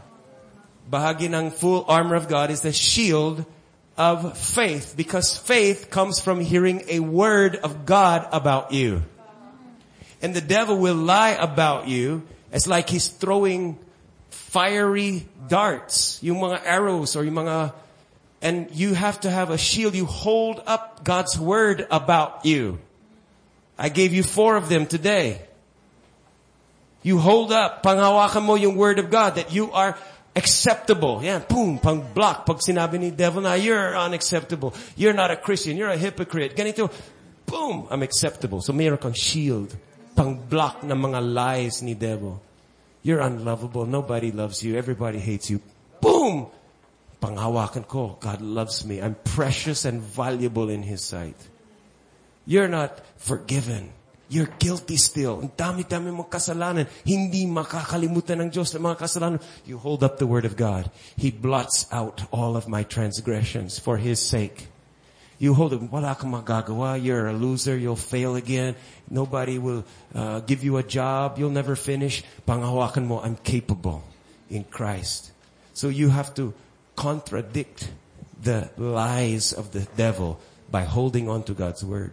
Bahagi 0.91 1.33
ng 1.33 1.51
full 1.51 1.85
armor 1.89 2.15
of 2.15 2.29
God 2.29 2.51
is 2.51 2.63
the 2.63 2.73
shield 2.73 3.45
of 3.99 4.39
faith 4.39 4.95
because 4.97 5.37
faith 5.37 5.91
comes 5.91 6.21
from 6.21 6.41
hearing 6.41 6.85
a 6.89 7.01
word 7.01 7.57
of 7.57 7.87
God 7.87 8.29
about 8.33 8.73
you. 8.73 9.03
And 10.27 10.35
the 10.35 10.41
devil 10.41 10.77
will 10.77 10.99
lie 10.99 11.39
about 11.39 11.87
you. 11.87 12.27
It's 12.51 12.67
like 12.67 12.91
he's 12.91 13.07
throwing 13.07 13.79
fiery 14.31 15.23
darts, 15.47 16.19
yung 16.21 16.43
mga 16.43 16.67
arrows 16.67 17.15
or 17.15 17.23
yung 17.23 17.47
mga, 17.47 17.73
and 18.43 18.67
you 18.75 18.95
have 18.95 19.21
to 19.21 19.31
have 19.31 19.51
a 19.51 19.57
shield. 19.57 19.95
You 19.95 20.05
hold 20.05 20.61
up 20.67 21.05
God's 21.05 21.39
word 21.39 21.87
about 21.93 22.45
you. 22.45 22.83
I 23.79 23.89
gave 23.89 24.13
you 24.13 24.25
four 24.25 24.57
of 24.57 24.69
them 24.69 24.91
today. 24.91 25.47
You 27.07 27.23
hold 27.23 27.53
up, 27.53 27.85
panghawakan 27.85 28.43
mo 28.43 28.57
yung 28.57 28.75
word 28.75 28.99
of 28.99 29.15
God 29.15 29.37
that 29.37 29.55
you 29.55 29.71
are 29.71 29.97
acceptable. 30.35 31.23
Yan, 31.23 31.47
boom, 31.49 31.79
pang 31.79 32.03
block. 32.03 32.51
Pag 32.51 32.59
sinabi 32.67 32.99
ni 32.99 33.15
devil 33.15 33.43
na, 33.47 33.55
you're 33.55 33.95
unacceptable. 33.95 34.75
You're 34.97 35.15
not 35.15 35.31
a 35.31 35.37
Christian. 35.37 35.77
You're 35.77 35.95
a 35.95 35.97
hypocrite. 35.97 36.57
Ganito, 36.57 36.91
boom, 37.47 37.87
I'm 37.95 38.03
acceptable. 38.03 38.61
So 38.61 38.73
meron 38.73 38.99
kang 38.99 39.15
shield. 39.15 39.71
Pang 40.17 40.41
block 40.41 40.81
ng 40.81 40.97
mga 40.97 41.21
lies 41.21 41.85
ni 41.85 41.93
devil. 41.93 42.41
You're 43.05 43.21
unlovable. 43.21 43.85
Nobody 43.87 44.33
loves 44.33 44.65
you. 44.65 44.75
Everybody 44.75 45.21
hates 45.21 45.53
you. 45.53 45.61
Boom! 46.01 46.49
Panghawakan 47.21 47.87
ko. 47.87 48.17
God 48.19 48.41
loves 48.41 48.83
me. 48.83 48.99
I'm 48.99 49.15
precious 49.15 49.85
and 49.85 50.01
valuable 50.01 50.73
in 50.73 50.83
His 50.83 51.05
sight. 51.05 51.37
You're 52.49 52.67
not 52.67 52.99
forgiven. 53.21 53.93
You're 54.27 54.51
guilty 54.59 54.99
still. 54.99 55.39
Ang 55.39 55.55
dami-dami 55.55 56.11
mong 56.11 56.27
kasalanan. 56.27 56.91
Hindi 57.07 57.47
makakalimutan 57.47 58.43
ng 58.43 58.51
Diyos 58.51 58.75
ang 58.75 58.91
mga 58.91 58.99
kasalanan. 58.99 59.39
You 59.63 59.79
hold 59.79 60.03
up 60.03 60.19
the 60.19 60.27
Word 60.27 60.43
of 60.43 60.59
God. 60.59 60.91
He 61.15 61.31
blots 61.31 61.87
out 61.95 62.27
all 62.35 62.59
of 62.59 62.67
my 62.67 62.83
transgressions 62.83 63.79
for 63.79 64.03
His 64.03 64.19
sake. 64.19 64.67
You 65.39 65.55
hold 65.55 65.73
it. 65.73 65.83
Wala. 65.83 66.97
You're 66.99 67.27
a 67.29 67.33
loser. 67.33 67.77
You'll 67.77 67.97
fail 67.97 68.37
again. 68.37 68.75
Nobody 69.11 69.59
will 69.59 69.85
uh, 70.15 70.41
give 70.41 70.65
you 70.65 70.79
a 70.79 70.83
job. 70.83 71.39
You'll 71.39 71.51
never 71.51 71.77
finish. 71.77 72.23
Pangahawakan 72.47 73.07
mo, 73.07 73.21
I'm 73.21 73.37
capable 73.37 74.03
in 74.49 74.65
Christ. 74.65 75.33
So 75.75 75.89
you 75.89 76.09
have 76.09 76.35
to 76.37 76.55
contradict 76.97 77.91
the 78.43 78.71
lies 78.77 79.53
of 79.53 79.73
the 79.73 79.87
devil 79.97 80.41
by 80.71 80.85
holding 80.85 81.29
on 81.29 81.43
to 81.45 81.55
God's 81.55 81.85
Word. 81.85 82.13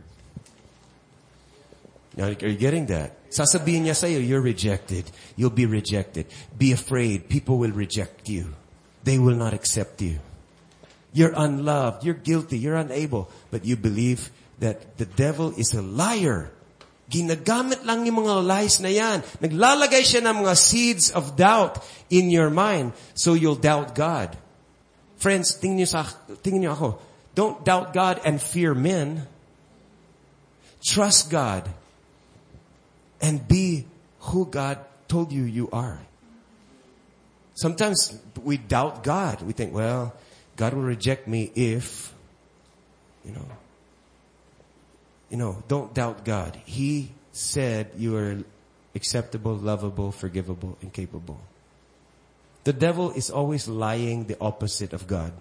Now, 2.15 2.26
are 2.26 2.47
you 2.47 2.57
getting 2.57 2.86
that? 2.88 3.32
Sasabihin 3.32 3.89
niya 3.89 3.97
sa'yo, 3.97 4.19
you're 4.21 4.41
rejected. 4.41 5.09
You'll 5.36 5.49
be 5.49 5.65
rejected. 5.65 6.28
Be 6.55 6.71
afraid. 6.71 7.28
People 7.28 7.57
will 7.57 7.71
reject 7.71 8.30
you. 8.30 8.53
They 9.03 9.17
will 9.17 9.36
not 9.36 9.53
accept 9.53 10.01
you. 10.01 10.19
You're 11.14 11.34
unloved. 11.36 12.03
You're 12.03 12.18
guilty. 12.18 12.57
You're 12.57 12.76
unable. 12.76 13.30
But 13.51 13.66
you 13.66 13.78
believe 13.78 14.34
that 14.59 14.97
the 14.97 15.05
devil 15.05 15.53
is 15.55 15.74
a 15.74 15.82
liar. 15.82 16.51
Ginagamit 17.09 17.86
lang 17.86 18.05
yung 18.09 18.26
mga 18.26 18.41
lies 18.41 18.82
na 18.82 18.89
yan. 18.89 19.22
Naglalagay 19.38 20.01
siya 20.01 20.26
ng 20.26 20.41
mga 20.41 20.55
seeds 20.57 21.14
of 21.14 21.38
doubt 21.38 21.78
in 22.09 22.34
your 22.34 22.49
mind 22.49 22.97
so 23.14 23.38
you'll 23.38 23.59
doubt 23.59 23.93
God. 23.93 24.34
Friends, 25.22 25.55
tingin 25.61 25.86
niyo, 25.86 25.89
sa, 25.93 26.09
tingin 26.41 26.66
niyo 26.66 26.74
ako. 26.74 26.89
Don't 27.38 27.61
doubt 27.61 27.93
God 27.93 28.20
and 28.26 28.41
fear 28.41 28.74
men. 28.74 29.30
Trust 30.82 31.30
God 31.30 31.70
and 33.22 33.39
be 33.47 33.86
who 34.34 34.49
God 34.49 34.82
told 35.07 35.32
you 35.32 35.43
you 35.43 35.70
are. 35.72 35.99
Sometimes 37.53 38.18
we 38.41 38.57
doubt 38.57 39.03
God. 39.03 39.41
We 39.41 39.53
think, 39.53 39.74
well, 39.74 40.14
God 40.56 40.74
will 40.74 40.84
reject 40.84 41.28
me 41.28 41.51
if, 41.56 42.14
you 43.26 43.32
know, 43.32 43.45
you 45.30 45.38
know, 45.38 45.64
don't 45.68 45.93
doubt 45.93 46.26
God. 46.26 46.60
He 46.66 47.12
said 47.32 47.89
you 47.97 48.16
are 48.18 48.38
acceptable, 48.93 49.56
lovable, 49.56 50.12
forgivable, 50.12 50.78
and 50.82 50.93
capable. 50.93 51.41
The 52.64 52.74
devil 52.74 53.12
is 53.12 53.30
always 53.30 53.68
lying 53.68 54.26
the 54.26 54.38
opposite 54.39 54.93
of 54.93 55.08
God. 55.08 55.34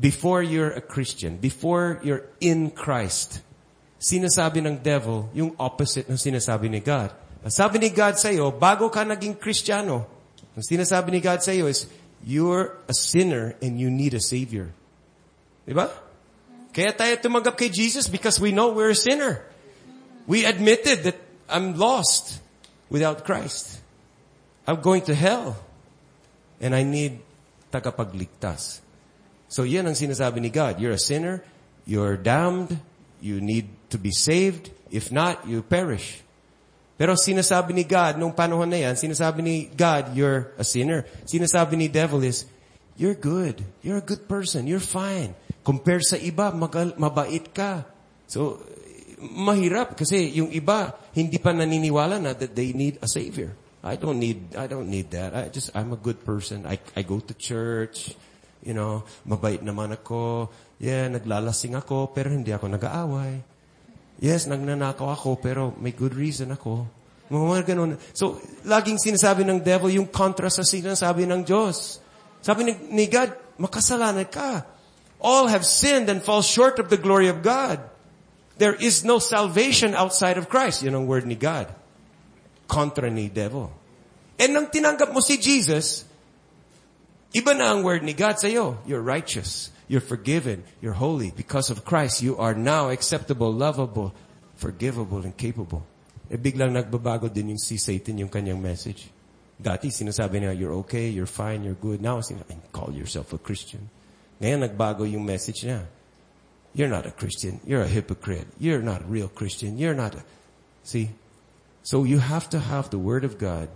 Before 0.00 0.42
you're 0.42 0.72
a 0.72 0.80
Christian, 0.80 1.36
before 1.36 2.00
you're 2.02 2.24
in 2.40 2.70
Christ, 2.70 3.40
sinasabi 4.00 4.64
ng 4.64 4.80
devil 4.80 5.28
yung 5.32 5.56
opposite 5.56 6.08
ng 6.08 6.20
sinasabi 6.20 6.68
ni 6.68 6.80
God. 6.80 7.12
Ang 7.44 7.54
sabi 7.54 7.78
ni 7.78 7.88
God 7.88 8.18
sa'yo, 8.18 8.50
bago 8.52 8.90
ka 8.90 9.06
naging 9.06 9.38
Kristiyano, 9.38 10.04
ang 10.56 10.64
sinasabi 10.64 11.14
ni 11.14 11.20
God 11.22 11.40
sa'yo 11.40 11.68
is, 11.70 11.86
you're 12.24 12.76
a 12.88 12.94
sinner 12.94 13.54
and 13.60 13.80
you 13.80 13.90
need 13.90 14.14
a 14.14 14.20
Savior. 14.20 14.72
Diba? 15.66 15.90
Kaya 16.72 16.92
tayo 16.92 17.16
tumanggap 17.16 17.56
kay 17.56 17.72
Jesus 17.72 18.06
because 18.08 18.38
we 18.38 18.52
know 18.52 18.72
we're 18.72 18.92
a 18.92 18.98
sinner. 18.98 19.40
We 20.26 20.44
admitted 20.44 21.04
that 21.08 21.16
I'm 21.48 21.78
lost 21.78 22.40
without 22.90 23.24
Christ. 23.24 23.80
I'm 24.66 24.82
going 24.82 25.02
to 25.08 25.14
hell. 25.14 25.56
And 26.60 26.74
I 26.74 26.82
need 26.82 27.20
tagapagligtas. 27.72 28.80
So 29.48 29.62
yan 29.62 29.86
ang 29.86 29.94
sinasabi 29.94 30.42
ni 30.42 30.50
God. 30.50 30.80
You're 30.82 30.98
a 30.98 31.00
sinner. 31.00 31.44
You're 31.86 32.18
damned. 32.18 32.76
You 33.22 33.40
need 33.40 33.70
to 33.90 33.98
be 33.98 34.10
saved. 34.10 34.70
If 34.90 35.14
not, 35.14 35.46
you 35.46 35.62
perish. 35.62 36.25
Pero 36.96 37.12
sinasabi 37.12 37.76
ni 37.76 37.84
God, 37.84 38.16
nung 38.16 38.32
panahon 38.32 38.72
na 38.72 38.80
yan, 38.80 38.96
sinasabi 38.96 39.44
ni 39.44 39.56
God, 39.68 40.16
you're 40.16 40.56
a 40.56 40.64
sinner. 40.64 41.04
Sinasabi 41.28 41.76
ni 41.76 41.92
devil 41.92 42.24
is, 42.24 42.48
you're 42.96 43.16
good. 43.16 43.60
You're 43.84 44.00
a 44.00 44.04
good 44.04 44.24
person. 44.24 44.64
You're 44.64 44.80
fine. 44.80 45.36
Compare 45.60 46.00
sa 46.00 46.16
iba, 46.16 46.48
magal, 46.56 46.96
mabait 46.96 47.52
ka. 47.52 47.84
So, 48.24 48.64
mahirap 49.20 49.92
kasi 49.92 50.40
yung 50.40 50.48
iba, 50.56 50.96
hindi 51.12 51.36
pa 51.36 51.52
naniniwala 51.52 52.16
na 52.16 52.32
that 52.32 52.56
they 52.56 52.72
need 52.72 52.96
a 53.04 53.08
savior. 53.08 53.52
I 53.84 54.00
don't 54.00 54.18
need, 54.18 54.56
I 54.56 54.66
don't 54.66 54.88
need 54.88 55.12
that. 55.12 55.36
I 55.36 55.52
just, 55.52 55.70
I'm 55.76 55.92
a 55.92 56.00
good 56.00 56.24
person. 56.24 56.64
I, 56.64 56.80
I 56.96 57.04
go 57.04 57.20
to 57.20 57.34
church. 57.36 58.16
You 58.64 58.74
know, 58.74 59.04
mabait 59.28 59.62
naman 59.62 59.94
ako. 59.94 60.50
Yeah, 60.80 61.06
naglalasing 61.12 61.76
ako, 61.76 62.10
pero 62.10 62.32
hindi 62.32 62.50
ako 62.50 62.72
nag-aaway. 62.72 63.55
Yes, 64.16 64.48
nagnanakaw 64.48 65.12
ako, 65.12 65.36
pero 65.36 65.76
may 65.76 65.92
good 65.92 66.16
reason 66.16 66.48
ako. 66.52 66.88
Mga 67.28 67.74
ganun. 67.74 67.98
So, 68.14 68.38
laging 68.64 69.02
sinasabi 69.02 69.44
ng 69.44 69.60
devil 69.60 69.90
yung 69.90 70.08
kontra 70.08 70.48
sa 70.48 70.62
sinasabi 70.62 71.26
ng 71.26 71.42
Diyos. 71.42 72.00
Sabi 72.40 72.70
ni, 72.70 72.72
ni 72.94 73.04
God, 73.10 73.34
makasalanan 73.58 74.30
ka. 74.30 74.64
All 75.20 75.50
have 75.50 75.66
sinned 75.66 76.08
and 76.08 76.22
fall 76.22 76.40
short 76.40 76.78
of 76.78 76.88
the 76.88 77.00
glory 77.00 77.26
of 77.26 77.42
God. 77.42 77.82
There 78.56 78.72
is 78.72 79.04
no 79.04 79.18
salvation 79.18 79.92
outside 79.92 80.38
of 80.40 80.48
Christ. 80.48 80.80
Yun 80.80 80.96
ang 80.96 81.06
word 81.10 81.28
ni 81.28 81.36
God. 81.36 81.68
Kontra 82.70 83.12
ni 83.12 83.28
devil. 83.28 83.68
And 84.40 84.56
nang 84.56 84.68
tinanggap 84.72 85.12
mo 85.12 85.20
si 85.20 85.36
Jesus, 85.36 86.08
iba 87.36 87.52
na 87.52 87.74
ang 87.74 87.84
word 87.84 88.00
ni 88.00 88.16
God 88.16 88.40
sa 88.40 88.48
iyo. 88.48 88.80
You're 88.88 89.04
righteous. 89.04 89.74
You're 89.86 90.02
forgiven. 90.02 90.64
You're 90.82 90.98
holy. 90.98 91.30
Because 91.30 91.70
of 91.70 91.84
Christ, 91.84 92.22
you 92.22 92.36
are 92.36 92.54
now 92.54 92.90
acceptable, 92.90 93.52
lovable, 93.52 94.14
forgivable, 94.56 95.22
and 95.22 95.36
capable. 95.36 95.86
Eh 96.26 96.34
biglang 96.34 96.74
nagbabago 96.74 97.30
din 97.30 97.54
yung 97.54 97.62
si 97.62 97.78
Satan 97.78 98.18
yung 98.18 98.32
kanyang 98.32 98.58
message. 98.58 99.14
Dati 99.56 99.88
sinasabi 99.94 100.42
niya, 100.42 100.58
you're 100.58 100.74
okay, 100.84 101.08
you're 101.08 101.30
fine, 101.30 101.62
you're 101.62 101.78
good. 101.78 102.02
Now, 102.02 102.18
sinasabi, 102.18 102.58
call 102.74 102.90
yourself 102.92 103.32
a 103.32 103.38
Christian. 103.38 103.88
Ngayon 104.42 104.68
nagbago 104.68 105.06
yung 105.06 105.24
message 105.24 105.64
niya. 105.64 105.86
You're 106.76 106.92
not 106.92 107.06
a 107.06 107.14
Christian. 107.14 107.62
You're 107.64 107.86
a 107.86 107.88
hypocrite. 107.88 108.46
You're 108.60 108.84
not 108.84 109.00
a 109.00 109.08
real 109.08 109.32
Christian. 109.32 109.78
You're 109.78 109.96
not 109.96 110.12
a... 110.12 110.22
See? 110.84 111.08
So 111.86 112.04
you 112.04 112.18
have 112.18 112.50
to 112.50 112.58
have 112.60 112.90
the 112.90 112.98
Word 112.98 113.24
of 113.24 113.38
God 113.38 113.70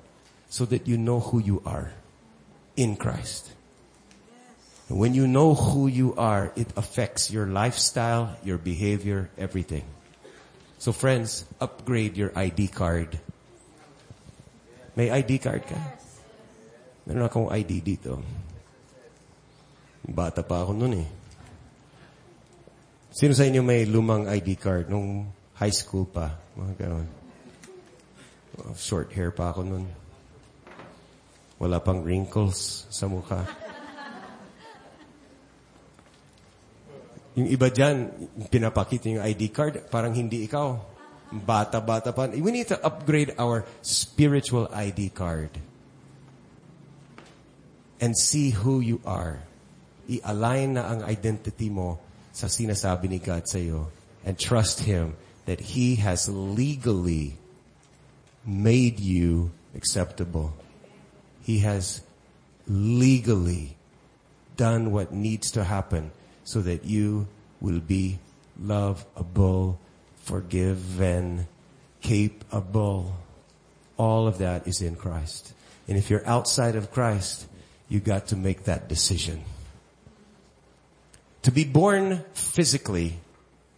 so 0.51 0.67
that 0.67 0.85
you 0.85 0.99
know 0.99 1.21
who 1.21 1.39
you 1.41 1.63
are 1.65 1.95
in 2.77 2.97
Christ. 2.97 3.57
When 4.91 5.15
you 5.15 5.31
know 5.31 5.55
who 5.55 5.87
you 5.87 6.19
are, 6.19 6.51
it 6.59 6.67
affects 6.75 7.31
your 7.31 7.47
lifestyle, 7.47 8.35
your 8.43 8.59
behavior, 8.59 9.31
everything. 9.39 9.87
So 10.83 10.91
friends, 10.91 11.47
upgrade 11.63 12.19
your 12.19 12.35
ID 12.35 12.75
card. 12.75 13.15
May 14.99 15.15
ID 15.15 15.39
card 15.39 15.63
ka? 15.63 15.79
Meron 17.07 17.23
akong 17.23 17.55
ID 17.55 17.79
dito. 17.87 18.19
Bata 20.11 20.43
pa 20.43 20.67
ako 20.67 20.75
nun 20.75 20.99
eh. 20.99 21.09
Sino 23.15 23.31
sa 23.31 23.47
inyo 23.47 23.63
may 23.63 23.87
lumang 23.87 24.27
ID 24.27 24.59
card 24.59 24.91
nung 24.91 25.31
high 25.55 25.71
school 25.71 26.03
pa? 26.03 26.35
Mga 26.59 26.73
ganon. 26.83 27.07
Oh, 28.59 28.75
Short 28.75 29.15
hair 29.15 29.31
pa 29.31 29.55
ako 29.55 29.63
nun. 29.63 29.87
Wala 31.63 31.79
pang 31.79 32.03
wrinkles 32.03 32.91
sa 32.91 33.07
mukha. 33.07 33.70
Yung 37.41 37.49
iba 37.49 37.73
dyan, 37.73 38.13
pinapakita 38.53 39.09
yung 39.09 39.25
ID 39.25 39.49
card, 39.49 39.89
parang 39.89 40.13
hindi 40.13 40.45
ikaw. 40.45 40.77
Bata-bata 41.33 42.13
pa. 42.13 42.29
We 42.29 42.53
need 42.53 42.69
to 42.69 42.77
upgrade 42.85 43.33
our 43.41 43.65
spiritual 43.81 44.69
ID 44.69 45.09
card. 45.17 45.49
And 47.97 48.13
see 48.13 48.53
who 48.53 48.85
you 48.85 49.01
are. 49.09 49.41
I-align 50.05 50.77
na 50.77 50.85
ang 50.93 51.01
identity 51.01 51.73
mo 51.73 51.97
sa 52.29 52.53
sinasabi 52.53 53.09
ni 53.09 53.17
God 53.25 53.49
sa 53.49 53.57
iyo. 53.57 53.89
And 54.21 54.37
trust 54.37 54.85
Him 54.85 55.17
that 55.49 55.73
He 55.73 55.97
has 56.05 56.29
legally 56.29 57.41
made 58.45 59.01
you 59.01 59.49
acceptable. 59.73 60.53
He 61.41 61.65
has 61.65 62.05
legally 62.69 63.81
done 64.61 64.93
what 64.93 65.09
needs 65.17 65.49
to 65.57 65.65
happen 65.65 66.13
so 66.51 66.61
that 66.63 66.85
you 66.85 67.29
will 67.61 67.79
be 67.79 68.19
lovable, 68.59 69.79
forgiven, 70.27 71.47
capable. 72.03 73.15
All 73.97 74.27
of 74.27 74.39
that 74.39 74.67
is 74.67 74.83
in 74.83 74.97
Christ. 74.97 75.55
And 75.87 75.97
if 75.97 76.11
you're 76.11 76.27
outside 76.27 76.75
of 76.75 76.91
Christ, 76.91 77.47
you 77.89 78.01
got 78.01 78.27
to 78.29 78.37
make 78.37 78.65
that 78.65 78.89
decision. 78.89 79.45
To 81.43 81.53
be 81.53 81.65
born 81.65 82.25
physically, 82.35 83.21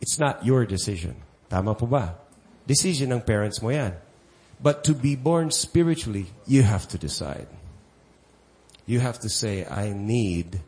it's 0.00 0.18
not 0.18 0.46
your 0.46 0.64
decision. 0.64 1.16
Tama 1.50 1.74
po 1.74 1.84
ba? 1.84 2.16
Decision 2.66 3.12
ng 3.12 3.20
parents 3.20 3.60
mo 3.60 3.68
yan. 3.68 3.92
But 4.62 4.84
to 4.84 4.94
be 4.94 5.14
born 5.14 5.50
spiritually, 5.50 6.32
you 6.46 6.62
have 6.62 6.88
to 6.88 6.96
decide. 6.96 7.48
You 8.86 9.00
have 9.00 9.20
to 9.20 9.28
say, 9.28 9.66
I 9.68 9.92
need 9.92 10.60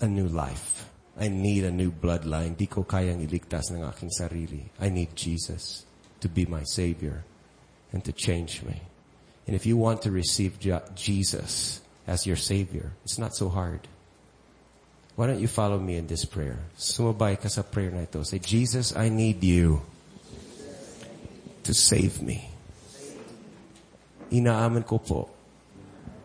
a 0.00 0.06
new 0.06 0.28
life. 0.28 0.88
I 1.18 1.28
need 1.28 1.64
a 1.64 1.70
new 1.70 1.90
bloodline. 1.90 2.56
Di 2.56 2.66
ko 2.70 2.86
kayang 2.86 3.18
iligtas 3.18 3.74
ng 3.74 3.82
aking 3.82 4.14
sarili. 4.14 4.70
I 4.78 4.88
need 4.88 5.18
Jesus 5.18 5.82
to 6.22 6.28
be 6.30 6.46
my 6.46 6.62
Savior 6.62 7.26
and 7.90 8.04
to 8.06 8.12
change 8.12 8.62
me. 8.62 8.82
And 9.46 9.56
if 9.56 9.66
you 9.66 9.76
want 9.76 10.02
to 10.02 10.10
receive 10.10 10.62
Jesus 10.94 11.80
as 12.06 12.26
your 12.26 12.36
Savior, 12.38 12.92
it's 13.02 13.18
not 13.18 13.34
so 13.34 13.48
hard. 13.48 13.88
Why 15.18 15.26
don't 15.26 15.42
you 15.42 15.50
follow 15.50 15.82
me 15.82 15.98
in 15.98 16.06
this 16.06 16.24
prayer? 16.24 16.62
Sumabay 16.78 17.42
ka 17.42 17.50
sa 17.50 17.66
prayer 17.66 17.90
na 17.90 18.06
ito. 18.06 18.22
Say, 18.22 18.38
Jesus, 18.38 18.94
I 18.94 19.10
need 19.10 19.42
you 19.42 19.82
to 21.66 21.74
save 21.74 22.22
me. 22.22 22.46
Inaaman 24.30 24.86
ko 24.86 25.02
po, 25.02 25.26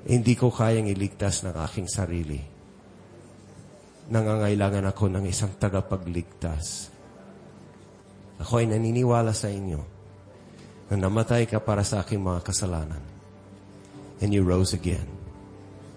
hindi 0.06 0.38
ko 0.38 0.54
kayang 0.54 0.86
iligtas 0.86 1.42
ng 1.42 1.58
aking 1.58 1.90
sarili. 1.90 2.53
Nangangailangan 4.12 4.84
ako 4.92 5.08
ng 5.14 5.26
isang 5.28 5.56
tagapagligtas. 5.56 6.92
Ako 8.44 8.60
ay 8.60 8.68
naniniwala 8.68 9.32
sa 9.32 9.48
inyo 9.48 9.80
na 10.92 10.96
namatay 11.00 11.48
ka 11.48 11.64
para 11.64 11.86
sa 11.88 12.04
aking 12.04 12.20
mga 12.20 12.44
kasalanan. 12.44 13.04
And 14.20 14.36
you 14.36 14.44
rose 14.44 14.76
again 14.76 15.08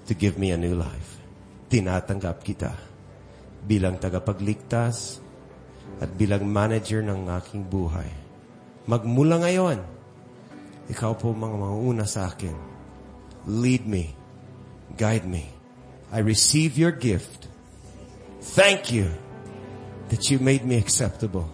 to 0.06 0.14
give 0.14 0.38
me 0.38 0.54
a 0.54 0.58
new 0.58 0.78
life. 0.78 1.18
Tinatanggap 1.66 2.46
kita 2.46 2.72
bilang 3.66 3.98
tagapagligtas 3.98 5.18
at 5.98 6.10
bilang 6.14 6.46
manager 6.46 7.02
ng 7.02 7.26
aking 7.42 7.66
buhay. 7.66 8.06
Magmula 8.86 9.42
ngayon, 9.42 9.78
ikaw 10.86 11.18
po 11.18 11.34
mga 11.34 11.56
mauna 11.58 12.06
sa 12.06 12.30
akin. 12.30 12.54
Lead 13.50 13.82
me. 13.86 14.14
Guide 14.94 15.26
me. 15.26 15.50
I 16.14 16.22
receive 16.22 16.78
your 16.78 16.94
gift. 16.94 17.45
Thank 18.54 18.90
you 18.90 19.10
that 20.08 20.30
you 20.30 20.38
made 20.38 20.64
me 20.64 20.78
acceptable, 20.78 21.50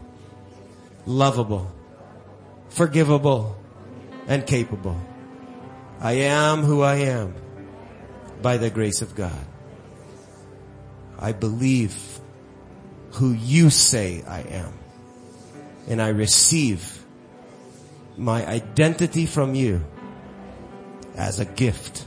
lovable, 1.04 1.72
forgivable, 2.68 3.56
and 4.28 4.46
capable. 4.46 5.00
I 6.00 6.12
am 6.12 6.62
who 6.62 6.82
I 6.82 6.96
am 6.96 7.34
by 8.40 8.56
the 8.56 8.70
grace 8.70 9.02
of 9.02 9.14
God. 9.14 9.46
I 11.18 11.32
believe 11.32 12.20
who 13.12 13.32
you 13.32 13.70
say 13.70 14.22
I 14.26 14.40
am. 14.42 14.72
And 15.88 16.00
I 16.00 16.08
receive 16.08 17.04
my 18.16 18.46
identity 18.46 19.26
from 19.26 19.54
you 19.54 19.84
as 21.16 21.40
a 21.40 21.44
gift 21.44 22.06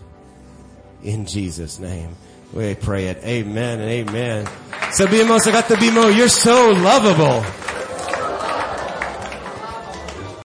in 1.04 1.26
Jesus' 1.26 1.80
name. 1.80 2.16
We 2.56 2.74
pray 2.74 3.12
it. 3.12 3.20
Amen 3.28 3.82
and 3.84 3.92
amen. 3.92 4.48
Sabihin 4.96 5.28
mo 5.28 5.36
sa 5.44 5.52
katabi 5.52 5.92
mo, 5.92 6.08
you're 6.08 6.32
so 6.32 6.72
lovable. 6.72 7.44